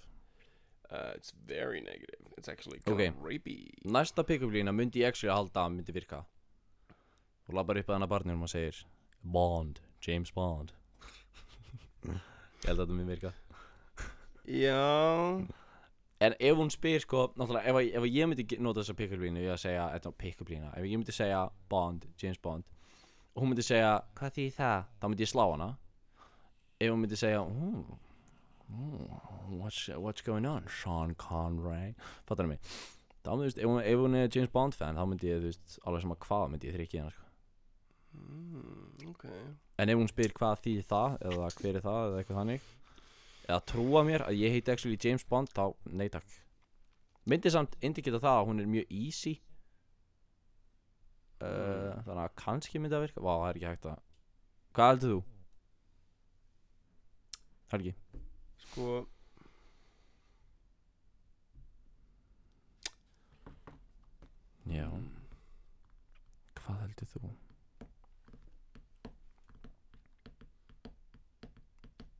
Uh, 0.90 1.12
It's 1.14 1.32
very 1.46 1.80
negative. 1.80 2.18
It's 2.36 2.48
actually 2.48 2.80
Ok. 2.86 2.96
kind 2.98 3.16
of 3.16 3.22
rapey 3.24 3.70
Næsta 3.84 4.24
pick-up 4.26 4.50
lína 4.50 4.72
myndi 4.74 5.00
ég 5.04 5.06
actually 5.08 5.30
að 5.30 5.36
halda 5.36 5.60
að 5.66 5.74
myndi 5.76 5.92
virka. 5.94 6.24
Þú 7.46 7.54
labbar 7.54 7.78
upp 7.78 7.86
að 7.88 7.94
hana 7.98 8.06
barnum 8.10 8.42
og 8.42 8.48
segir 8.48 8.84
Bond, 9.22 9.80
James 10.06 10.30
Bond. 10.32 10.72
Ég 12.06 12.66
held 12.66 12.78
að 12.80 12.86
þetta 12.86 12.96
myndi 12.96 13.14
virka. 13.14 13.32
Já. 14.50 15.46
En 16.20 16.34
ef 16.40 16.56
hún 16.58 16.68
spyr 16.72 17.00
sko, 17.00 17.28
náttúrulega 17.38 17.70
ef, 17.70 17.76
ef 17.96 18.04
ég 18.10 18.26
myndi 18.28 18.58
nota 18.60 18.80
þessa 18.82 18.96
pick-up 18.98 19.20
línu 19.22 19.40
Ég 19.40 19.54
að 19.54 19.62
segja, 19.62 19.86
þetta 19.94 20.10
pick-up 20.20 20.50
lína 20.52 20.68
Ef 20.76 20.84
ég 20.84 20.98
myndi 20.98 21.14
segja 21.16 21.46
Bond, 21.70 22.04
James 22.20 22.36
Bond 22.44 22.64
Og 23.34 23.42
hún 23.44 23.52
myndi 23.54 23.62
segja, 23.64 24.02
hvað 24.18 24.34
því 24.36 24.46
það? 24.58 24.84
Þá 25.00 25.06
myndi 25.08 25.24
ég 25.24 25.30
slá 25.30 25.44
hana. 25.52 25.68
Ef 26.80 26.90
hún 26.90 27.00
myndi 27.04 27.16
segja, 27.16 27.40
ooh, 27.40 27.78
ooh, 27.78 27.98
what's, 29.48 29.88
what's 29.88 30.22
going 30.22 30.46
on, 30.46 30.66
Sean 30.68 31.14
Connery? 31.14 31.94
Fattar 32.28 32.48
mig. 32.48 32.60
Þá, 33.20 33.32
þú 33.34 33.40
veist, 33.44 33.58
ef, 33.60 33.78
ef 33.84 34.00
hún 34.00 34.16
er 34.16 34.30
James 34.32 34.52
Bond 34.52 34.76
fan 34.76 34.96
þá 34.96 35.04
myndi 35.08 35.28
ég, 35.28 35.40
þú 35.42 35.50
veist, 35.50 35.78
alveg 35.84 36.04
sem 36.04 36.14
að 36.14 36.20
hvað 36.24 36.44
myndi 36.52 36.70
ég 36.70 36.76
þrykja 36.78 37.00
hérna, 37.00 37.14
sko. 37.16 37.26
Mm, 38.16 39.10
ok. 39.12 39.26
En 39.80 39.92
ef 39.92 40.00
hún 40.00 40.10
spyr 40.10 40.34
hvað 40.36 40.62
þýðir 40.64 40.86
það 40.88 41.16
eða 41.30 41.50
hver 41.60 41.76
er 41.76 41.84
það 41.84 42.00
eða 42.06 42.22
eitthvað 42.22 42.40
þannig 42.40 42.68
eða 43.50 43.62
trúa 43.66 44.02
mér 44.06 44.24
að 44.26 44.38
ég 44.38 44.54
heiti 44.54 44.72
actually 44.72 44.98
James 45.00 45.26
Bond 45.28 45.50
þá 45.52 45.64
nei 45.90 46.08
takk. 46.12 46.36
Myndi 47.28 47.52
samt 47.52 47.76
indikita 47.84 48.20
það 48.22 48.38
að 48.38 48.48
hún 48.48 48.62
er 48.62 48.70
mjög 48.70 48.94
easy. 48.94 49.34
Uh, 51.40 51.96
þannig 52.04 52.24
að 52.24 52.36
kannski 52.40 52.80
myndi 52.80 52.96
það 52.96 53.06
virka. 53.06 53.24
Vá, 53.24 53.32
það 53.32 53.48
er 53.48 53.60
ekki 53.60 53.70
hægt 53.70 53.90
að 53.90 54.06
Hvað 54.70 54.90
heldur 54.92 55.12
þú? 55.12 55.20
Helgi 57.70 57.94
Sko 58.70 59.02
Já 64.70 64.86
Hvað 66.60 66.76
heldur 66.84 67.08
þú? 67.10 67.22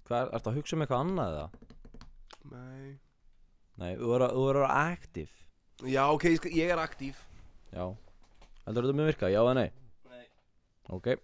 Hvað 0.08 0.18
er, 0.18 0.26
ertu 0.34 0.50
að 0.50 0.56
hugsa 0.58 0.74
um 0.74 0.82
eitthvað 0.82 1.02
annað 1.04 1.34
eða? 1.36 1.48
Nei 2.50 2.86
Nei, 3.78 3.92
þú 4.00 4.08
er 4.16 4.22
að, 4.26 4.30
þú 4.34 4.42
er 4.42 4.54
að 4.58 4.64
vera 4.64 4.82
active 4.90 5.34
Já, 5.86 6.02
ok, 6.10 6.24
ég, 6.26 6.34
skal, 6.42 6.50
ég 6.58 6.66
er 6.74 6.82
aktív 6.82 7.14
Já 7.70 7.84
Heldur 8.66 8.82
þetta 8.88 8.98
mun 8.98 9.10
virka, 9.12 9.30
já 9.30 9.38
eða 9.44 9.54
nei? 9.60 9.70
Nei. 10.10 10.26
Ok 10.98 11.06
uh, 11.14 11.20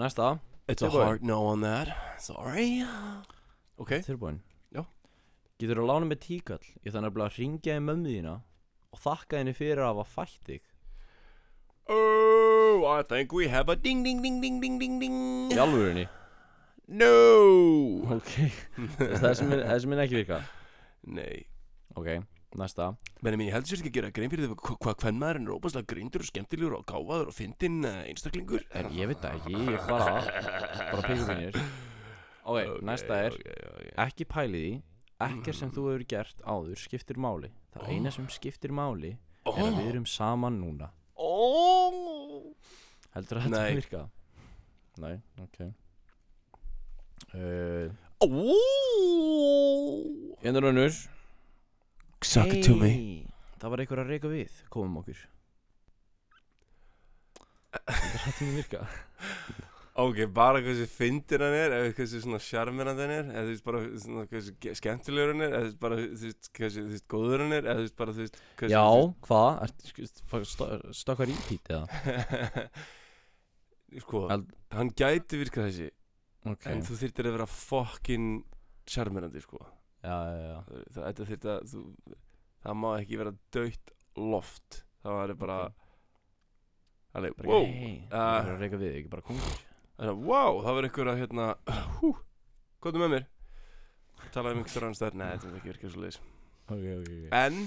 Næsta 0.00 0.40
It's 0.66 0.82
a 0.82 0.88
hard 0.88 1.22
no 1.22 1.44
on 1.46 1.60
that. 1.60 1.88
Sorry. 2.18 2.84
Ok 3.78 3.98
Tilbúin. 4.06 4.40
Já. 4.72 4.84
Getur 5.60 5.80
þú 5.80 5.84
að 5.84 5.90
lána 5.90 6.08
með 6.08 6.20
tíkall? 6.24 6.64
Ég 6.84 6.94
þannig 6.94 7.20
að 7.20 7.38
ringja 7.38 7.76
í 7.76 7.82
mömmu 7.84 8.14
þína 8.14 8.34
Og 8.94 9.00
þakka 9.02 9.40
henni 9.40 9.54
fyrir 9.56 9.82
að 9.82 9.90
hafa 9.90 10.04
fætt 10.06 10.44
þig. 10.46 10.62
Oh, 11.90 12.84
I 12.88 13.02
think 13.02 13.32
we 13.32 13.48
have 13.48 13.68
a 13.68 13.76
ding 13.76 14.04
ding 14.04 14.22
ding 14.22 14.40
ding 14.40 14.60
ding 14.62 14.78
ding 14.80 15.00
ding. 15.02 15.16
Í 15.52 15.58
alvörinni 15.60 16.06
No. 16.88 17.10
Ok. 18.14 18.30
Þessi 19.24 19.48
mun, 19.48 19.62
þessi 19.64 19.88
mun 19.88 20.02
ekki 20.04 20.18
virka? 20.20 20.40
Nei. 21.08 21.44
Ok, 21.96 22.08
næsta. 22.60 22.84
Menni 23.24 23.36
mín, 23.40 23.48
ég 23.50 23.54
heldur 23.56 23.70
sér 23.72 23.80
ekki 23.82 23.90
að 23.92 23.96
gera 23.98 24.10
grein 24.16 24.30
fyrir 24.32 24.44
því 24.48 24.56
hva- 24.60 24.78
hvað 24.84 24.96
hvern 25.02 25.18
maðurinn 25.20 25.48
er 25.48 25.54
óbærslega 25.56 25.88
greindur 25.92 26.22
og 26.24 26.28
skemmtilegur 26.30 26.74
og 26.78 26.84
gáfaður 26.90 27.28
og 27.32 27.36
fyndinn 27.36 27.78
uh, 27.88 27.92
einstaklingur. 28.08 28.62
En 28.78 28.86
ég 28.94 29.04
veit 29.10 29.20
það 29.22 29.32
ekki, 29.40 29.52
ég 29.58 29.68
er 29.74 29.82
bara 29.88 30.12
Bara 30.92 31.04
píkur 31.08 31.26
mínir 31.30 31.54
Ok, 32.44 32.58
næsta 32.84 33.14
er 33.26 33.32
okay, 33.38 33.56
okay. 33.72 33.90
Ekki 34.04 34.24
pæli 34.28 34.58
því 34.64 34.74
Ekkert 35.24 35.56
sem 35.56 35.70
þú 35.72 35.82
hefur 35.88 36.04
gert 36.10 36.38
áður 36.44 36.78
skiptir 36.82 37.16
máli. 37.22 37.48
Það 37.72 37.84
eina 37.94 38.10
sem 38.12 38.26
skiptir 38.34 38.72
máli 38.74 39.12
Er 39.46 39.52
að 39.60 39.76
við 39.78 39.88
erum 39.92 40.06
saman 40.08 40.56
núna. 40.60 40.88
Oh. 41.20 42.42
Heldur 43.14 43.36
að 43.38 43.42
þetta 43.48 43.62
virka? 43.78 44.00
Nei, 45.04 45.14
ok. 45.44 45.58
Uh, 47.34 47.88
Oh. 48.24 48.32
Einur 50.44 50.64
önnur 50.70 50.92
Suck 52.24 52.50
it 52.56 52.64
to 52.66 52.74
me 52.80 52.88
Hey, 52.94 53.26
Það 53.60 53.72
var 53.74 53.82
einhver 53.84 54.00
að 54.04 54.10
reyka 54.14 54.30
við 54.32 54.58
Komum 54.72 55.00
okkur 55.02 55.20
Heldur 57.74 58.18
að 58.18 58.24
þetta 58.24 58.46
mun 58.48 58.56
virka? 58.58 58.82
Ok, 60.02 60.18
bara 60.34 60.58
hversu 60.62 60.86
fyndin 60.90 61.42
hann 61.44 61.54
er 61.54 61.72
eða 61.76 61.90
hversu 61.94 62.18
svona 62.22 62.38
sjarmirand 62.42 62.98
hann 62.98 63.12
er 63.14 63.28
eða 63.30 63.42
þú 63.46 63.50
veist 63.52 63.66
bara 63.68 63.80
svona 64.02 64.24
hversu 64.30 64.54
ge- 64.62 64.72
skemmtilegur 64.80 65.30
hann 65.34 65.44
er 65.46 65.52
eða 65.54 65.60
þú 65.60 65.68
veist 65.68 65.80
bara 65.84 65.98
þú 66.00 66.08
veist 66.24 66.50
hversu 66.58 66.82
þú 66.82 66.94
veist 66.94 67.06
góður 67.14 67.44
hann 67.44 67.54
er 67.54 67.68
eða 67.68 67.76
þú 67.78 67.84
veist 67.84 67.96
bara 68.00 68.14
þú 68.16 68.24
veist 68.24 68.40
hversu 68.58 68.74
Já, 68.74 68.82
hvað? 69.28 69.60
Ertu 69.68 69.90
sk- 69.92 70.48
sto- 70.50 70.70
Stokkar 71.02 71.30
í 71.30 71.36
pít 71.46 71.70
eða? 71.76 72.66
Sko, 74.04 74.24
Eld- 74.34 74.50
hann 74.74 74.90
gæti 74.98 75.38
virkað 75.44 75.68
þessi 75.70 75.88
Ok, 76.50 76.66
en 76.74 76.82
þú 76.84 76.98
þyrftir 77.04 77.30
að 77.30 77.36
vera 77.38 77.48
fokkin 77.54 78.26
sjarmirandi 78.90 79.44
sko 79.46 79.62
það, 80.04 81.22
þetta 81.32 81.54
þú, 81.70 81.82
það 82.64 82.78
má 82.80 82.88
ekki 82.98 83.20
vera 83.20 83.32
döitt 83.54 83.94
loft. 84.20 84.82
Það 85.04 85.18
var 85.18 85.34
bara 85.40 85.56
alveg, 87.14 87.34
Bara 87.38 87.48
wow. 87.50 87.62
ekki, 87.64 87.78
hei, 87.84 87.96
það 88.10 88.50
er 88.50 88.60
reyka 88.62 88.78
við, 88.80 88.94
ekki 89.00 89.10
bara 89.12 89.24
kongur 89.26 89.56
Þannig 89.94 90.10
að, 90.10 90.22
wow, 90.26 90.56
það 90.64 90.76
var 90.78 90.86
einhver 90.88 91.10
að 91.12 91.20
hérna 91.20 91.44
Hú, 92.00 92.10
komdu 92.82 93.02
með 93.02 93.12
mér. 93.12 93.26
Talaði 94.34 94.56
um 94.56 94.62
einhver 94.64 94.86
annar 94.88 94.98
stær 94.98 95.18
Nei, 95.20 95.26
þetta 95.34 95.50
er 95.50 95.58
ekki 95.60 95.70
virkað 95.70 95.92
svo 95.94 96.02
leiðis. 96.02 96.18
Ok, 96.64 96.80
ok, 96.80 97.04
ok. 97.04 97.28
En, 97.38 97.60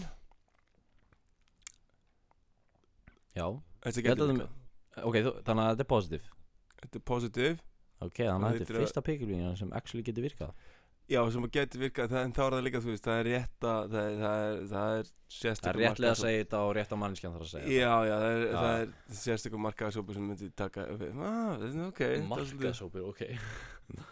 Já, 3.37 3.45
þetta 3.85 4.03
getur 4.09 4.25
að 4.25 4.33
virkað 4.33 5.05
ok, 5.05 5.19
þú, 5.21 5.33
þannig 5.47 5.63
að 5.63 5.71
þetta 5.71 5.85
er 5.85 5.91
positive. 5.93 6.35
Þetta 6.81 6.99
er 6.99 7.05
positive. 7.13 7.55
Ok, 7.97 8.17
þannig 8.17 8.33
að 8.33 8.41
Það 8.47 8.59
þetta 8.59 8.73
er 8.73 8.81
fyrsta 8.83 9.03
pikulínan 9.05 9.55
sem 9.61 9.71
actually 9.77 10.05
getur 10.05 10.25
virkað 10.25 10.67
Já, 11.07 11.21
sem 11.31 11.45
að 11.47 11.51
getur 11.55 11.79
virkað 11.85 12.09
það, 12.11 12.23
En 12.27 12.33
þá 12.35 12.39
er 12.43 12.53
það 12.57 12.63
líka, 12.65 12.79
þú 12.83 12.89
veist, 12.91 13.05
það 13.07 13.19
er 13.21 13.27
rétt 13.31 13.65
að 13.67 13.93
Það 13.93 14.07
er, 14.07 14.15
það 14.21 14.41
er, 14.47 14.57
það 14.71 14.89
er 14.97 15.05
Það 15.07 15.37
sérstakur 15.37 15.69
er 15.69 15.79
réttlega 15.85 16.11
að 16.11 16.19
segja 16.21 16.41
þetta 16.43 16.59
og 16.67 16.71
rétt 16.77 16.91
á 16.91 16.97
mannskjan 17.03 17.33
þarf 17.35 17.45
að 17.45 17.51
segja 17.53 17.77
Já, 17.77 17.93
já, 18.07 18.15
það 18.17 18.27
er, 18.27 18.43
Já. 18.43 18.57
það 18.57 18.81
er 18.81 18.89
sérstakur 19.21 19.61
markaðsópu 19.67 20.17
sem 20.17 20.27
myndi 20.27 20.49
taka 20.63 20.83
Ah, 20.83 21.53
þetta 21.63 21.87
ok 21.87 22.01
þetta 22.03 22.27
Markaðsópur, 22.33 23.05
ok. 23.13 23.21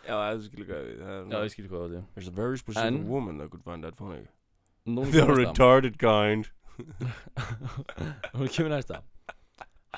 Já, 0.08 0.16
það 0.16 0.28
er 0.30 0.40
skilur 0.48 0.70
hvað 0.72 0.86
við 0.88 1.00
það 1.04 1.14
er- 1.20 1.28
Já, 1.36 1.38
ég 1.44 1.52
skil 1.56 1.68
hvað 1.68 1.84
það 1.86 2.04
There's 2.16 2.32
a 2.32 2.36
very 2.40 2.58
specific 2.64 2.88
En- 2.94 3.08
woman 3.12 3.38
that 3.44 3.52
could 3.52 3.64
find 3.68 3.84
that 3.84 3.98
funny. 4.00 4.24
The 5.16 5.26
retarded 5.36 5.98
kind. 6.00 6.48
Nú 8.40 8.48
kemur 8.48 8.70
næsta. 8.72 9.02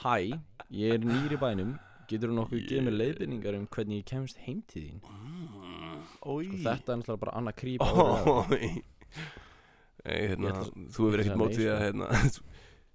Hæ, 0.02 0.16
ég 0.72 0.94
er 0.98 1.04
nýr 1.06 1.34
í 1.36 1.40
bænum. 1.42 1.76
Getur 2.08 2.32
þú 2.32 2.38
nokkuð 2.38 2.62
yeah. 2.62 2.72
Um 6.28 6.34
Og 6.36 6.44
þetta 6.68 6.94
er 6.94 7.00
náttúrulega 7.02 7.22
bara 7.24 7.36
annað 7.40 7.56
á 7.80 7.86
Nei, 10.08 10.20
hérna, 10.32 10.52
þú 10.94 11.08
hefur 11.08 11.20
ég 11.20 11.26
ekkert 11.26 11.40
mótið 11.42 11.68
að 11.68 11.78
sko. 11.78 11.84
hérna, 11.88 12.06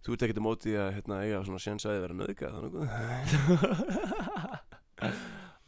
þú, 0.03 0.13
ert 0.17 0.23
ekkert 0.27 0.43
mótið 0.47 0.77
að 0.81 0.91
hérna, 0.97 1.19
eiga 1.27 1.41
svona 1.49 1.61
þið 1.97 2.05
vera 2.07 2.19
nöðgað 2.21 2.53
þannig 2.57 2.73
að 2.73 2.83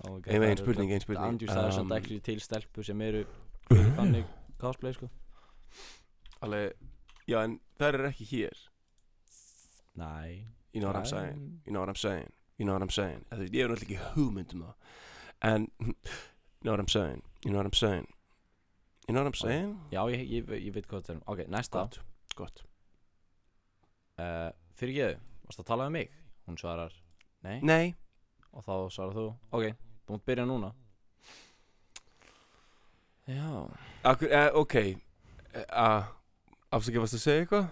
Oh 0.05 0.11
my 0.13 0.21
God, 0.21 0.29
Ein- 0.29 0.41
það 0.41 0.45
ein 0.45 0.53
er 0.53 0.57
spurning, 0.61 0.91
ein 0.91 0.99
örugglega- 0.99 1.05
spurning. 1.07 1.29
Andrews, 1.29 1.51
það 1.55 1.67
er 1.67 1.73
samt 1.73 1.91
Um, 1.93 1.97
ekki 1.99 2.17
til 2.23 2.41
stelpur 2.45 2.85
sem 2.85 3.01
eru 3.01 3.23
þannig 3.99 4.27
cosplay 4.61 4.93
sko. 4.93 5.09
Alveg, 6.45 6.73
já 7.31 7.39
en 7.45 7.55
það 7.81 7.89
er 7.95 8.09
ekki 8.11 8.27
hér. 8.33 8.57
Næ 9.97 10.45
You 10.75 10.81
know 10.83 10.91
what 10.91 10.99
I'm 10.99 11.07
saying? 11.07 11.61
You 11.67 11.73
know 11.73 11.81
what 11.81 11.89
I'm 11.89 11.95
saying? 12.01 12.33
You 12.59 12.65
know 12.67 12.75
what 12.75 12.83
I'm 12.83 12.91
saying? 12.91 13.25
Ég 13.31 13.63
er 13.63 13.69
náttúrulega 13.71 13.87
ekki 13.87 13.99
hugmynd 14.17 14.55
um 14.57 14.65
það. 14.65 14.75
En 15.47 15.69
know 16.65 16.73
what 16.73 16.81
I'm 16.81 16.89
saying? 16.89 17.23
You 17.45 17.51
know 17.53 17.59
what 17.59 17.67
I'm 17.67 17.75
saying? 17.77 18.07
You 19.09 19.15
know 19.15 19.21
what 19.23 19.29
I'm 19.35 19.41
saying? 19.41 19.73
Já, 19.93 20.01
ég, 20.11 20.23
ég, 20.33 20.49
ég 20.65 20.73
veit 20.75 20.87
hvað 20.89 21.03
þetta 21.05 21.13
er 21.15 21.23
Ok, 21.35 21.43
næsta. 21.53 21.83
Gott, 21.85 21.99
gott. 22.39 22.63
Uh, 24.19 24.51
Fyrir 24.79 24.95
geðu, 24.97 25.19
varst 25.45 25.61
að 25.61 25.67
tala 25.69 25.87
um 25.91 25.93
mig? 25.99 26.11
Hún 26.49 26.57
svarar 26.61 26.93
Nei. 27.45 27.59
Nei. 27.63 27.95
Og 28.55 28.65
þá 28.65 28.73
svarar 28.95 29.15
þú 29.19 29.27
Ok, 29.53 29.75
þú 30.07 30.17
mútt 30.17 30.25
byrja 30.27 30.47
núna. 30.49 30.73
Já. 33.29 33.69
Akkur, 34.05 34.29
eh, 34.33 34.51
ok. 34.55 34.75
Uh, 35.55 36.05
Afsakið, 36.75 37.01
varst 37.05 37.17
að 37.17 37.23
segja 37.25 37.45
eitthvað? 37.45 37.69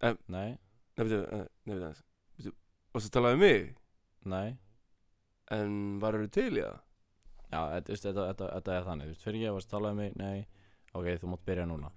Nei, 0.00 0.14
Nei, 0.32 0.46
veitu, 0.96 1.18
uh, 1.26 1.42
nei, 1.66 1.74
veitu 1.74 1.82
aðeins 1.88 2.04
Veitu, 2.38 2.52
varst 2.94 3.08
að 3.10 3.16
tala 3.18 3.32
um 3.36 3.42
mig? 3.42 3.74
nei. 4.24 4.56
En 5.50 5.98
var 6.00 6.14
eru 6.14 6.28
til 6.30 6.52
í 6.56 6.62
það? 6.62 6.78
Já, 7.50 7.60
þetta, 7.74 7.96
þetta, 7.96 8.24
þetta, 8.30 8.48
þetta 8.56 8.74
er 8.76 8.84
þannig 8.86 9.08
þú 9.08 9.12
veist, 9.14 9.24
Fyrir 9.26 9.42
geðu, 9.42 9.54
varst 9.56 9.70
að 9.70 9.74
tala 9.76 9.90
um 9.90 9.98
mig? 10.00 10.12
Nei 10.20 10.46
Ok, 10.90 11.06
þú 11.22 11.30
mútt 11.30 11.42
byrja 11.46 11.64
núna. 11.70 11.90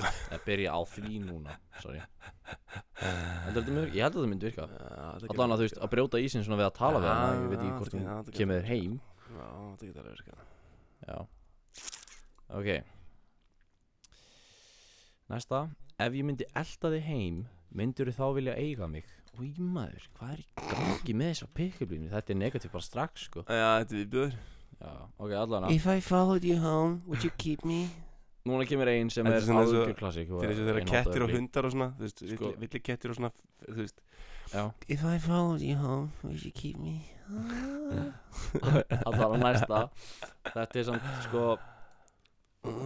Eða 0.00 0.38
byrja 0.46 0.76
á 0.76 0.80
því 0.88 1.20
núna 1.24 1.56
Sorry. 1.80 2.00
En 3.04 3.52
þetta 3.52 3.74
mynd, 3.74 3.94
Ég 3.96 4.04
held 4.04 4.16
að 4.16 4.22
það 4.22 4.30
myndi 4.32 4.48
virka. 4.48 4.68
Allan 5.28 5.54
að 5.54 5.60
þú 5.60 5.66
veist, 5.66 5.80
að 5.80 5.92
brjóta 5.94 6.22
ísinn 6.24 6.46
svona 6.46 6.60
við 6.60 6.68
að 6.70 6.78
tala 6.80 7.02
við 7.02 7.10
hana 7.10 7.28
Ég 7.36 7.52
veit 7.52 7.60
ekki 7.60 7.76
hvort 7.76 7.96
hún 7.96 8.32
kemur 8.38 8.60
þér 8.60 8.70
heim. 8.70 8.96
Já, 9.30 9.46
þetta 9.60 9.90
getur 9.90 10.02
alveg 10.02 10.14
virkað. 10.16 10.40
Já. 11.10 11.18
Ok. 12.60 12.70
Næsta. 15.30 15.64
Ef 16.00 16.16
ég 16.16 16.26
myndi 16.26 16.48
elda 16.56 16.92
þig 16.96 17.08
heim 17.08 17.42
Myndur 17.76 18.08
þá 18.10 18.24
vilja 18.34 18.56
eiga 18.58 18.88
mig 18.90 19.06
Új 19.38 19.52
maður, 19.62 20.06
hvað 20.18 20.32
er 20.34 20.40
í 20.42 20.46
gangi 20.58 21.14
með 21.16 21.30
þessa 21.32 21.48
pikkublínu? 21.56 22.08
Þetta 22.10 22.32
er 22.34 22.38
negatív 22.40 22.72
bara 22.74 22.84
strax 22.84 23.28
sko. 23.28 23.44
Já, 23.46 23.68
þetta 23.80 23.94
er 23.94 24.00
viðbjöður 24.00 24.34
Já, 24.80 24.92
ok, 25.20 25.32
allan 25.38 25.68
If 25.70 25.86
I 25.86 26.00
followed 26.00 26.44
you 26.44 26.58
home, 26.60 27.02
would 27.06 27.24
you 27.24 27.30
keep 27.38 27.64
me? 27.64 27.88
Núna 28.48 28.64
kemur 28.68 28.88
ein 28.88 29.10
sem 29.12 29.26
er 29.28 29.36
algjör 29.36 29.92
Til 29.92 29.96
þess 30.00 30.34
að 30.34 30.66
þeirra 30.66 30.84
kettir 30.88 31.24
og 31.26 31.32
hundar 31.34 31.68
og 31.68 31.74
svona 31.74 31.90
Þú 31.98 32.06
veist, 32.06 32.22
Sko. 32.34 32.52
villi, 32.62 32.80
kettir 32.80 33.12
og 33.12 33.18
svona 33.20 33.32
Þú 33.66 33.78
veist. 33.82 34.00
Já, 34.50 34.62
If 34.88 35.04
I 35.04 35.18
followed 35.22 35.60
you 35.62 35.76
home, 35.76 36.10
would 36.24 36.42
you 36.44 36.50
keep 36.50 36.78
me? 36.80 37.02
allan 39.06 39.36
að 39.36 39.42
næsta. 39.44 39.80
Þetta 40.50 40.80
er 40.80 40.86
samt 40.88 41.04
sko 41.28 41.44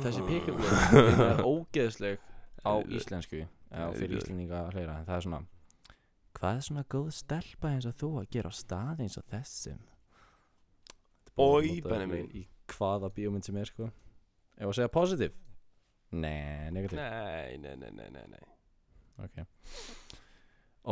þessi 0.04 0.24
pick-up 0.28 0.60
line 0.60 1.28
er 1.30 1.40
ógeðsleg 1.42 2.20
á 2.62 2.72
íslensku 2.84 3.40
eða 3.40 3.88
Nei, 3.88 3.96
fyrir 3.98 4.20
íslendinga 4.20 4.60
að 4.66 4.76
hlera 4.76 4.98
en 5.00 5.08
það 5.08 5.16
er 5.16 5.24
svona 5.26 5.40
hvað 6.34 6.56
er 6.58 6.62
svona 6.66 6.84
góð 6.94 7.08
stelpa 7.14 7.66
eins 7.72 7.86
og 7.88 7.94
þú 8.00 8.08
að 8.20 8.30
gera 8.34 8.50
á 8.50 8.52
stað 8.54 8.98
eins 9.04 9.16
og 9.20 9.26
þessum? 9.30 9.80
Oj, 11.40 11.66
Nota 11.80 11.88
Benjamin. 11.94 12.28
í 12.30 12.42
hvaða 12.70 13.08
bíómynd 13.14 13.44
sem 13.46 13.56
er 13.58 13.68
sko. 13.70 13.84
Ef 14.54 14.66
að 14.70 14.76
segja 14.78 14.92
positive? 14.94 15.34
Nei, 16.14 16.70
negativ 16.70 16.98
Nei, 17.00 17.56
nei, 17.58 17.74
nei, 17.80 17.90
nei, 17.90 18.08
nei, 18.14 18.26
nei. 18.30 18.44
Ok. 19.24 19.36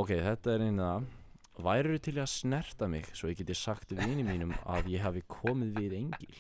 Ok, 0.03 0.11
þetta 0.19 0.49
er 0.57 0.61
einu 0.67 0.83
það 0.83 1.03
væru 1.63 1.99
til 2.01 2.17
að 2.19 2.31
snerta 2.33 2.89
mig 2.89 3.05
svo 3.13 3.29
ég 3.31 3.39
geti 3.43 3.55
sagt 3.55 3.93
vini 3.95 4.25
mínum 4.27 4.53
að 4.75 4.83
ég 4.95 5.01
hafi 5.05 5.23
komið 5.31 5.71
við 5.79 5.93
engil? 6.01 6.37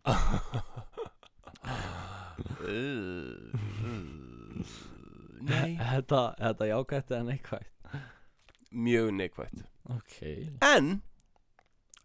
Nei. 5.40 5.72
Þetta, 5.80 6.20
þetta 6.40 6.66
jákvætt 6.68 7.12
eða 7.14 7.24
neikvætt 7.30 7.79
Mjög 8.70 9.10
neikvætt. 9.18 9.62
Ok, 9.90 10.16
En 10.62 11.02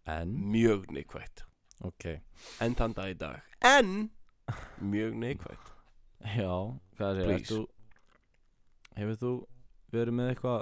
en? 0.07 0.30
Mjög 0.51 0.88
neikvætt. 0.91 1.43
Ok, 1.86 2.05
En 2.61 2.76
þann 2.76 2.93
dag 2.97 3.09
í 3.13 3.18
dag. 3.18 3.41
En 3.61 4.09
Mjög 4.82 5.13
neikvætt. 5.22 5.72
Já, 6.26 6.80
hvað 6.97 7.24
Please. 7.26 7.49
þú 7.53 7.59
hefur 8.95 9.18
þú 9.22 9.32
verið 9.93 10.13
með 10.18 10.30
eitthvað 10.34 10.61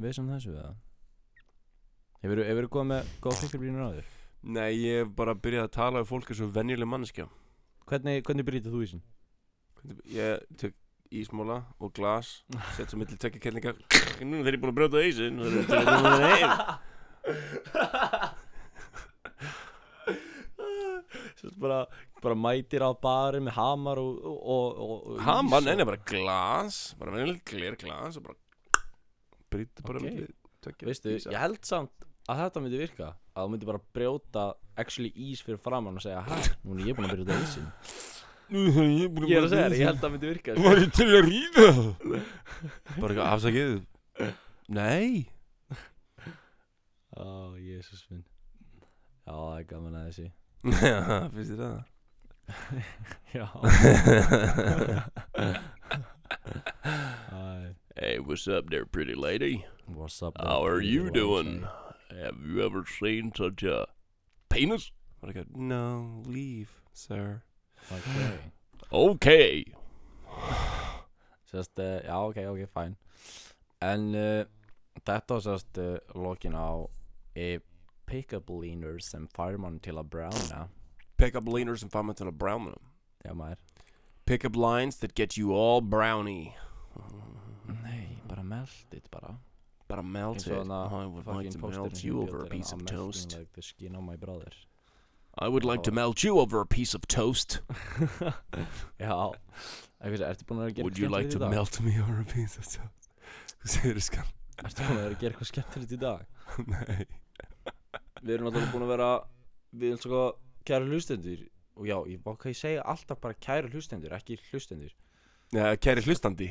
við 0.00 0.14
sem 0.16 0.30
þessu 0.30 0.54
eða? 0.56 0.74
Hefur 2.22 2.42
þú 2.44 2.68
komið 2.74 2.90
með 2.94 3.12
góð 3.24 3.38
fikkurblínur 3.44 3.86
á 3.86 3.90
þér? 3.94 4.08
Nei, 4.42 4.70
ég 4.80 5.02
hef 5.04 5.14
bara 5.16 5.34
byrjað 5.34 5.66
að 5.68 5.74
tala 5.76 6.00
við 6.02 6.10
fólk 6.10 6.30
eins 6.32 6.40
og 6.40 6.52
venjuleg 6.54 6.88
manneskja. 6.88 7.26
Hvernig, 7.90 8.22
hvernig 8.24 8.46
brýtið 8.46 8.72
þú 8.74 8.82
í 8.82 8.90
sin 8.90 9.02
Ég 10.12 10.42
tök 10.60 10.74
ísmóla 11.10 11.60
og 11.82 11.92
glas 11.96 12.28
Sett 12.76 12.90
svo 12.92 12.98
milli 13.00 13.16
tvekja 13.18 13.40
kellingar 13.48 13.76
Nú 14.22 14.42
þeir 14.46 14.56
ég 14.56 14.62
búin 14.62 14.72
að 14.74 14.78
brjóta 14.80 15.02
ísinn 15.06 15.40
Það 15.40 15.58
er 15.58 15.66
til 15.66 15.80
að 15.80 15.86
með 16.06 16.20
heim 16.30 16.52
Svo 21.40 21.50
bara, 21.60 21.78
bara 22.22 22.36
mætir 22.36 22.82
á 22.84 22.90
bari 23.00 23.40
með 23.42 23.54
hamar 23.56 23.98
og, 24.02 24.18
og, 24.20 24.36
og, 24.44 24.92
og 25.14 25.22
Hamar, 25.24 25.62
ís 25.62 25.66
nei, 25.66 25.72
og- 25.74 25.80
nei, 25.80 25.86
bara 25.88 26.02
glas 26.10 26.78
Bara 27.00 27.14
venjuleg 27.16 27.40
gler 27.48 27.76
glas 27.80 28.18
Og 28.20 28.26
bara 28.28 28.36
Brýta 29.50 29.82
bara 29.86 29.98
Ok. 29.98 30.04
milli 30.06 30.28
tvekja 30.62 30.86
Veistu, 30.90 31.14
ég 31.16 31.40
held 31.40 31.64
samt 31.66 32.06
að 32.30 32.38
þetta 32.44 32.60
myndi 32.62 32.78
virka 32.78 33.06
að 33.34 33.46
þú 33.46 33.50
myndi 33.54 33.66
bara 33.66 33.80
brjóta 33.96 34.42
actually 34.78 35.08
ís 35.16 35.40
fyrir 35.42 35.58
framann 35.64 35.96
og 35.98 36.02
segja 36.04 36.20
hæ, 36.22 36.36
núna 36.68 36.84
er 36.84 36.90
ég 36.92 36.94
búin 36.98 37.08
að 37.08 37.14
brjóta 37.16 37.38
Nú 37.40 37.56
þegar 37.56 38.19
ég 38.50 39.04
er 39.04 39.10
búin 39.14 39.28
Ég 39.30 39.36
er 39.38 39.44
að 39.46 39.50
segja 39.52 39.64
þér, 39.66 39.70
ég 39.70 39.76
ísinn. 39.76 39.86
held 39.86 39.96
að 39.96 40.02
það 40.04 40.12
myndi 40.14 40.28
virka 40.30 40.50
sko. 40.54 40.62
Var 40.66 40.76
ég 40.80 40.90
til 40.96 41.08
að 41.10 41.24
ríða 41.28 41.70
Bara 42.96 43.10
eitthvað 43.10 43.30
afsakið 43.30 43.72
Nei 44.68 45.10
Ó, 47.20 47.56
jésús 47.60 48.02
minn 48.10 48.24
Já, 49.26 49.32
það 49.34 49.56
er 49.60 49.64
gaman 49.70 49.98
að 50.00 50.04
þessi 50.10 50.28
Já, 50.82 50.98
finnst 51.34 51.52
þér 51.54 51.62
það? 51.64 51.80
Já 53.38 53.46
Æ, 57.32 57.74
Hey, 57.96 58.18
what's 58.18 58.46
up 58.48 58.70
there, 58.70 58.86
pretty 58.86 59.14
lady? 59.14 59.64
What's 59.86 60.22
up 60.22 60.36
How 60.40 60.64
are 60.64 60.80
you 60.80 61.04
What 61.04 61.14
doing? 61.14 61.66
Have 62.10 62.36
you 62.46 62.62
ever 62.64 62.84
seen 62.86 63.32
such 63.36 63.62
a 63.62 63.86
penis? 64.48 64.90
Bara 65.20 65.32
eitthvað, 65.34 65.56
no, 65.56 66.22
leave, 66.26 66.70
sir 66.92 67.42
Ok. 67.90 68.16
Okay 68.92 69.64
Sérst, 71.50 71.78
uh, 71.78 72.00
já, 72.04 72.16
ok, 72.28 72.36
ok, 72.52 72.66
fæn 72.74 72.96
En 73.82 74.14
uh, 74.14 74.44
þetta 75.06 75.34
var 75.34 75.40
sérst 75.46 75.78
uh, 75.82 75.96
lokin 76.14 76.54
á 76.54 76.86
uh, 76.86 77.58
Pick-up 78.06 78.50
leaners 78.50 79.10
sem 79.10 79.26
fær 79.34 79.56
mann 79.58 79.78
til 79.78 79.94
að 79.98 80.08
browna. 80.10 80.64
Pick 81.16 81.36
up 81.38 81.46
leaners 81.46 81.82
and 81.84 81.92
find 81.92 82.10
til 82.18 82.26
að 82.26 82.38
brown 82.38 82.64
them 82.64 82.80
Já, 83.24 83.34
maður. 83.34 83.58
Pick 84.26 84.44
up 84.44 84.56
lines 84.56 84.96
that 84.98 85.14
get 85.14 85.36
you 85.36 85.52
all 85.54 85.80
brownie 85.80 86.54
Nei, 87.84 88.16
bara 88.28 88.42
meltit 88.42 89.06
bara. 89.10 89.36
Bara 89.88 90.02
melt 90.02 90.36
Eins 90.40 90.46
it. 90.46 90.52
og 90.52 90.64
þarna 90.66 90.80
I 91.02 91.06
would 91.06 91.26
like 91.26 91.34
fucking 91.34 91.52
to 91.52 91.58
pósterinn 91.58 91.82
melt 91.82 91.96
sem 91.96 92.08
you 92.08 92.14
bjó 92.14 92.22
over 92.28 92.38
a 92.38 92.48
til 92.48 92.50
piece 92.56 92.70
hérna, 92.70 92.74
of 92.74 92.80
"I'm 92.80 92.84
melting 92.84 93.12
toast. 93.12 93.38
like 93.38 93.52
the 93.54 93.62
skin 93.62 93.96
on 93.96 94.04
my 94.06 94.16
brother 94.16 94.50
I 95.40 95.48
would 95.48 95.64
like 95.64 95.82
to 95.84 95.92
melt 95.92 96.22
you 96.22 96.38
over 96.38 96.60
a 96.60 96.66
piece 96.66 96.94
of 96.94 97.06
toast. 97.08 97.60
Já. 99.00 99.32
Eitthvað 100.00 100.24
ertu 100.26 100.44
búin 100.48 100.60
að 100.60 100.66
vera 100.66 100.70
að 100.70 100.76
gera 100.76 100.84
Would 100.84 100.98
you 101.00 101.08
like 101.08 101.30
to 101.32 101.38
skemmtilegt 101.38 101.40
í 101.40 101.40
dag? 101.40 101.54
melt 101.56 101.80
me 101.84 101.94
over 102.02 102.20
a 102.20 102.26
piece 102.28 102.60
of 102.60 102.68
toast? 102.68 103.08
Hvað 103.60 103.72
segir 103.74 103.96
þið 103.96 104.04
skan? 104.06 104.30
Ertu 104.60 104.84
búin 104.84 104.92
að 104.92 105.00
vera 105.00 105.14
að 105.14 105.22
gera 105.22 105.32
eitthvað 105.32 105.50
skemmtilegt 105.50 105.94
í 105.96 106.00
dag? 106.00 106.22
Nei. 106.74 107.06
Við 108.20 108.34
erum 108.36 108.48
náttúrulega 108.50 108.72
búin 108.74 108.84
að 108.84 108.92
vera 108.94 109.10
Við 109.80 109.88
erum 109.94 110.02
sko 110.04 110.22
kæra 110.68 110.88
hlustendur. 110.90 111.44
Og 111.80 111.88
já, 111.88 111.96
ég 112.12 112.20
bá 112.24 112.32
hvað 112.34 112.52
ég 112.52 112.58
segja 112.60 112.84
alltaf 112.92 113.20
bara 113.22 113.38
kæra 113.40 113.70
hlustendur 113.72 114.16
Ekki 114.16 114.36
hlustendur. 114.50 114.92
Já, 115.56 115.64
kæri 115.80 116.04
hlustandi. 116.04 116.50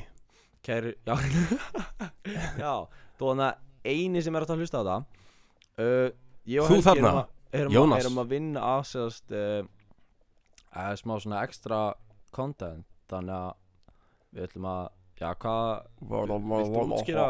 Kæri, 0.66 0.96
já. 1.06 1.16
Já, 2.60 2.74
þó 3.16 3.24
þannig 3.30 3.46
að 3.46 3.94
eini 3.94 4.24
sem 4.26 4.36
er 4.36 4.46
að 4.50 4.64
hlusta 4.64 4.82
á 4.82 4.84
það. 4.90 5.06
Uh, 5.80 6.10
Ég 6.50 6.64
og 6.64 6.68
Þú 6.68 6.74
Helgi 6.74 6.86
þarna, 6.88 7.04
erum 7.06 7.20
að, 7.22 7.30
erum, 7.52 7.74
Jónas. 7.74 8.00
að, 8.00 8.06
erum 8.06 8.22
að 8.22 8.32
vinna 8.34 8.64
að 8.76 8.84
sérst 8.92 9.34
uh, 9.36 9.64
að 10.78 10.96
smá 11.02 11.16
svona 11.18 11.44
ekstra 11.48 11.82
content 12.36 12.88
Þannig 13.10 13.36
að 13.36 13.52
við 14.36 14.48
ætlum 14.50 14.70
að 14.70 14.88
Já, 15.20 15.34
hvað 15.36 15.70
Viltu 16.00 16.84
útskýra? 16.96 17.26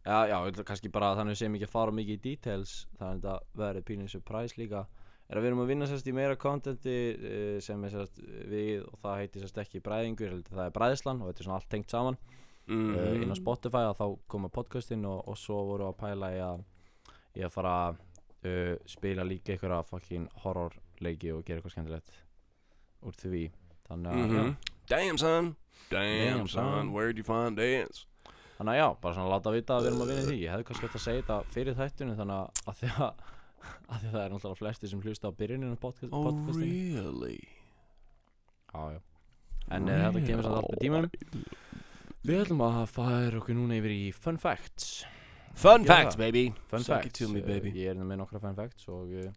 Já, 0.00 0.16
já, 0.28 0.34
ég 0.34 0.48
ætla 0.50 0.64
kannski 0.68 0.90
bara 0.92 1.14
þannig 1.16 1.38
sem 1.40 1.54
ekki 1.56 1.68
að 1.68 1.72
fara 1.72 1.94
mikið 1.96 2.16
í 2.16 2.24
details 2.24 2.74
Þannig 2.98 3.10
að 3.10 3.20
þetta 3.20 3.62
verði 3.62 3.84
pínir 3.88 4.12
surprise 4.12 4.60
líka 4.60 4.84
Er 5.30 5.38
að 5.38 5.44
við 5.44 5.52
erum 5.52 5.62
að 5.62 5.70
vinna 5.70 5.86
sérst 5.86 6.08
í 6.10 6.14
meira 6.16 6.36
contenti 6.40 6.98
uh, 7.14 7.56
sem 7.62 7.86
er 7.86 7.94
sérst 7.94 8.20
við 8.50 8.82
og 8.82 8.98
það 9.04 9.20
heitir 9.22 9.44
sérst 9.44 9.62
ekki 9.62 9.82
bræðingur 9.84 10.34
heldur 10.34 10.58
það 10.58 10.66
er 10.66 10.76
bræðislan 10.76 11.22
og 11.22 11.30
þetta 11.30 11.44
er 11.44 11.48
svona 11.48 11.58
allt 11.60 11.70
tengt 11.70 11.94
saman 11.94 12.18
mm. 12.66 12.88
uh, 12.96 13.12
inn 13.22 13.30
á 13.30 13.36
Spotify 13.38 13.84
að 13.86 14.00
þá 14.00 14.06
koma 14.34 14.50
podcastin 14.52 15.06
og, 15.06 15.22
og 15.30 15.38
svo 15.38 15.60
voru 15.68 15.86
að 15.86 15.98
pæla 16.02 16.32
í 16.34 16.40
að, 16.44 16.64
í 17.38 17.46
að 17.46 17.54
fara 17.54 17.76
að 17.84 18.00
uh, 18.44 18.76
spila 18.86 19.24
líka 19.26 19.52
einhverja 19.54 19.82
fucking 19.88 20.28
horrorleiki 20.44 21.32
og 21.34 21.44
gera 21.44 21.60
eitthvað 21.60 21.74
skemmtilegt 21.76 22.12
úr 23.06 23.16
því. 23.16 23.42
Þannig 23.88 24.12
að, 24.12 24.30
Mhm. 24.30 24.56
Damn 24.90 25.18
son. 25.18 25.56
Damn, 25.90 26.38
Damn, 26.38 26.48
son, 26.48 26.92
where'd 26.92 27.16
you 27.18 27.24
find 27.24 27.56
dance? 27.56 28.06
þannig 28.60 28.74
að 28.76 28.80
já, 28.82 28.88
bara 29.00 29.14
svona 29.16 29.30
láta 29.32 29.50
vita 29.54 29.74
að 29.78 29.82
við 29.82 29.86
erum 29.90 30.00
að 30.04 30.08
vinna 30.10 30.22
í 30.22 30.26
því. 30.28 30.38
Ég 30.44 30.50
hefði 30.52 30.64
kannski 30.68 30.86
hægt 30.86 30.96
að 30.98 31.04
segja 31.06 31.22
þetta 31.22 31.36
fyrir 31.54 31.74
þættinu 31.78 32.16
þannig 32.18 32.36
að, 32.66 32.74
því 32.80 32.88
að 32.90 33.12
að 33.90 33.96
því 34.00 34.06
að 34.08 34.12
það 34.12 34.20
er 34.24 34.30
náttúrulega 34.34 34.58
flesti 34.60 34.88
sem 34.90 35.00
hlusta 35.04 35.28
á 35.28 35.32
byrjunin 35.40 35.72
á 35.74 35.78
podcast, 35.80 36.12
Oh 36.12 36.24
podcastinu. 36.24 37.00
really? 37.00 37.38
já, 38.74 38.82
já. 38.92 39.00
en 39.70 39.88
uh, 39.88 39.96
þetta 40.12 40.26
kemur 40.26 40.42
samt 40.46 40.58
allt 40.60 40.70
með 40.74 40.82
tímanum. 40.84 41.10
Við 42.20 42.42
ætlum 42.44 42.60
að 42.66 42.78
færa 42.92 43.40
okkur 43.40 43.56
núna 43.56 43.78
yfir 43.80 43.94
í 43.96 44.12
fun 44.12 44.38
facts 44.38 45.04
Fun 45.60 45.84
Já. 45.84 45.88
facts 45.92 46.16
baby. 46.16 46.44
Fun 46.70 46.84
Suck 46.84 47.02
facts. 47.04 47.20
me 47.28 47.40
baby. 47.44 47.72
Ég 47.76 47.90
er 47.92 47.98
með 48.00 48.22
nokkra 48.22 48.40
fun 48.40 48.56
facts 48.56 48.86
og 48.88 49.10
uh, 49.12 49.32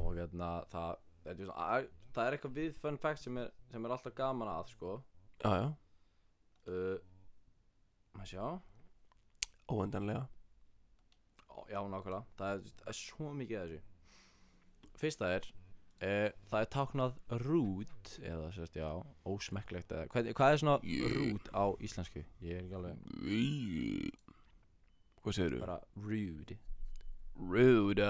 og 0.00 0.14
hérna 0.16 0.52
það 0.72 0.94
er 1.32 1.42
að, 1.52 1.88
það 2.14 2.26
er 2.28 2.36
eitthvað 2.38 2.54
við 2.58 2.78
fun 2.80 2.98
facts 3.00 3.26
sem 3.26 3.36
er, 3.42 3.50
sem 3.72 3.84
er 3.84 3.94
alltaf 3.96 4.14
gaman 4.16 4.48
að 4.54 4.70
sko. 4.72 4.94
Já, 5.44 5.50
já. 5.60 5.66
Uh, 6.68 6.96
maður 8.16 8.30
sjá. 8.32 8.46
Óendanlega. 9.74 10.24
Já 11.70 11.80
nákvæmlega. 11.88 12.24
Það 12.40 12.54
er, 12.56 12.64
það 12.80 12.88
er 12.94 12.98
svo 13.02 13.30
mikið 13.36 13.60
af 13.60 13.68
þessu. 13.68 13.84
Fyrsta 15.00 15.30
er 15.36 15.46
uh, 15.50 16.28
það 16.50 16.60
er 16.64 16.72
táknað 16.78 17.20
rude 17.44 18.18
eða 18.32 18.50
sérst 18.56 18.76
já 18.80 18.88
ósmekklegt 19.28 19.92
eða 19.92 20.08
hvað, 20.12 20.32
hvað 20.40 20.52
er 20.56 20.60
svona 20.64 20.76
Yeah. 20.84 21.14
rude 21.16 21.52
á 21.52 21.64
íslensku? 21.84 22.24
Ég 22.44 22.58
er 22.58 22.64
ekki 22.64 22.78
alveg 22.80 24.12
Hvað 25.24 25.36
segir 25.38 25.54
þú? 25.56 25.60
bara 25.64 25.78
rude. 25.96 26.58
Rude 27.34 28.08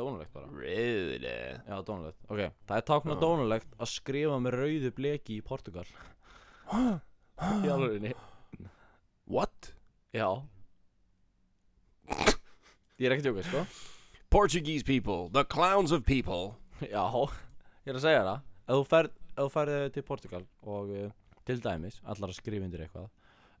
dónulegt 0.00 0.32
bara. 0.32 0.46
Rude. 0.48 1.34
Já, 1.66 1.76
dónulegt 1.84 2.24
Ok, 2.30 2.40
það 2.66 2.76
er 2.78 2.86
táknað 2.88 3.16
Já. 3.16 3.20
dónulegt 3.20 3.76
að 3.76 3.92
skrifa 3.92 4.38
með 4.40 4.56
rauðu 4.56 4.92
bleki 4.96 5.36
í 5.36 5.44
Portugal. 5.44 5.86
Í 7.64 7.70
alvegni 7.72 8.12
What? 9.30 9.72
Já. 10.12 10.26
Ég 13.00 13.06
er 13.06 13.14
ekki 13.14 13.22
að 13.22 13.28
djóka, 13.30 13.44
sko. 13.46 13.64
Portuguese 14.30 14.84
people 14.84 15.30
The 15.32 15.44
clowns 15.44 15.92
of 15.92 16.04
people. 16.04 16.56
Já, 16.80 17.04
ég 17.84 17.92
er 17.92 17.98
að 18.00 18.04
segja 18.04 18.24
það. 18.26 18.44
Ef 18.64 18.74
þú 18.74 18.84
ferð, 18.90 19.16
ef 19.30 19.40
þú 19.40 19.48
ferð 19.54 19.76
eh, 19.76 19.88
til 19.94 20.04
Portugal 20.06 20.44
og 20.62 20.92
uh, 20.94 21.08
til 21.48 21.62
dæmis, 21.64 22.00
allar 22.04 22.32
að 22.32 22.38
skrifa 22.38 22.66
undir 22.66 22.84
eitthvað 22.84 23.08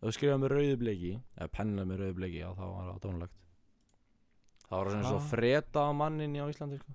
Ef 0.00 0.08
þú 0.08 0.14
skrifa 0.16 0.38
með 0.40 0.54
rauðu 0.54 0.76
bleki 0.80 1.12
eða 1.36 1.50
penna 1.52 1.84
með 1.84 2.00
rauðu 2.00 2.16
bleki, 2.16 2.42
þá 2.56 2.64
var 2.64 2.86
það 2.88 3.00
dónulegt 3.04 3.36
Það 4.70 4.78
var 4.78 4.90
svona 4.90 5.08
svo 5.08 5.16
Hvað? 5.18 5.30
freda 5.32 5.84
manninni 5.98 6.38
á 6.40 6.46
Íslandi, 6.46 6.76
sko. 6.78 6.92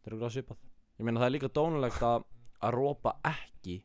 Það 0.00 0.10
er 0.10 0.16
gráð 0.20 0.34
svipað. 0.34 0.58
Ég 1.00 1.06
meina 1.08 1.22
það 1.22 1.28
er 1.30 1.34
líka 1.34 1.48
dónulegt 1.56 2.02
að 2.04 2.26
að 2.60 2.74
rópa 2.76 3.14
ekki 3.24 3.76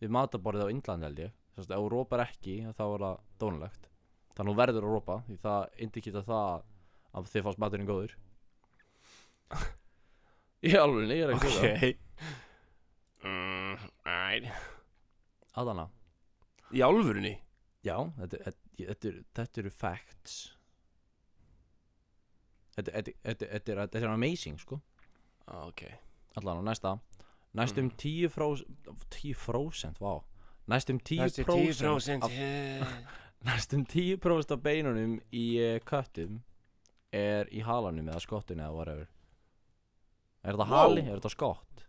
við 0.00 0.12
mataborðið 0.12 0.68
á 0.68 0.72
Indlandi 0.74 1.08
held 1.08 1.22
ég. 1.24 1.36
Þess 1.56 1.70
að 1.70 1.76
ef 1.76 1.80
þú 1.80 1.92
rópar 1.94 2.22
ekki 2.26 2.56
þá 2.76 2.82
er 2.84 3.04
það 3.06 3.22
dónulegt 3.40 3.88
Þannig 4.36 4.52
að 4.52 4.54
þú 4.54 4.60
verður 4.60 4.84
að 4.84 4.94
rópa 4.94 5.16
því 5.26 5.36
það 5.42 5.80
indikita 5.84 6.22
það 6.24 6.66
að 7.10 7.30
þið 7.32 7.46
fannst 7.46 7.62
maturinn 7.64 7.88
góður. 7.88 8.12
Í 10.60 10.74
alveg, 10.82 11.14
ég 11.16 11.24
er 11.24 11.32
ekki 11.34 11.50
okay. 11.56 11.90
Ok. 11.90 13.24
Mm, 13.26 14.52
Aðana 15.60 15.88
Í 16.74 16.82
álfurunni 16.86 17.34
Já, 17.82 17.96
þetta, 18.18 18.38
þetta, 18.44 18.58
þetta, 18.80 19.08
eru- 19.10 19.24
þetta 19.38 19.60
eru 19.62 19.70
facts 19.72 20.34
Þetta, 22.76 22.92
þetta, 22.94 23.12
þetta, 23.24 23.46
þetta, 23.54 23.72
er, 23.74 23.80
þetta 23.86 23.98
er 24.04 24.12
amazing 24.14 24.60
sko 24.62 24.80
Ok 25.66 25.84
Allan 26.38 26.60
á 26.62 26.64
næsta 26.70 26.96
Næstum 27.58 27.88
Mm. 27.90 27.96
10 27.98 28.28
frós 28.30 28.60
10%, 29.10 29.98
vá 29.98 30.20
Næstum 30.70 31.00
10% 31.02 31.18
Næstu 31.18 31.44
10% 31.44 32.22
af. 32.22 32.30
Næstum 33.48 33.82
10% 33.90 34.52
af 34.54 34.62
beinunum 34.62 35.16
í 35.34 35.46
uh, 35.58 35.80
köttum 35.82 36.42
Er 37.10 37.48
í 37.50 37.64
halanum 37.66 38.06
eða 38.12 38.20
skottinu 38.22 38.62
eða 38.62 38.76
whatever 38.76 39.08
Er 40.44 40.54
þetta 40.54 40.68
Wow. 40.68 40.76
hali? 40.76 41.02
Er 41.10 41.18
þetta 41.18 41.32
skott? 41.34 41.82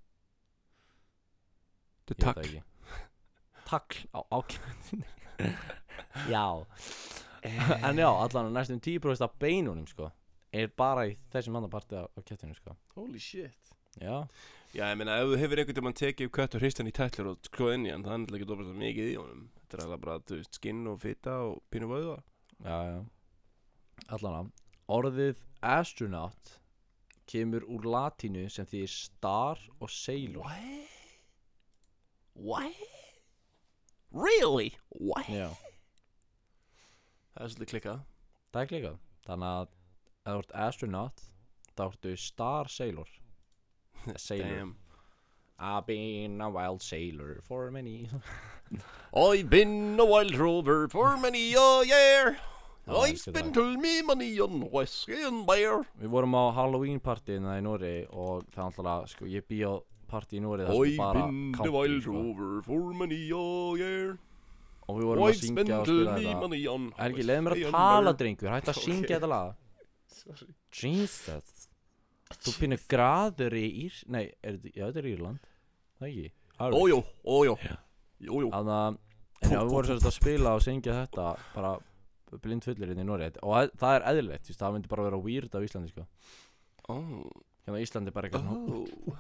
Þetta 2.10 2.18
er 2.18 2.34
takk 2.34 2.71
Takl 3.72 4.04
á 4.12 4.20
ákjöndinni 4.36 5.08
Já. 6.34 6.46
En 7.82 7.98
já, 7.98 8.10
allan 8.12 8.52
næstum 8.54 8.82
10% 8.84 9.24
af 9.24 9.38
beinunum 9.40 9.88
sko 9.88 10.12
Er 10.52 10.68
bara 10.78 11.08
í 11.08 11.14
þessum 11.32 11.56
annar 11.56 11.72
parti 11.72 11.96
af, 11.96 12.10
af 12.20 12.26
kjöttinu 12.28 12.52
sko. 12.58 12.74
Holy 12.98 13.20
shit. 13.24 13.72
Já, 14.02 14.26
Já, 14.72 14.86
ég 14.88 14.98
meina, 15.00 15.18
ef 15.20 15.28
þú 15.28 15.38
hefur 15.40 15.60
einhvern 15.62 15.84
veginn 15.84 15.98
tekið 16.00 16.30
kött 16.36 16.54
og 16.56 16.62
hristan 16.64 16.88
í 16.88 16.94
tætlur 16.96 17.34
og 17.34 17.48
skoð 17.48 17.74
inn 17.76 17.88
í 17.88 17.92
hann, 17.92 18.04
það 18.06 18.14
er 18.14 18.22
náttúrulega 18.22 18.38
ekki 18.42 18.50
dópast 18.52 18.78
mikið 18.82 19.10
í 19.10 19.16
honum. 19.20 19.42
Þetta 19.60 19.78
er 19.78 19.84
alveg 19.86 20.04
bara, 20.06 20.22
þú 20.28 20.38
veist, 20.38 20.60
skinn 20.60 20.86
og 20.88 21.00
fitta 21.02 21.34
og 21.48 21.58
pínu 21.72 21.90
vöða. 21.92 22.18
já, 22.64 22.78
já. 22.88 23.00
Allan 24.16 24.52
Orðið 24.92 25.44
astronaut 25.62 26.54
kemur 27.32 27.68
úr 27.68 27.88
latínu 27.88 28.48
sem 28.52 28.68
því 28.68 28.86
star 28.92 29.60
og 29.80 29.92
sailor. 29.92 30.48
What? 32.36 33.01
Really? 34.12 34.76
What? 34.90 35.26
Já, 35.32 35.50
Það 37.32 37.44
er 37.46 37.52
svolítið 37.54 37.70
klikkað. 37.72 38.00
það 38.52 38.62
er 38.62 38.70
klikað 38.72 38.98
Þannig 39.28 39.52
að 39.56 39.68
ef 40.22 40.32
þú 40.32 40.38
ert 40.42 40.52
astronaut 40.68 41.22
þá 41.78 41.84
ertu 41.88 42.16
star 42.20 42.68
sailor 42.70 43.10
Sailor 44.18 44.56
Damn. 44.58 44.76
I've 45.62 45.86
been 45.86 46.42
a 46.42 46.50
wild 46.50 46.82
sailor 46.82 47.40
for 47.48 47.70
many 47.72 48.10
I've 49.16 49.50
been 49.50 50.00
a 50.00 50.06
wild 50.06 50.36
rover 50.36 50.88
for 50.88 51.18
many 51.18 51.54
a 51.54 51.84
year. 51.86 52.38
Já, 52.88 52.96
I've 52.98 53.12
elsku 53.14 53.30
spent 53.30 53.58
all 53.58 53.76
me 53.78 54.02
money 54.02 54.40
on 54.40 54.62
whiskey 54.72 55.22
and 55.28 55.46
beer. 55.46 55.84
Við 56.02 56.10
vorum 56.10 56.34
á 56.34 56.50
Halloween 56.56 57.00
partíina 57.00 57.58
í 57.60 57.62
Nóri 57.62 58.08
og 58.10 58.48
það 58.56 58.64
er 58.64 58.80
alltaf, 58.80 59.12
sko, 59.12 59.28
ég 59.30 59.44
bý 59.48 59.60
á 59.68 59.74
partí 60.12 60.38
í 60.40 60.44
Nóri 60.44 60.66
það 60.68 60.76
sem 60.76 60.92
I've 60.92 60.98
bara 61.02 61.24
been 61.26 61.40
the 61.52 61.58
country, 61.58 61.74
wild 61.78 62.04
sko. 62.04 62.12
rover 62.18 62.62
for 62.68 62.94
many 63.02 63.20
a 63.32 63.42
year. 63.80 64.18
og 64.88 64.98
við 65.00 65.06
vorum 65.10 65.24
að 65.24 65.32
I've 65.32 65.40
syngja 65.42 65.56
spent 65.56 65.74
og 65.78 65.86
spila 65.88 66.16
þetta 66.20 67.04
Helgi, 67.06 67.26
leiði 67.30 67.44
mér 67.48 67.56
að 67.58 67.76
tala, 67.78 68.14
drengur, 68.22 68.50
hætti 68.56 68.74
að 68.74 68.80
syngja 68.86 69.16
þetta 69.18 69.32
lag 69.32 69.54
Sorry. 70.22 70.48
Jesus 70.82 71.68
Þú 72.32 72.52
pínu 72.62 72.78
graður 72.88 73.54
í 73.60 73.66
Ír... 73.86 73.96
Nei, 74.08 74.22
er 74.40 74.56
þetta, 74.56 74.70
já, 74.72 74.84
þetta 74.88 75.00
er 75.02 75.08
Írland 75.12 75.48
Það 76.00 76.08
ekki 76.12 76.30
Ójó, 76.62 76.98
ójó. 77.26 77.56
Jójó. 78.22 78.50
Þannig 78.54 78.76
að, 78.78 78.98
en 79.42 79.52
já, 79.56 79.60
við 79.66 79.72
vorum 79.74 79.90
sérst 79.90 80.06
að 80.12 80.14
spila 80.20 80.52
og 80.54 80.62
syngja 80.62 80.94
þetta 81.00 81.26
bara 81.56 81.72
blindfullir 82.44 82.92
inn 82.94 83.02
í 83.02 83.06
Nóri 83.08 83.32
og 83.42 83.72
það- 83.82 83.96
er 83.98 84.06
eðlilegt, 84.12 84.46
þú 84.46 84.52
veist, 84.54 84.62
það 84.62 84.76
myndi 84.78 84.92
bara 84.92 85.04
vera 85.08 85.20
weird 85.20 85.56
á 85.58 85.60
Íslandi, 85.66 85.90
sko 85.92 86.06
Oh. 86.90 87.26
Hérna 87.66 87.82
Íslandi 87.82 88.10
er 88.10 88.16
bara 88.16 88.30
eitthvað 88.30 88.46
Oh. 88.52 89.18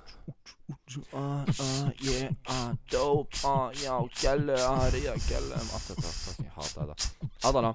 Uh, 0.97 1.43
uh, 1.47 1.89
yeah, 2.03 2.31
uh, 2.49 2.73
dope, 2.91 3.35
uh, 3.47 3.69
já, 3.77 3.93
gælu, 4.21 4.55
uh, 4.57 4.85
ríða, 4.93 5.15
gælu, 5.27 5.51
um, 5.57 5.69
allt 5.77 5.87
þetta, 5.91 6.11
fucking 6.25 6.51
hata 6.55 6.85
þetta. 6.91 7.29
Adana, 7.49 7.71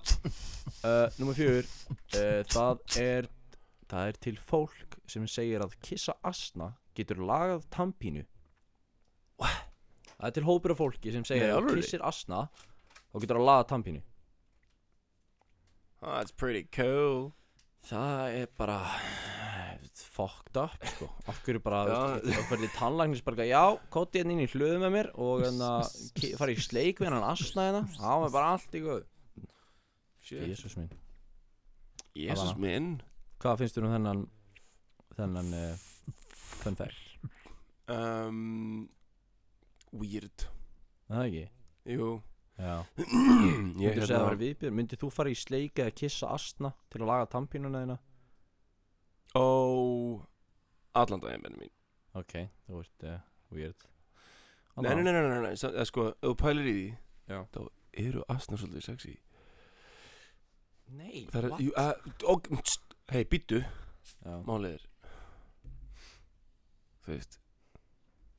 uh, 0.82 1.06
nummer 1.18 1.36
fjör, 1.38 1.68
uh, 2.16 2.40
það 2.52 2.98
er, 3.02 3.28
það 3.90 4.10
er 4.12 4.20
til 4.28 4.36
fólk 4.50 4.98
sem 5.10 5.26
segir 5.30 5.62
að 5.64 5.76
kissa 5.86 6.16
asna 6.26 6.72
getur 6.96 7.20
lagað 7.28 7.66
tampínu. 7.74 8.24
What? 9.38 9.62
Það 10.16 10.28
er 10.30 10.34
til 10.38 10.46
hópur 10.48 10.72
af 10.72 10.78
fólki 10.80 11.12
sem 11.12 11.24
segir 11.28 11.44
Nei, 11.44 11.52
að 11.52 11.58
alvöru? 11.60 11.80
kissir 11.82 12.04
asna 12.08 12.46
og 13.12 13.20
getur 13.20 13.36
að 13.40 13.48
laga 13.50 13.66
tampínu. 13.74 14.00
Oh, 16.02 16.14
That's 16.16 16.32
pretty 16.32 16.64
cool. 16.72 17.34
Það 17.86 18.38
er 18.40 18.46
bara 18.58 18.78
fucked 20.16 20.58
up 20.62 20.86
sko 20.92 21.08
hverju 21.44 21.60
bara, 21.64 21.80
þú 22.24 22.32
þá 22.34 22.42
ferði 22.50 22.70
tannlæknis 22.76 23.22
bara 23.26 23.46
Já, 23.48 23.62
kóti 23.92 24.20
hérna 24.22 24.34
inn 24.36 24.44
í 24.44 24.48
hlöðu 24.52 24.78
með 24.82 24.94
mér 24.96 25.08
Og 25.14 25.42
hérna, 25.44 25.70
fara 26.40 26.54
í 26.54 26.60
sleik 26.64 27.02
við 27.02 27.10
hann 27.12 27.26
asna 27.28 27.66
hérna 27.68 27.82
Það 27.98 28.22
var 28.24 28.34
bara 28.36 28.52
allt 28.56 28.76
í 28.78 28.82
góð. 28.86 29.02
Jésús 30.26 30.76
minn 30.80 30.90
Jesus 32.16 32.48
Alana. 32.48 32.60
minn. 32.64 32.86
Hvað 33.44 33.58
finnst 33.60 33.76
þér 33.76 33.86
um 33.86 33.92
þennan 33.96 34.22
Þennan 35.18 35.50
uh, 35.60 36.14
Fun 36.62 36.78
fact 36.78 37.02
Um, 37.86 38.88
weird. 39.94 40.42
Er 41.06 41.12
Það 41.12 41.26
ekki? 41.28 41.42
Jú. 41.94 42.08
Já 42.58 42.72
þú 42.98 44.16
að 44.16 44.40
hérna. 44.42 44.72
Myndir 44.74 44.98
þú 44.98 45.10
fara 45.14 45.30
í 45.30 45.36
sleik 45.38 45.78
eða 45.84 45.92
kissa 45.94 46.32
asna 46.34 46.72
Til 46.90 47.04
að 47.04 47.10
laga 47.12 47.28
tampínuna 47.36 47.84
þína 47.84 47.96
Ó. 49.36 50.22
Allan 50.96 51.20
daginn, 51.22 51.42
menn 51.44 51.58
mín. 51.60 51.72
Ok, 52.16 52.34
þú 52.66 52.80
ert 52.80 53.04
uh, 53.10 53.18
weird 53.52 53.86
Nei, 54.76 54.92
nei, 54.94 55.02
nei, 55.06 55.12
nei, 55.12 55.22
nei, 55.28 55.40
nei. 55.46 55.54
sa- 55.56 55.70
eða 55.72 55.86
Sko, 55.88 56.06
ef 56.12 56.20
þú 56.30 56.34
pælir 56.40 56.66
í 56.68 56.74
því. 56.76 56.86
Já. 57.32 57.38
Þá 57.54 57.60
eru 58.06 58.24
asnar 58.32 58.60
svolítið 58.60 58.84
sexy. 58.90 59.14
Nei, 60.96 61.24
Það 61.32 61.48
er, 61.48 61.54
jú, 61.64 61.72
að, 61.80 62.10
og, 62.32 62.48
tst, 62.62 62.96
hei, 63.12 63.24
býttu. 63.28 63.62
Já, 64.22 64.36
Málið 64.46 64.76
er 64.76 64.84
Þú 67.02 67.10
veist 67.14 67.38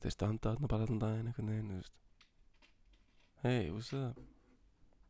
Þeir 0.00 0.14
standa 0.14 0.52
þarna 0.54 0.70
bara 0.70 0.86
allan 0.86 1.00
daginn 1.02 1.28
einhvern 1.28 1.50
veginn, 1.52 1.68
þú 1.68 1.80
veist 1.82 1.92
Hei, 3.42 3.68
veist 3.74 3.92
það 3.92 4.06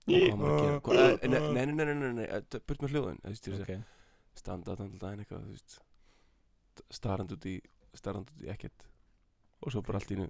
Hvað 0.08 0.26
á 0.26 0.36
maður 0.40 0.56
að 0.56 0.64
gera? 0.64 0.80
Hvað- 0.88 1.04
eh, 1.04 1.28
Nei, 1.28 1.38
nei, 1.38 1.66
nei, 1.68 1.76
nei, 1.76 1.94
nei, 1.94 1.94
nei, 2.00 2.26
nei, 2.26 2.60
burt 2.66 2.82
með 2.82 2.94
hljóðin 2.96 3.20
Þú 3.22 3.32
veist, 3.34 3.48
ok 3.54 3.72
standa 4.40 4.74
allan 4.74 4.94
daginn 5.02 5.22
eitthvað, 5.24 5.44
þú 5.46 5.54
veist 5.56 5.78
Starrand 6.94 7.32
út 7.34 7.46
í, 7.50 7.56
starrand 7.98 8.28
út 8.30 8.44
í 8.44 8.50
ekkert. 8.52 8.84
Og 9.66 9.72
svo 9.74 9.82
bara 9.82 9.98
allt 9.98 10.12
í 10.14 10.18
einu 10.18 10.28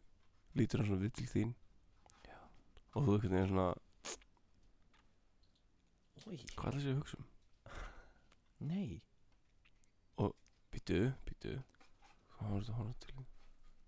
Lítur 0.56 0.80
hann 0.80 0.88
svona 0.88 1.02
við 1.04 1.12
til 1.18 1.26
þín. 1.28 1.50
Já. 2.24 2.38
Og 2.96 3.04
þú 3.04 3.16
einhvern 3.18 3.34
veginn 3.36 3.50
svona 3.52 3.68
Oj, 6.28 6.40
Hvað 6.58 6.68
er 6.68 6.76
þessi 6.78 6.90
að 6.92 6.98
hugsa 7.02 7.18
um? 7.20 7.28
nei. 8.68 8.98
Býtu, 10.68 10.98
býtu 11.24 11.54
Svo 12.34 12.48
horfðu, 12.50 12.74
horfðu 12.76 12.96
til 13.02 13.12
þín? 13.14 13.28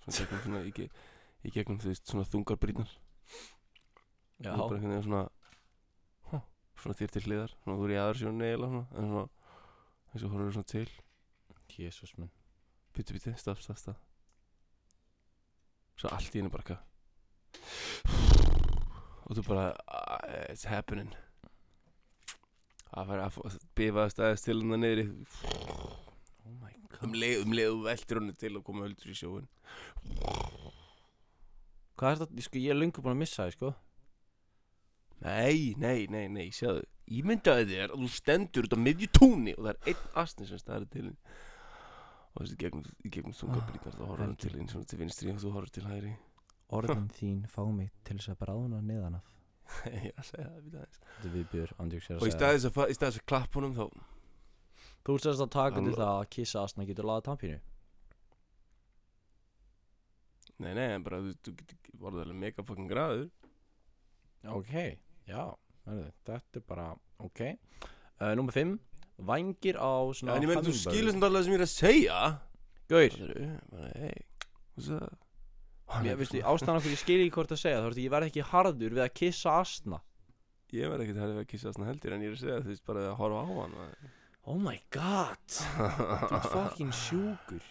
Svona 0.01 0.17
gegnum 0.31 0.41
svona, 0.47 0.61
í, 0.65 0.71
ge- 0.75 0.87
í 1.45 1.53
gegnum, 1.55 1.81
þú 1.83 1.91
veist, 1.91 2.07
svona 2.09 2.25
þungar 2.33 2.59
brýnar 2.63 2.95
Já, 4.41 4.55
og 4.55 4.63
bara 4.71 4.79
einhvern 4.79 4.95
veginn 4.95 5.05
svona 5.05 5.21
huh, 6.31 6.47
svona 6.81 6.97
þér 6.97 7.13
til 7.17 7.23
hliðar. 7.27 7.53
Svona 7.61 7.77
þú 7.77 7.85
er 7.89 7.93
í 7.93 7.99
aður 8.01 8.21
sjónu 8.23 8.49
eða 8.49 8.71
svona 8.71 8.87
en 9.03 9.11
svona 9.13 9.27
eins 10.11 10.27
og 10.27 10.35
horfður 10.35 10.59
svona 10.59 10.73
til. 10.75 10.91
Jésús 11.71 12.17
minn. 12.19 12.33
Byttu 12.93 13.15
byttu, 13.15 13.33
staf, 13.39 13.61
staf, 13.63 13.79
staf 13.79 14.01
svo 16.01 16.11
allt 16.17 16.33
í 16.33 16.41
henni 16.41 16.53
bara 16.53 16.65
eitthvað. 16.65 16.87
Og 19.29 19.37
þú 19.37 19.43
bara 19.47 19.67
uh, 19.77 20.47
it's 20.49 20.65
happening. 20.69 21.11
Það 22.91 23.11
fær 23.11 23.21
að 23.27 23.59
bifa 23.79 24.07
staðist 24.11 24.49
til 24.49 24.59
hann 24.63 24.81
niðri. 24.83 25.05
Oh 26.47 26.55
my 26.57 26.73
god. 26.89 27.05
Um 27.07 27.15
leið, 27.15 27.45
um 27.45 27.55
leið 27.55 27.75
og 27.75 27.85
veltir 27.85 28.21
henni 28.21 28.35
til 28.41 28.57
og 28.59 28.65
koma 28.67 28.87
höldur 28.87 29.13
í 29.13 29.15
sjóin 29.17 29.47
Hvað 32.01 32.11
er 32.11 32.19
þetta? 32.23 32.45
Sko, 32.47 32.59
ég 32.59 32.73
er 32.73 32.79
löngu 32.81 33.05
búin 33.05 33.15
að 33.15 33.21
missa 33.21 33.45
það, 33.45 33.55
sko. 33.55 33.71
Nei, 35.21 35.77
nei, 35.79 36.09
nei, 36.11 36.27
nei, 36.33 36.49
sjáðu 36.57 36.83
ímyndaði 37.11 37.67
þér 37.71 37.95
að 37.95 38.03
þú 38.05 38.11
stendur 38.15 38.69
út 38.69 38.77
á 38.77 38.81
miðju 38.81 39.09
túni 39.17 39.55
og 39.57 39.65
það 39.67 39.73
er 39.73 39.93
einn 39.93 40.05
astni 40.23 40.47
sem 40.49 40.61
staðar 40.61 40.87
til 40.93 41.07
þín. 41.09 41.17
Og 42.31 42.45
þessi 42.45 42.59
gegnum, 42.61 42.85
gegnum 43.07 43.35
þungabrýtnar 43.35 43.97
þá 43.97 44.05
horfður 44.05 44.25
hann 44.25 44.37
til 44.39 44.53
þín 44.55 44.71
svona 44.71 44.91
til 44.91 45.01
vinstri 45.01 45.33
og 45.33 45.41
þú 45.43 45.55
horfður 45.57 45.75
til 45.77 45.87
hægri. 45.89 46.13
Orðin 46.79 47.11
þín 47.19 47.43
fá 47.51 47.63
mig 47.67 47.91
til 48.07 48.19
þess 48.21 48.33
að 48.35 48.41
bráðuna 48.45 48.83
neðan 48.87 49.19
af 49.19 49.37
ég 49.87 50.15
að 50.19 50.27
segja 50.27 50.47
það 50.47 50.63
við 50.67 50.79
aðeins. 50.79 51.03
Þetta 51.17 51.33
viðbjör, 51.35 51.75
andjóks 51.83 52.09
er 52.09 52.17
að 52.17 52.21
og 52.21 52.27
í 52.27 52.31
segja 52.31 52.39
staðis 52.39 52.65
að, 52.71 53.05
að 53.07 53.21
klapp 53.31 53.59
honum 53.59 53.77
þá 53.77 53.85
Þú 55.01 55.17
sérst 55.17 55.43
að 55.43 55.53
taka 55.55 55.81
til 55.81 55.95
það 55.97 56.11
að 56.13 56.31
kissa 56.35 56.63
asna 56.67 56.87
getur 56.89 57.07
laga 57.09 57.25
tampínu 57.31 57.61
Nei, 60.61 60.75
nei, 60.77 60.91
en 60.93 61.05
bara 61.07 61.23
þú, 61.25 61.55
getur 61.57 62.01
vorðið 62.03 62.25
alveg 62.27 62.37
mega 62.37 62.65
fucking 62.69 62.91
graður. 62.91 63.29
Ok, 64.53 64.75
já 65.25 65.41
Þetta 65.87 66.61
er 66.61 66.65
bara, 66.69 66.87
ok. 67.25 67.41
Uh, 68.21 68.33
Númer 68.39 68.55
5 68.57 68.79
Vængir 69.31 69.77
á 69.77 69.93
svona 70.17 70.37
en 70.37 70.45
ég 70.45 70.49
meina, 70.49 70.63
þú 70.65 70.73
skilur 70.77 71.13
sem 71.13 71.21
allavega 71.21 71.45
sem 71.45 71.53
ég 71.53 71.59
er 71.59 71.67
að 71.67 71.73
segja. 71.75 72.19
Up? 74.91 76.01
mér 76.01 76.17
veistu, 76.19 76.41
ástæðan 76.47 76.79
okkur 76.79 76.95
ég 76.95 77.01
skil 77.03 77.19
ekki 77.21 77.35
hvort 77.35 77.53
að 77.53 77.61
segja 77.61 77.81
Þá 77.83 77.89
veist, 77.89 78.01
ég 78.01 78.13
verð 78.15 78.29
ekki 78.31 78.45
harður 78.47 78.95
við 78.97 79.03
að 79.05 79.13
kissa 79.21 79.57
asna 79.61 79.99
Ég 80.71 80.91
verð 80.93 81.05
ekkert 81.05 81.21
að 81.25 81.41
að 81.43 81.49
kissa 81.51 81.73
svona 81.75 81.91
heldur 81.91 82.15
En 82.15 82.25
ég 82.25 82.31
er 82.31 82.37
að 82.39 82.43
segja 82.45 82.63
þú 82.63 82.71
veist 82.71 82.87
bara 82.87 83.05
að 83.11 83.17
horfa 83.19 83.41
á 83.43 83.47
hann. 83.51 83.75
Oh 84.51 84.59
my 84.59 84.79
god. 84.95 85.43
Þú 85.51 86.37
ert 86.39 86.47
fucking 86.55 86.93
sjúkur. 86.97 87.65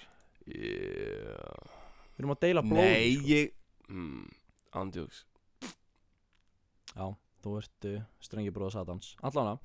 Yeah. 0.46 1.80
Við 2.20 2.26
erum 2.26 2.34
að 2.36 2.42
deila 2.44 2.64
blóð 2.66 2.84
Nei, 2.84 3.16
sko. 3.16 3.28
ég 3.32 3.52
mm, 3.88 4.24
Andjóks 4.80 5.20
Já, 6.92 7.06
þú 7.44 7.56
ert 7.60 7.88
uh, 7.90 8.02
strengi 8.24 8.54
bróða 8.56 8.78
Satans 8.78 9.14
Allana, 9.26 9.58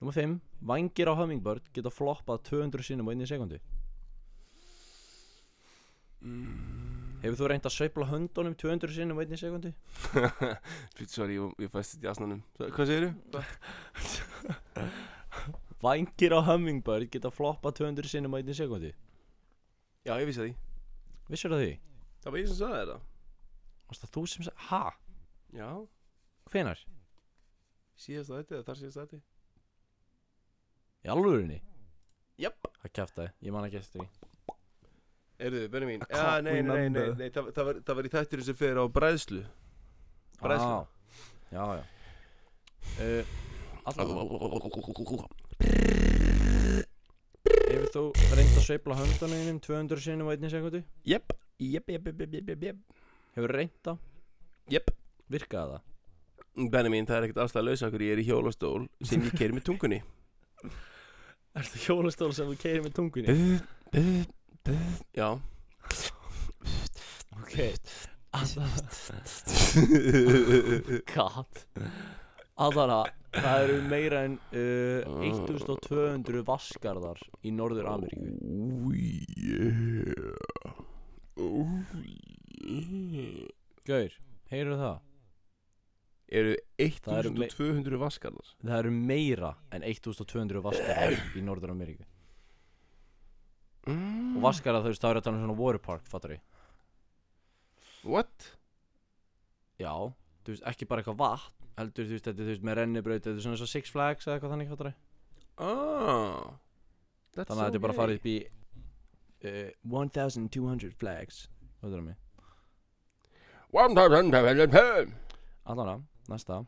nummer 0.00 0.14
5 0.16 0.38
Vængir 0.70 1.10
á 1.10 1.14
hummingbird 1.18 1.64
geta 1.74 1.92
floppað 1.92 2.44
200 2.50 2.86
sinnum 2.86 3.08
á 3.08 3.10
einni 3.12 3.28
sekundu 3.28 3.60
Hefur 7.20 7.36
þú 7.36 7.50
reynt 7.52 7.68
að 7.68 7.76
sveifla 7.76 8.08
höndunum 8.08 8.54
200 8.60 8.96
sinnum 8.96 9.20
á 9.20 9.22
einni 9.24 9.38
sekundu? 9.40 9.70
Fyrir, 10.96 11.10
sorry, 11.12 11.36
ég, 11.36 11.52
ég 11.64 11.72
fæst 11.72 11.96
þetta 11.96 12.08
í 12.08 12.10
asnanum 12.14 12.40
Hvað 12.60 12.92
segirðu? 12.92 13.12
Vængir 15.84 16.36
á 16.36 16.40
hummingbird 16.48 17.12
geta 17.12 17.32
floppað 17.32 17.78
200 17.84 18.12
sinnum 18.12 18.36
á 18.36 18.38
einni 18.40 18.56
sekundu 18.56 18.92
Já, 20.04 20.16
ég 20.16 20.26
vissi 20.28 20.44
því 20.44 20.52
Vissur 21.30 21.52
það 21.54 21.64
því? 21.64 21.72
Það 22.20 22.34
var 22.34 22.40
ég 22.40 22.50
sem 22.50 22.60
sagði 22.60 22.84
þetta 22.84 22.98
það 23.98 24.12
þú 24.14 24.24
sem 24.30 24.46
sagði, 24.46 24.66
ha? 24.70 24.82
Já, 25.56 25.68
Hvenar? 26.50 26.82
Síðast 28.00 28.32
þetta 28.34 28.56
eða 28.58 28.66
þar 28.68 28.80
síðast 28.80 29.00
þetta 29.04 29.20
Í 31.00 31.12
alvörinni? 31.14 31.60
Jöp 32.40 32.68
Það 32.80 32.92
kæftaði, 32.96 33.30
ég 33.44 33.52
man 33.54 33.66
ekki 33.68 33.78
eftir 33.80 34.00
því. 34.00 34.08
Erðu, 35.40 35.60
Benni 35.72 35.86
mín 35.88 36.02
Já, 36.08 36.24
nei, 36.44 36.60
nei, 36.60 36.62
nei, 36.64 36.88
nei, 36.92 37.10
nei 37.16 37.28
það, 37.32 37.50
það, 37.56 37.64
var, 37.68 37.78
það 37.88 37.98
var 37.98 38.08
í 38.08 38.12
þætturinn 38.14 38.46
sem 38.48 38.58
fer 38.60 38.80
á 38.80 38.84
bræðslu. 38.92 39.42
Bræðslu. 40.40 40.74
Ah, 40.80 40.84
Já, 41.50 41.64
já. 41.80 41.84
Uh, 43.00 43.24
Hefur 47.70 47.88
þú 47.94 48.02
reynt 48.36 48.56
að 48.58 48.64
sveifla 48.66 48.96
höndunum 48.98 49.60
200 49.64 50.02
sinnum 50.04 50.28
á 50.28 50.32
einni 50.34 50.50
sekundu? 50.52 50.80
Jöp, 51.08 51.32
jöp, 51.62 51.90
jöp, 51.94 52.08
jöp, 52.10 52.20
jöp, 52.20 52.48
jöp, 52.50 52.64
jöp 52.68 52.78
Hefur 53.36 53.54
reynt 53.56 53.78
það? 53.86 54.02
Jöp 54.74 54.90
Virkaði 55.30 55.76
það? 55.76 55.89
Benni 56.72 56.92
mín, 56.92 57.06
það 57.08 57.16
er 57.16 57.26
ekkert 57.28 57.42
aðstæða 57.44 57.66
lausa 57.68 57.88
okkur 57.88 58.04
Ég 58.04 58.12
er 58.14 58.22
í 58.22 58.26
hjólastól 58.28 58.80
sem 59.06 59.24
ég 59.24 59.36
keiri 59.38 59.56
með 59.56 59.66
tungunni. 59.70 60.00
Er 61.58 61.66
það 61.66 61.86
hjólastól 61.88 62.30
sem 62.36 62.46
þú 62.46 62.56
keirir 62.62 62.84
með 62.84 62.92
tungunni? 62.94 63.32
Já. 65.18 65.28
Ok. 67.40 67.56
God. 71.14 71.64
Allana 72.60 73.00
Það 73.30 73.64
eru 73.64 73.74
meira 73.86 74.20
en 74.26 74.32
uh, 74.58 75.20
1200 75.22 76.40
vaskarðar 76.48 77.20
í 77.46 77.52
Norður 77.54 77.86
Ameríku. 77.92 78.26
Oh 78.42 78.90
yeah. 79.38 80.80
Oh 81.38 81.76
yeah. 82.02 83.46
Gaur, 83.86 84.16
heyrðu 84.50 84.80
það? 84.80 84.98
Eru 86.30 86.54
Það 86.78 87.18
eru 87.18 87.30
me- 87.34 87.48
1200 87.50 87.98
vaskarðar 87.98 88.50
Það 88.62 88.78
eru 88.78 88.90
meira 88.94 89.50
en 89.74 89.82
1200 89.82 90.62
vaskarðar 90.62 91.16
í 91.34 91.42
Norður 91.42 91.72
Ameríku 91.74 92.06
mm. 93.88 94.36
Og 94.38 94.44
vaskarðar 94.44 94.84
þú 94.86 94.92
veist, 94.92 95.02
það 95.02 95.16
eru 95.16 95.22
um 95.32 95.40
svona 95.42 95.56
waterpark, 95.58 96.06
fattar 96.06 96.36
ég. 96.36 96.44
What? 98.06 98.52
Já, 99.80 99.94
þú 100.44 100.54
veist, 100.54 100.68
ekki 100.70 100.86
bara 100.88 101.02
eitthvað 101.02 101.18
vatn 101.24 101.56
Heldur, 101.80 102.06
þú 102.06 102.14
veist, 102.14 102.26
þetta 102.28 102.36
er, 102.36 102.46
þú 102.46 102.52
veist, 102.54 102.64
með 102.68 102.78
rennibraut 102.78 103.24
Þetta 103.24 103.36
er 103.36 103.44
svona 103.46 103.60
og 103.64 103.72
Six 103.72 103.94
Flags 103.94 104.26
eða 104.28 104.36
eitthvað 104.36 104.54
þannig, 104.54 104.70
fattar 104.70 104.90
ég. 104.90 104.98
That's 107.34 107.50
Þannig 107.50 107.60
að 107.60 107.66
þetta 107.66 107.78
er 107.78 107.84
bara 107.84 107.94
að 107.94 108.00
fara 108.00 108.16
upp 108.16 108.26
í 108.30 108.36
uh, 109.50 109.70
1200 109.86 110.94
flags 111.00 111.42
Hvað 111.80 111.90
er 111.90 111.98
það 111.98 112.06
mig? 112.06 112.18
One 113.70 113.94
Allana, 115.70 116.00
næsta. 116.32 116.62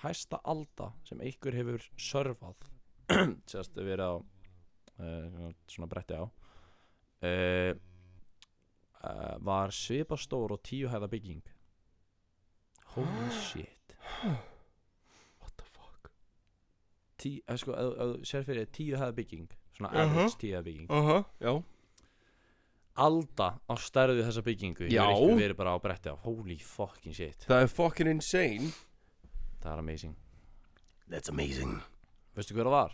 Hæsta 0.00 0.40
alda 0.48 0.92
sem 1.04 1.20
einhver 1.20 1.56
hefur 1.58 1.84
surfað 2.00 2.60
Sérst 3.50 3.76
verið 3.76 4.06
á 4.06 4.12
uh, 4.16 5.48
Svona 5.68 5.88
bretti 5.90 6.16
á 6.16 6.24
uh, 6.24 7.72
uh, 9.02 9.34
Var 9.44 9.74
svipa 9.76 10.16
stór 10.20 10.54
og 10.56 10.62
tíu 10.64 10.88
hæða 10.92 11.10
bygging. 11.10 11.42
Holy 12.94 13.28
shit. 13.44 13.96
What 15.40 15.52
the 15.56 15.66
fuck? 15.68 16.12
Tí, 17.20 17.38
sko, 17.60 17.76
sér 18.24 18.46
fyrir 18.46 18.70
tíu 18.72 18.96
hæða 18.96 19.16
bygging 19.18 19.50
Svona 19.76 19.92
average 20.04 20.40
tíu 20.40 20.54
hæða 20.56 20.64
bygging. 20.70 20.90
Aha, 20.90 21.22
já. 21.40 21.54
Alda 23.00 23.54
á 23.64 23.74
stærðu 23.80 24.24
þessa 24.26 24.42
byggingu 24.44 24.88
einhver 24.90 25.38
verið 25.38 25.56
bara 25.56 25.72
á 25.72 25.78
bretti 25.80 26.12
á. 26.12 26.16
Holy 26.20 26.58
fucking 26.60 27.14
shit. 27.16 27.46
Það 27.48 27.62
er 27.64 27.70
fucking 27.72 28.10
insane 28.12 28.72
Það 29.60 29.72
er 29.74 29.78
amazing. 29.82 30.16
That's 31.10 31.28
amazing. 31.32 31.74
Veistu 32.36 32.54
hver 32.56 32.68
það 32.70 32.76
var? 32.76 32.92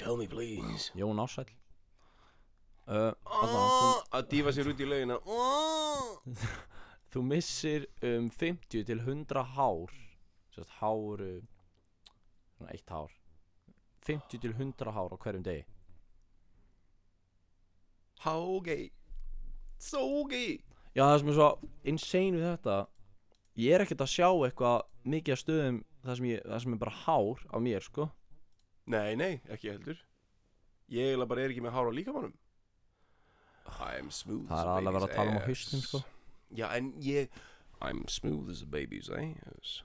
Tell 0.00 0.16
me 0.16 0.26
please. 0.30 0.90
Jón 0.96 1.20
Ársæll. 1.20 1.50
Uh, 2.90 3.12
Ah, 3.26 4.00
Að 4.18 4.28
dífa 4.32 4.52
sér 4.56 4.70
út 4.72 4.80
í 4.80 4.86
laugina. 4.88 5.18
Ah. 5.28 6.06
þú, 7.12 7.22
missir 7.26 7.84
um 8.02 8.30
50 8.30 8.84
til 8.88 9.00
100 9.04 9.44
hár. 9.56 9.92
Sérst 10.54 10.72
hár 10.80 11.20
uh, 11.22 11.42
Svona 12.56 12.72
eitt 12.74 12.88
hár. 12.90 13.12
50 14.08 14.40
til 14.40 14.54
100 14.56 14.90
hár 14.96 15.12
á 15.12 15.16
hverjum 15.20 15.44
degi. 15.44 15.66
How 18.20 18.60
gay 18.64 18.90
So 19.78 20.24
gay 20.28 20.58
Já 20.96 21.06
það 21.06 21.18
sem 21.22 21.28
er 21.30 21.36
svo 21.38 21.46
insane 21.88 22.36
við 22.36 22.48
þetta 22.50 22.74
Ég 23.60 23.74
er 23.76 23.84
ekkert 23.84 24.04
að 24.04 24.12
sjá 24.14 24.28
eitthvað 24.30 24.84
mikið 25.14 25.34
af 25.36 25.40
stöðum 25.42 25.80
það 26.04 26.20
sem, 26.20 26.28
ég, 26.30 26.44
það 26.46 26.62
sem 26.64 26.76
er 26.76 26.80
bara 26.84 26.98
hár 27.04 27.42
á 27.50 27.56
mér 27.60 27.84
sko. 27.84 28.06
Nei, 28.90 29.10
nei, 29.20 29.32
ekki 29.52 29.72
heldur. 29.74 29.98
Ég 30.90 31.10
eiginlega 31.10 31.30
bara 31.30 31.44
er 31.44 31.52
ekki 31.52 31.64
með 31.64 31.76
hár 31.76 31.90
á 31.90 31.92
líkamannum 31.94 32.38
I'm 33.78 34.10
smooth 34.10 34.48
Það 34.50 34.60
er 34.60 34.88
alveg 34.88 34.96
að 34.96 35.04
baby's 35.04 35.16
tala 35.16 35.30
um 35.30 35.36
á 35.36 35.40
ass. 35.40 35.46
hausnum 35.46 35.84
sko. 35.84 36.00
Já, 36.58 36.66
en 36.74 36.90
ég 37.04 37.38
I'm 37.80 38.02
smooth 38.10 38.50
as 38.50 38.62
a 38.62 38.66
baby's 38.66 39.08
ass. 39.14 39.76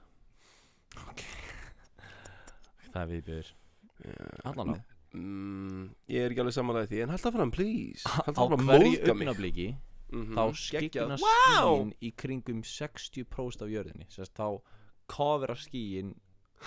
Það 2.92 3.00
er 3.02 3.10
viðbjör 3.12 3.50
yeah. 4.04 4.50
Allan 4.50 4.74
á. 4.74 4.76
Mm, 5.16 5.84
Ég 6.12 6.24
er 6.26 6.32
ekki 6.34 6.42
alveg 6.42 6.56
samanlega 6.56 6.90
því 6.90 7.02
En 7.04 7.12
halda 7.14 7.32
fram, 7.32 7.52
please. 7.54 8.02
Á 8.04 8.26
Halda 8.26 8.34
fram 8.34 8.66
að 8.66 8.82
hverju 8.82 9.16
móðga 9.22 9.68
augnabliki 10.16 10.24
Mhm, 10.24 10.34
þá 10.34 11.18
Vá! 11.20 11.34
skíin 11.60 11.92
í 12.02 12.10
kringum 12.16 12.62
60% 12.62 13.62
af 13.62 13.68
jörðinni. 13.68 14.06
Sérst 14.08 14.34
þá 14.34 14.60
kofera 15.08 15.54
skíin 15.54 16.14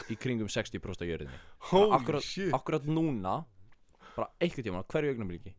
í 0.10 0.16
kringum 0.18 0.48
60% 0.48 1.02
af 1.02 1.08
jörðinni. 1.10 1.40
Akkurat, 1.92 2.24
shit. 2.24 2.54
akkurat 2.54 2.84
núna 2.86 3.46
bara 4.16 4.30
einhvern 4.42 4.64
tíma 4.66 4.84
hverju 4.88 5.14
augnabliki 5.14 5.54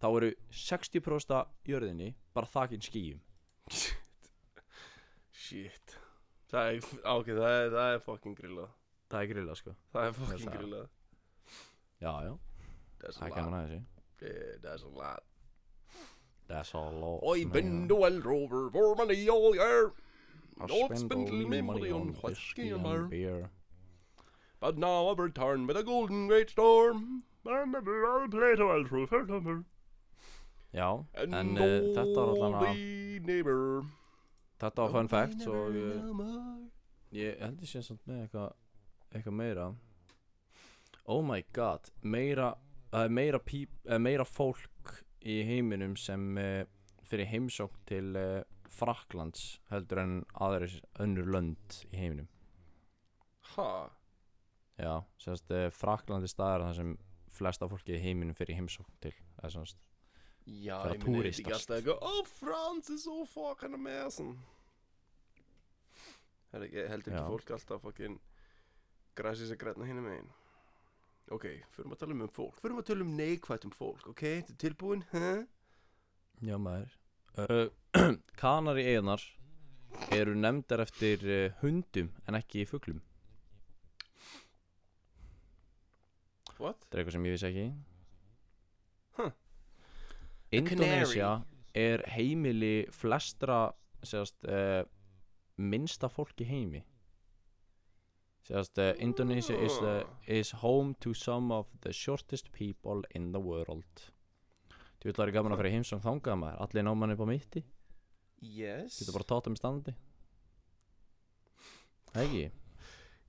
þá 0.00 0.06
eru 0.16 0.32
60% 0.50 1.30
af 1.34 1.48
jörðinni 1.66 2.14
bara 2.34 2.46
þakin 2.46 2.80
skíum 2.80 3.20
Shit. 5.32 5.96
Það 6.50 6.68
er, 6.68 6.78
ok, 7.06 7.26
það 7.26 7.54
er, 7.56 7.68
það 7.74 7.94
er 7.94 8.00
fucking 8.04 8.36
grillað. 8.38 8.70
Það 9.10 9.22
er 9.24 9.28
grilla 9.32 9.54
sko. 9.58 9.74
Það 9.94 10.06
er 10.08 10.12
fucking 10.18 10.44
Það- 10.50 10.56
grillað. 10.58 10.88
Já 12.00 12.12
já, 12.26 12.38
That's 13.00 13.18
það 13.18 13.26
er 13.26 13.34
gaman 13.36 13.52
lot. 13.52 13.60
að 13.60 13.70
þessu. 13.70 13.84
Yeah, 14.20 14.58
That's 14.64 14.82
a 14.84 14.88
lot 14.88 15.24
that's 16.50 16.74
all 16.74 16.92
lot 17.02 17.22
Oi, 17.30 17.44
man. 17.44 17.52
bend 17.56 17.92
well 18.04 18.20
over 18.36 18.60
for 18.76 18.94
money 19.00 19.28
all 19.28 19.54
year 19.54 19.92
I 20.60 20.66
Don't 20.66 20.86
spend 20.96 20.98
spend 21.00 21.28
all 21.30 21.36
me 21.36 21.60
my 21.62 21.72
money 21.72 21.90
on 21.90 22.08
whiskey 22.08 22.28
whiskey 22.28 22.68
and 22.70 22.84
and 22.86 23.08
beer. 23.10 23.30
beer. 23.38 23.50
But 24.60 24.76
now 24.76 25.08
I've 25.08 25.18
returned 25.18 25.68
with 25.68 25.78
a 25.78 25.82
golden 25.82 26.26
great 26.28 26.50
storm. 26.50 27.22
And 27.46 27.72
never 27.72 28.04
I'll 28.06 28.28
play 28.28 28.56
to 28.56 28.64
all 28.68 28.84
through 28.84 29.06
her 29.06 29.24
number 29.24 29.64
já, 30.74 31.04
And 31.14 31.34
en 31.34 31.56
uh, 31.56 31.62
þetta 31.96 32.14
var 32.18 32.28
allan 32.34 32.58
að 32.58 32.74
the 32.74 33.20
neighbor. 33.32 33.62
Þetta 34.60 34.82
var 34.84 34.92
fun 34.98 35.08
fact 35.08 35.46
og 35.48 35.78
uh, 35.80 35.94
no 36.04 36.12
more. 36.18 36.68
Ég 37.16 37.40
held 37.40 37.64
ég 37.64 37.72
sé 37.72 37.80
samt 37.82 38.04
með 38.06 38.20
eitthvað 38.26 38.52
eitthvað 39.16 39.38
meira. 39.40 39.64
Oh 41.06 41.22
my 41.26 41.40
god 41.56 41.88
meira, 42.04 42.52
það 42.92 43.08
er 43.08 43.16
meira, 43.22 43.40
píp, 43.40 43.72
uh, 43.88 43.96
meira 43.98 44.28
fólk 44.28 44.92
í 45.26 45.40
heiminum 45.48 45.96
sem 46.00 46.26
uh, 46.40 46.64
fyrir 47.06 47.28
heimsókn 47.30 47.84
til 47.90 48.16
uh, 48.16 48.40
Fraklands 48.70 49.58
heldur 49.70 50.02
en 50.02 50.18
aðrir 50.38 50.78
önnur 51.02 51.28
lönd 51.34 51.80
í 51.90 51.98
heiminum. 51.98 52.28
Ha? 53.56 53.70
Já, 54.80 54.94
sérst 55.20 55.50
uh, 55.52 55.68
Frakland 55.74 56.24
er 56.24 56.32
staðar 56.32 56.68
þar 56.68 56.76
sem 56.78 56.96
flesta 57.34 57.68
fólki 57.70 57.96
í 57.96 58.02
heiminum 58.02 58.36
fyrir 58.38 58.58
heimsókn 58.58 58.96
til 59.02 59.14
eða 59.38 59.52
sannst 59.54 59.78
Já, 60.48 60.78
ég 60.88 61.02
þetta 61.04 61.28
ekki 61.28 61.52
alltaf 61.52 61.76
eitthvað 61.76 62.06
Oh, 62.08 62.22
France 62.40 62.94
is 62.94 63.04
so 63.04 63.26
fucking 63.28 63.76
amazing. 63.76 64.38
Er 66.50 66.64
ekki, 66.66 66.86
heldur 66.90 67.14
ekki 67.14 67.26
fólk 67.28 67.52
alltaf 67.58 67.84
fucking 67.84 68.16
Græsið 69.18 69.52
sem 69.52 69.60
græna 69.60 69.86
hinum 69.86 70.08
megin 70.08 70.30
Ok, 71.30 71.44
förum 71.70 71.92
að 71.94 72.00
tala 72.00 72.14
um 72.16 72.22
um 72.24 72.32
fólk 72.34 72.56
Förum 72.58 72.80
að 72.80 72.88
tala 72.88 73.04
um 73.06 73.10
neikvætt 73.14 73.66
um 73.68 73.74
fólk, 73.74 74.06
ok? 74.10 74.22
Þetta 74.22 74.54
er 74.54 74.58
tilbúin, 74.64 75.04
hæ? 75.12 75.46
Já 76.42 76.56
maður 76.58 76.96
uh, 77.38 77.68
Kanari 78.40 78.86
eiginar 78.88 79.22
eru 80.14 80.34
nefndar 80.34 80.82
eftir 80.82 81.22
uh, 81.26 81.52
hundum 81.62 82.10
en 82.26 82.38
ekki 82.40 82.66
fuglum 82.66 82.98
What? 86.60 86.82
Þetta 86.82 86.96
er 86.96 87.02
eitthvað 87.02 87.16
sem 87.16 87.28
ég 87.30 87.36
vissi 87.36 87.48
ekki 87.50 87.68
Huh. 89.20 89.32
Indonesia 90.54 91.30
er 91.76 92.02
heimili 92.10 92.88
flestra 92.94 93.68
sérst, 94.02 94.38
uh, 94.48 94.82
minnsta 95.60 96.10
fólk 96.10 96.40
í 96.42 96.48
heimi 96.48 96.82
sérst, 98.50 98.78
uh, 98.82 98.92
Indonesia 98.98 99.54
is, 99.54 99.76
the, 99.78 100.06
is 100.26 100.50
home 100.60 100.96
to 101.00 101.14
some 101.14 101.54
of 101.54 101.70
the 101.84 101.92
shortest 101.94 102.50
people 102.52 103.04
in 103.14 103.30
the 103.32 103.40
world. 103.40 104.10
Þú 105.00 105.08
vil 105.08 105.16
vera 105.16 105.32
gaman 105.32 105.54
að 105.56 105.68
í 105.70 105.76
heimsóng 105.78 106.02
þangað 106.04 106.40
maður. 106.42 106.58
Allir 106.66 106.84
náman 106.84 107.14
upp 107.14 107.22
á 107.24 107.26
mitti. 107.30 107.62
Yes. 108.40 108.98
Getur 109.00 109.18
bara 109.18 109.28
tóta 109.28 109.52
með 109.52 109.60
standi 109.60 109.92
Það 112.10 112.22
ekki? 112.24 112.44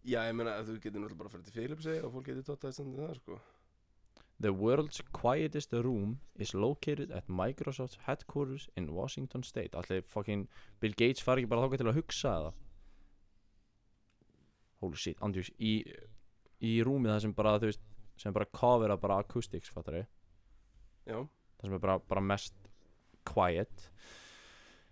Já, 0.08 0.22
ég 0.26 0.36
meina 0.38 0.54
að 0.58 0.70
þú 0.70 0.76
getur 0.82 1.04
náttúrulega 1.04 1.20
bara 1.20 1.30
að 1.30 1.34
fara 1.36 1.46
til 1.46 1.56
Filipsey 1.58 1.98
og 2.02 2.14
fólk 2.16 2.30
getur 2.30 2.46
tóttað 2.48 2.78
standið 2.78 3.02
það, 3.04 3.18
sko. 3.20 3.40
The 4.42 4.54
world's 4.58 5.04
quietest 5.14 5.76
room 5.86 6.16
is 6.42 6.56
located 6.56 7.12
at 7.14 7.28
Microsoft's 7.30 8.00
headquarters 8.08 8.70
in 8.76 8.90
Washington 8.96 9.44
State. 9.46 9.78
Allir 9.78 10.02
fucking 10.02 10.48
Bill 10.82 10.96
Gates 10.98 11.22
fari 11.22 11.44
ekki 11.44 11.52
bara 11.52 11.68
þáka 11.68 11.84
til 11.84 11.92
að 11.92 12.00
hugsa 12.00 12.34
það 12.34 12.50
Holy 14.82 14.98
shit, 14.98 15.20
andjús 15.22 15.52
í, 15.62 15.76
í 16.66 16.74
rúmið 16.86 17.14
það 17.14 17.24
sem 17.26 17.38
bara, 17.38 17.58
þú 17.62 17.70
veist 17.70 17.88
sem 18.22 18.34
bara 18.34 18.50
covera 18.54 18.98
bara 19.02 19.20
acoustics, 19.22 19.72
fattar 19.74 20.00
þau 20.00 20.06
Já, 21.12 21.18
það 21.58 21.68
sem 21.68 21.78
er 21.78 21.82
bara, 21.82 21.98
bara 22.06 22.22
mest 22.22 22.58
quiet. 23.26 23.88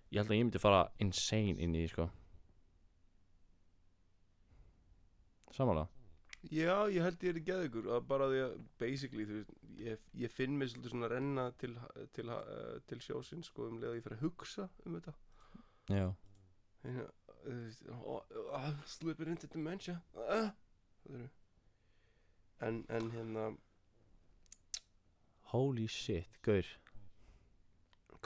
Ég 0.10 0.22
held 0.22 0.32
að 0.32 0.38
ég 0.38 0.44
myndi 0.46 0.62
fara 0.62 0.82
insane 1.02 1.58
inn 1.62 1.76
í 1.78 1.84
því, 1.84 1.92
sko. 1.94 2.08
Samanlega 5.54 5.90
Já, 6.50 6.88
ég 6.88 7.04
held 7.04 7.24
ég 7.26 7.34
er 7.34 7.38
í 7.42 7.46
geðugur 7.50 7.90
að 7.98 8.06
bara 8.08 8.30
því 8.32 8.42
að 8.46 8.54
basically, 8.80 9.26
þú 9.28 9.40
veist, 9.42 9.56
ég, 9.84 10.04
ég 10.22 10.32
finn 10.32 10.56
mig 10.56 10.72
svolítið 10.72 10.94
svona 10.94 11.10
að 11.10 11.16
renna 11.18 11.48
til, 11.60 11.74
til, 12.16 12.30
til 12.88 13.00
sjósins, 13.04 13.50
sko, 13.52 13.68
um 13.68 13.82
leið 13.82 13.92
að 13.92 13.98
ég 13.98 14.06
fer 14.06 14.16
að 14.16 14.24
hugsa 14.24 14.70
um 14.86 14.96
þetta. 14.96 15.16
Já 15.90 16.06
Uh, 17.48 18.72
slipping 18.86 19.30
into 19.32 19.48
dementia 19.48 20.02
en, 22.60 22.86
en 22.90 23.12
hérna. 23.12 23.58
Holy 25.54 25.88
shit, 25.88 26.28
gaur. 26.42 26.66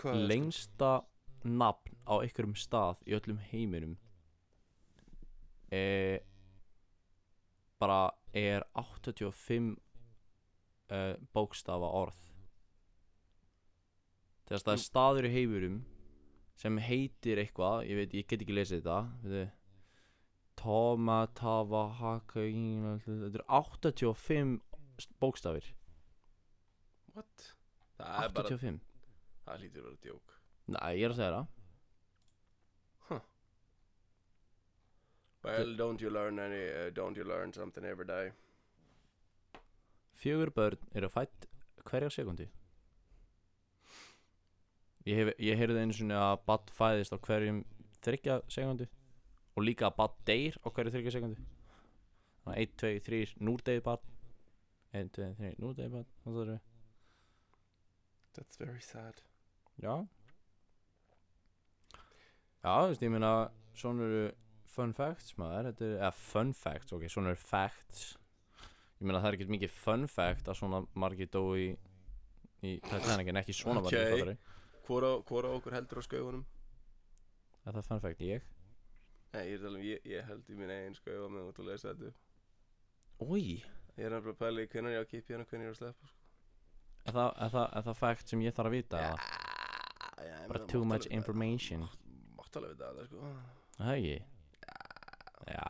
Lengsta 0.04 1.04
nafn 1.44 1.96
á 2.10 2.18
einhverjum 2.24 2.56
stað 2.58 3.04
í 3.06 3.14
öllum 3.16 3.40
heiminum 3.52 3.98
e, 5.74 6.20
bara 7.80 8.12
er 8.34 8.64
85 8.80 9.74
uh, 10.90 11.16
bókstafa 11.36 11.90
orð. 12.02 12.20
Þegar 14.48 14.64
það 14.66 14.74
er 14.74 14.84
staður 14.84 15.28
í 15.28 15.34
heiminum 15.34 15.82
sem 16.60 16.78
heitir 16.82 17.42
eitthvað 17.42 17.88
ég 17.90 18.00
veit, 18.02 18.16
ég 18.18 18.28
get 18.30 18.44
ekki 18.46 18.58
lesið 18.58 18.82
þetta 18.82 19.00
veitu. 19.24 19.52
Toma, 20.64 21.24
Tava, 21.36 21.88
Haka 21.98 22.44
Þetta 22.46 23.40
er 23.42 23.46
85 23.50 24.60
bókstafir. 25.20 25.66
What? 27.14 27.50
það 27.98 28.28
er 28.28 28.36
bara, 28.38 28.52
85 28.54 28.80
það 29.44 29.60
hlýtur 29.60 29.82
að 29.82 29.90
vera 29.90 30.00
djók. 30.06 30.38
Nei, 30.74 30.92
ég 31.00 31.06
er 31.08 31.14
að 31.14 31.20
segja 31.20 31.34
það. 31.36 31.52
Well, 35.44 35.74
don't 35.76 36.00
you 36.00 36.10
learn 36.10 36.40
any, 36.40 36.62
uh, 36.72 36.90
don't 36.96 37.18
you 37.20 37.26
learn 37.28 37.52
something 37.52 37.84
every 37.84 38.08
day? 38.08 38.32
Fjögur 40.16 40.54
börn 40.56 40.80
eru 40.96 41.10
fætt 41.12 41.50
hverja 41.84 42.08
sekundi 42.16 42.48
Ég, 45.04 45.18
hef, 45.20 45.32
ég 45.44 45.60
heyrði 45.60 45.84
einu 45.84 45.96
sinni 45.96 46.16
að 46.16 46.38
badd 46.48 46.70
fæðist 46.72 47.16
á 47.16 47.20
hverjum 47.26 47.64
þryggja 48.04 48.38
sekundi 48.52 48.88
og 49.54 49.66
líka 49.68 49.90
að 49.90 49.98
badd 50.00 50.16
deyr 50.30 50.56
á 50.64 50.68
hverju 50.72 50.94
þryggja 50.94 51.16
sekundi. 51.18 51.44
Þannig 52.44 52.54
að 52.54 52.62
1, 52.64 52.78
2, 52.84 52.94
3, 53.08 53.34
nú 53.44 53.56
deyr 53.68 53.84
badd 53.84 54.08
1, 54.94 55.12
2, 55.18 55.28
3, 55.42 55.52
nú 55.60 55.74
deyr 55.76 55.92
badd 55.92 56.16
og 56.24 56.30
það 56.30 56.42
eru 56.46 56.58
that's 58.34 58.58
very 58.58 58.82
sad. 58.82 59.20
Já. 59.78 59.94
Já, 62.64 62.72
þú 62.72 62.90
veist, 62.94 63.04
ég 63.04 63.12
meina 63.14 63.34
svona 63.78 64.08
eru 64.08 64.24
fun 64.74 64.94
facts 64.98 65.36
maður, 65.38 65.70
þetta 65.70 65.86
er, 65.86 65.96
eða 66.00 66.12
fun 66.18 66.54
facts, 66.58 66.94
ok, 66.96 67.06
svona 67.12 67.34
eru 67.34 67.42
facts. 67.44 68.06
Ég 69.02 69.06
meina 69.10 69.20
það 69.20 69.30
er 69.30 69.38
ekkert 69.38 69.54
mikið 69.58 69.76
fun 69.76 70.08
fact 70.08 70.48
að 70.48 70.60
svona 70.62 70.82
margir 70.96 71.30
dói 71.34 71.60
í, 71.60 71.70
í 72.64 72.78
Titanic 72.88 73.30
en 73.30 73.42
ekki 73.44 73.56
svona 73.58 73.84
margir 73.84 74.08
Ok. 74.08 74.14
fattari 74.16 74.38
hvora, 74.88 75.14
hvora 75.28 75.54
okkur 75.58 75.78
heldur 75.78 76.02
á 76.02 76.04
skauðunum 76.08 76.44
Er 77.64 77.78
það 77.78 77.88
fun 77.88 78.04
fact, 78.04 78.22
ég? 78.28 78.44
nei, 79.34 79.46
ég 79.48 79.54
er 79.56 79.62
að 79.62 79.64
tala 79.64 79.80
um, 79.80 79.86
ég, 79.88 80.04
ég 80.12 80.26
held 80.28 80.50
í 80.52 80.58
mín 80.60 80.74
eigin 80.74 80.98
skauða 80.98 81.30
með 81.32 81.48
að 81.54 81.70
lesa 81.70 81.94
þetta 81.94 82.10
upp. 82.12 82.20
Úi 83.24 83.46
ég 83.94 84.04
er 84.04 84.14
nefnilega 84.14 84.34
að 84.34 84.42
pæla 84.42 84.66
í 84.66 84.70
hvernig 84.74 84.94
ég 84.94 85.00
á 85.00 85.04
að 85.04 85.10
kipja 85.14 85.34
hérna 85.34 85.46
og 85.46 85.50
hvernig 85.54 85.66
ég 85.66 85.72
er 85.72 85.76
að 85.76 85.80
sleppa 85.80 86.10
sko. 86.10 86.20
Er 87.04 87.16
það, 87.18 87.32
er, 87.46 87.54
það, 87.54 87.66
er 87.80 87.86
það 87.88 87.98
fact 88.00 88.32
sem 88.34 88.44
ég 88.44 88.56
þarf 88.58 88.70
að 88.70 88.76
vita? 88.78 89.02
Já, 89.04 89.14
ég 90.28 90.46
Bara 90.52 90.68
too 90.72 90.84
much 90.88 91.08
information 91.12 91.88
mátt 92.38 92.60
alveg 92.60 92.76
vita 92.76 92.92
það 92.94 93.10
sko 93.10 93.34
Það 93.80 93.94
ekki? 93.96 94.16
Já 95.54 95.66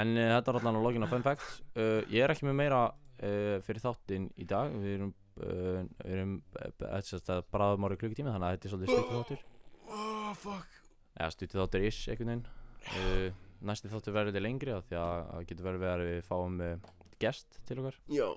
En 0.00 0.12
uh, 0.14 0.26
þetta 0.36 0.52
er 0.52 0.58
allan 0.60 0.78
að 0.78 0.84
login 0.86 1.06
á 1.06 1.12
fun 1.12 1.24
facts 1.26 1.54
uh, 1.74 2.00
Ég 2.12 2.24
er 2.24 2.34
ekki 2.34 2.46
með 2.48 2.58
meira 2.60 2.82
uh, 2.90 3.56
fyrir 3.66 3.82
þáttinn 3.84 4.28
í 4.38 4.46
dag 4.50 4.74
Við 4.76 4.96
erum, 4.98 5.14
uh, 5.44 5.80
við 6.04 6.14
erum 6.16 6.34
uh, 6.60 7.40
bráðum 7.54 7.86
ári 7.88 7.98
klukkutíma 8.00 8.34
Þannig 8.34 8.46
að 8.48 8.56
þetta 8.56 8.68
er 8.68 8.74
svolítið 8.74 8.92
stutið 8.94 9.16
þáttur. 9.18 9.44
Oh 9.90 10.30
fuck. 10.38 10.78
Eða 11.16 11.30
stutið 11.34 11.60
þáttur 11.62 11.86
ish 11.90 12.02
einhvern 12.12 12.30
veginn. 12.30 12.44
Uh, 12.96 13.46
Næsti 13.70 13.90
þáttur 13.92 14.14
verður 14.16 14.32
þetta 14.32 14.44
lengri 14.46 14.72
af 14.72 14.86
Því 14.88 14.96
að 14.96 15.18
það 15.30 15.48
getur 15.50 15.66
verið 15.68 15.88
að 15.90 16.04
við 16.06 16.20
fáum 16.30 16.60
uh, 16.64 16.92
gest 17.20 17.58
til 17.68 17.80
okkar. 17.82 17.98
Já. 18.08 18.28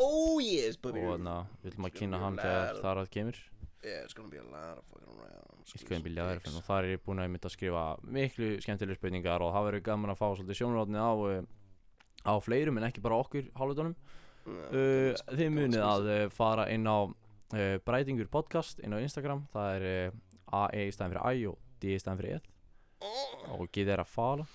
Oh 0.00 0.36
yes 0.42 0.76
buddy 0.80 1.00
Og 1.04 1.14
þannig 1.16 1.32
að 1.32 1.54
við 1.60 1.70
viljum 1.70 1.86
að 1.86 1.90
It's 1.92 2.00
kynna 2.00 2.18
gonna 2.18 2.26
hann 2.26 2.36
be 2.36 2.42
a 2.42 2.50
þegar 2.50 2.74
lot. 2.74 2.82
þar 2.84 3.00
að 3.04 3.10
kemur. 3.16 3.40
Yeah 3.80 4.02
it's 4.04 4.12
gonna 4.16 4.28
be 4.28 4.36
a 4.40 4.44
lot 4.44 4.76
of 4.80 4.84
fucking 4.92 5.14
around 5.16 5.46
Ítt 5.70 5.84
hvað 5.86 6.02
bílja 6.04 6.24
aðeins 6.26 6.56
og 6.58 6.64
þar 6.66 6.86
er 6.86 6.92
ég 6.96 7.02
búinn 7.04 7.20
að 7.22 7.26
ég 7.28 7.32
myndi 7.32 7.46
að 7.48 7.52
skrifa 7.54 7.82
miklu 8.16 8.48
skemmtilega 8.64 8.98
spurningar 8.98 9.44
og 9.44 9.52
það 9.54 9.66
verður 9.68 9.82
gaman 9.86 10.12
að 10.12 10.18
fá 10.20 10.26
svolítið 10.34 10.58
sjónurátni 10.58 11.00
á 11.00 11.12
á 12.26 12.32
fleirum 12.44 12.80
en 12.80 12.86
ekki 12.88 13.00
bara 13.04 13.20
okkur 13.22 13.46
hálfutunum 13.56 13.94
uh, 14.46 15.18
þið 15.30 15.50
munið 15.54 15.82
að 15.84 16.08
uh, 16.10 16.22
fara 16.34 16.66
inn 16.72 16.86
á 16.88 16.98
uh, 17.06 17.76
Brætingur 17.86 18.30
podcast 18.32 18.80
inn 18.84 18.94
á 18.96 18.98
Instagram. 19.00 19.44
Það 19.52 19.74
er 19.76 20.16
AE 20.60 20.86
í 20.86 20.94
staðin 20.94 21.14
fyrir 21.14 21.26
I 21.26 21.44
og 21.50 21.60
D 21.82 21.94
í 21.94 22.00
staðin 22.00 22.22
fyrir 22.22 22.38
E. 22.38 22.40
Og 23.56 23.68
getið 23.72 23.94
er 23.96 24.02
að 24.04 24.10
fala 24.12 24.48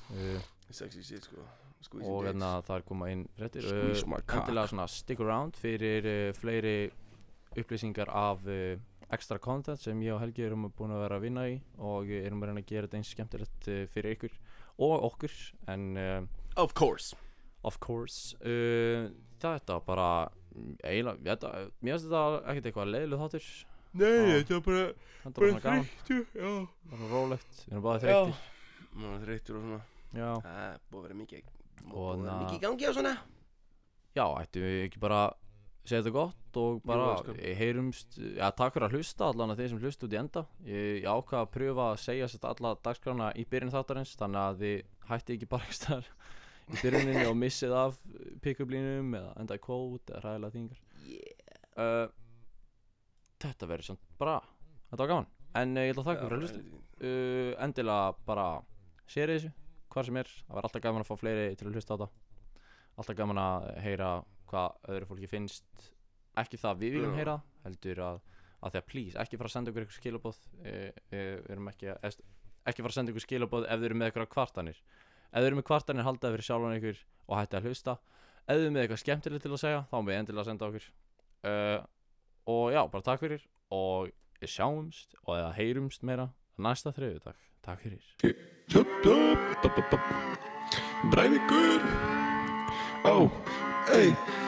shit 0.72 1.30
sko. 1.30 1.46
Og 2.02 2.26
hérna 2.26 2.60
það 2.66 2.80
er 2.80 2.86
koma 2.88 3.10
inn 3.14 3.24
cock. 3.38 4.36
endilega 4.40 4.72
svona 4.72 4.88
stick 4.90 5.22
around 5.22 5.58
fyrir 5.60 6.34
fleiri 6.38 6.90
upplýsingar 7.56 8.10
af 8.10 8.42
extra 9.14 9.38
content 9.38 9.80
sem 9.80 10.02
ég 10.02 10.16
og 10.16 10.24
Helgi 10.24 10.48
erum 10.48 10.66
búin 10.74 10.96
að 10.96 11.04
vera 11.06 11.20
að 11.20 11.28
vinna 11.28 11.46
í 11.52 11.60
og 11.78 12.10
erum 12.10 12.42
að 12.42 12.52
reyna 12.52 12.64
að 12.66 12.72
gera 12.72 12.90
þetta 12.90 13.02
eins 13.02 13.14
skemmtilegt 13.14 13.70
fyrir 13.94 14.18
ykkur 14.18 14.40
og 14.82 15.06
okkur. 15.12 15.38
En 15.70 15.94
of 16.58 16.74
course 16.74 17.14
of 17.66 17.80
course. 17.84 18.36
Uh, 18.42 19.10
þetta 19.42 19.80
var 19.80 19.86
bara 19.88 20.10
eiginlega, 20.88 21.20
þetta, 21.36 21.50
mér 21.84 21.96
finnst 21.98 22.08
þetta 22.08 22.24
ekkert 22.52 22.70
eitthvað 22.72 22.92
leiðileg 22.94 23.24
þáttur. 23.26 23.50
Nei 23.96 24.08
Ah. 24.08 24.32
þetta 24.40 24.56
var 24.56 24.66
bara 24.68 24.86
var 25.26 25.60
gaman, 25.64 25.86
þreyttu 25.86 26.18
já. 26.36 26.50
Bara 26.92 27.08
rólegt. 27.12 27.62
Við 27.66 27.74
erum 27.76 27.84
báðið 27.86 28.06
já. 28.06 28.20
þreyttir. 28.20 28.44
Maður 28.96 29.16
er 29.16 29.26
þreyttur 29.26 29.56
og 29.60 29.64
svona. 29.66 29.82
Já, 30.16 30.30
það 30.46 30.60
er 30.66 30.78
búið 30.92 31.00
að 31.00 31.08
vera 31.08 31.20
mikið 31.22 31.48
búið 31.86 31.96
Og 31.96 32.06
að 32.06 32.22
vera 32.22 32.32
na- 32.32 32.44
mikið 32.44 32.56
í 32.58 32.62
gangi 32.66 32.88
og 32.90 32.96
svona. 33.00 33.16
Já, 34.16 34.26
ættum 34.42 34.64
við 34.64 34.84
ekki 34.86 35.00
bara 35.04 35.22
segja 35.86 36.02
þetta 36.02 36.14
gott 36.16 36.58
og 36.58 36.78
bara 36.88 37.08
elskan. 37.18 37.40
eh, 37.44 37.56
heyrumst, 37.60 38.16
já 38.40 38.48
takk 38.56 38.74
fyrir 38.74 38.88
að 38.88 38.96
hlusta 38.96 39.26
allan 39.28 39.52
að 39.52 39.60
þeir 39.60 39.70
sem 39.70 39.80
hlusta 39.84 40.06
út 40.08 40.14
í 40.16 40.20
enda. 40.22 40.46
Ég, 40.66 41.04
ég 41.04 41.10
ákvað 41.12 41.42
að 41.44 41.52
pröfa 41.52 41.84
að 41.92 42.00
segja 42.06 42.28
sér 42.32 42.48
alla 42.50 42.76
dagskrána 42.76 43.28
í 43.36 43.44
byrjun 43.46 43.72
þáttarins 43.76 44.16
þannig 44.16 44.42
að 44.42 44.58
þið 44.64 44.84
hætti 45.10 45.36
ekki 45.36 45.50
bara 45.52 45.64
ekki 45.68 45.78
staðar 45.82 46.08
í 46.66 46.80
byrjuninni 46.82 47.26
og 47.30 47.36
missið 47.38 47.74
af 47.78 47.98
pick-up 48.44 48.72
línum 48.74 49.14
eða 49.18 49.34
enda 49.42 49.58
í 49.58 49.62
kvót 49.62 50.10
eða 50.12 50.24
ræðilega 50.26 50.56
þingar 50.56 50.80
yeah. 51.10 52.14
Þetta 53.46 53.68
verður 53.70 53.90
samt 53.92 54.06
bara 54.20 54.40
þetta 54.90 55.02
var 55.02 55.12
gaman. 55.12 55.32
En 55.60 55.76
uh, 55.76 55.84
ég 55.86 55.94
ætla 55.94 56.04
að 56.04 56.10
þakka 56.10 56.28
fyrir 56.28 56.38
að 56.38 56.46
hlusta. 56.46 56.62
Uh, 56.96 57.50
endilega 57.66 58.06
bara 58.28 58.46
séri 59.12 59.36
þessu 59.38 59.52
hvað 59.92 60.08
sem 60.08 60.20
er, 60.20 60.32
það 60.48 60.58
var 60.58 60.68
alltaf 60.68 60.84
gaman 60.84 61.04
að 61.04 61.10
fá 61.10 61.20
fleiri 61.20 61.50
til 61.60 61.68
að 61.68 61.76
hlusta 61.78 61.96
á 61.96 61.98
þetta. 62.00 62.08
Alltaf 62.96 63.20
gaman 63.20 63.42
að 63.44 63.68
heyra 63.84 64.14
hvað 64.50 64.80
öðru 64.94 65.10
fólki 65.12 65.30
finnst. 65.32 65.86
Ekki 66.40 66.60
það 66.60 66.82
við 66.82 66.98
viljum 66.98 67.20
heyra 67.20 67.36
heldur 67.64 68.02
að, 68.04 68.24
að 68.60 68.74
því 68.74 68.82
að 68.82 68.88
please, 68.92 69.20
ekki 69.22 69.40
fara 69.40 69.52
að 69.52 69.56
senda 69.56 69.72
ykkur 69.72 69.86
eitthvað 69.86 70.02
skilabóð 70.02 70.42
uh, 70.64 70.90
við 71.12 71.54
erum 71.56 71.70
ekki 71.72 71.92
að 71.94 72.20
ekki 72.66 72.82
fara 72.82 72.92
að 72.92 72.98
senda 72.98 73.14
ykkur 73.14 73.26
skilabóð 73.26 73.68
ef 73.70 73.80
þið 73.80 73.88
eru 73.90 74.00
með 74.00 74.10
eitthvað 74.10 74.32
kvartanir 74.34 74.82
ef 75.36 75.42
þið 75.42 75.50
eru 75.50 75.60
með 75.60 75.68
kvartanir 75.68 76.08
haldaði 76.08 76.38
fyrir 76.38 76.48
sjálfan 76.48 76.78
ykkur 76.78 77.02
og 77.28 77.40
hætti 77.40 77.60
að 77.60 77.68
hlusta. 77.68 77.98
Ef 78.46 78.54
þið 78.54 78.64
eru 78.64 78.72
með 78.76 78.84
eitthvað 78.86 79.02
skemmtilegt 79.02 79.46
til 79.46 79.52
að 79.52 79.62
segja 79.66 79.82
þá 79.92 79.98
með 80.00 80.20
endilega 80.20 80.44
að 80.46 80.50
senda 80.52 80.70
okkur. 80.70 80.88
Uh, 81.46 81.80
og 82.56 82.64
já, 82.72 82.82
bara 82.94 83.06
takk 83.10 83.24
fyrir 83.26 83.44
og 83.76 84.14
við 84.40 84.54
sjáumst 84.56 85.20
og 85.26 85.36
eða 85.36 85.52
heyrumst 85.58 86.06
meira 86.08 86.30
næsta 86.62 86.94
þriðudag 86.96 87.38
takk 87.66 87.84
fyrir. 87.84 88.06
Breiðvíkur 91.12 91.84
Ó, 93.06 93.30
ei 93.94 94.45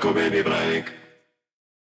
ei, 0.00 0.62
ei, 0.62 0.84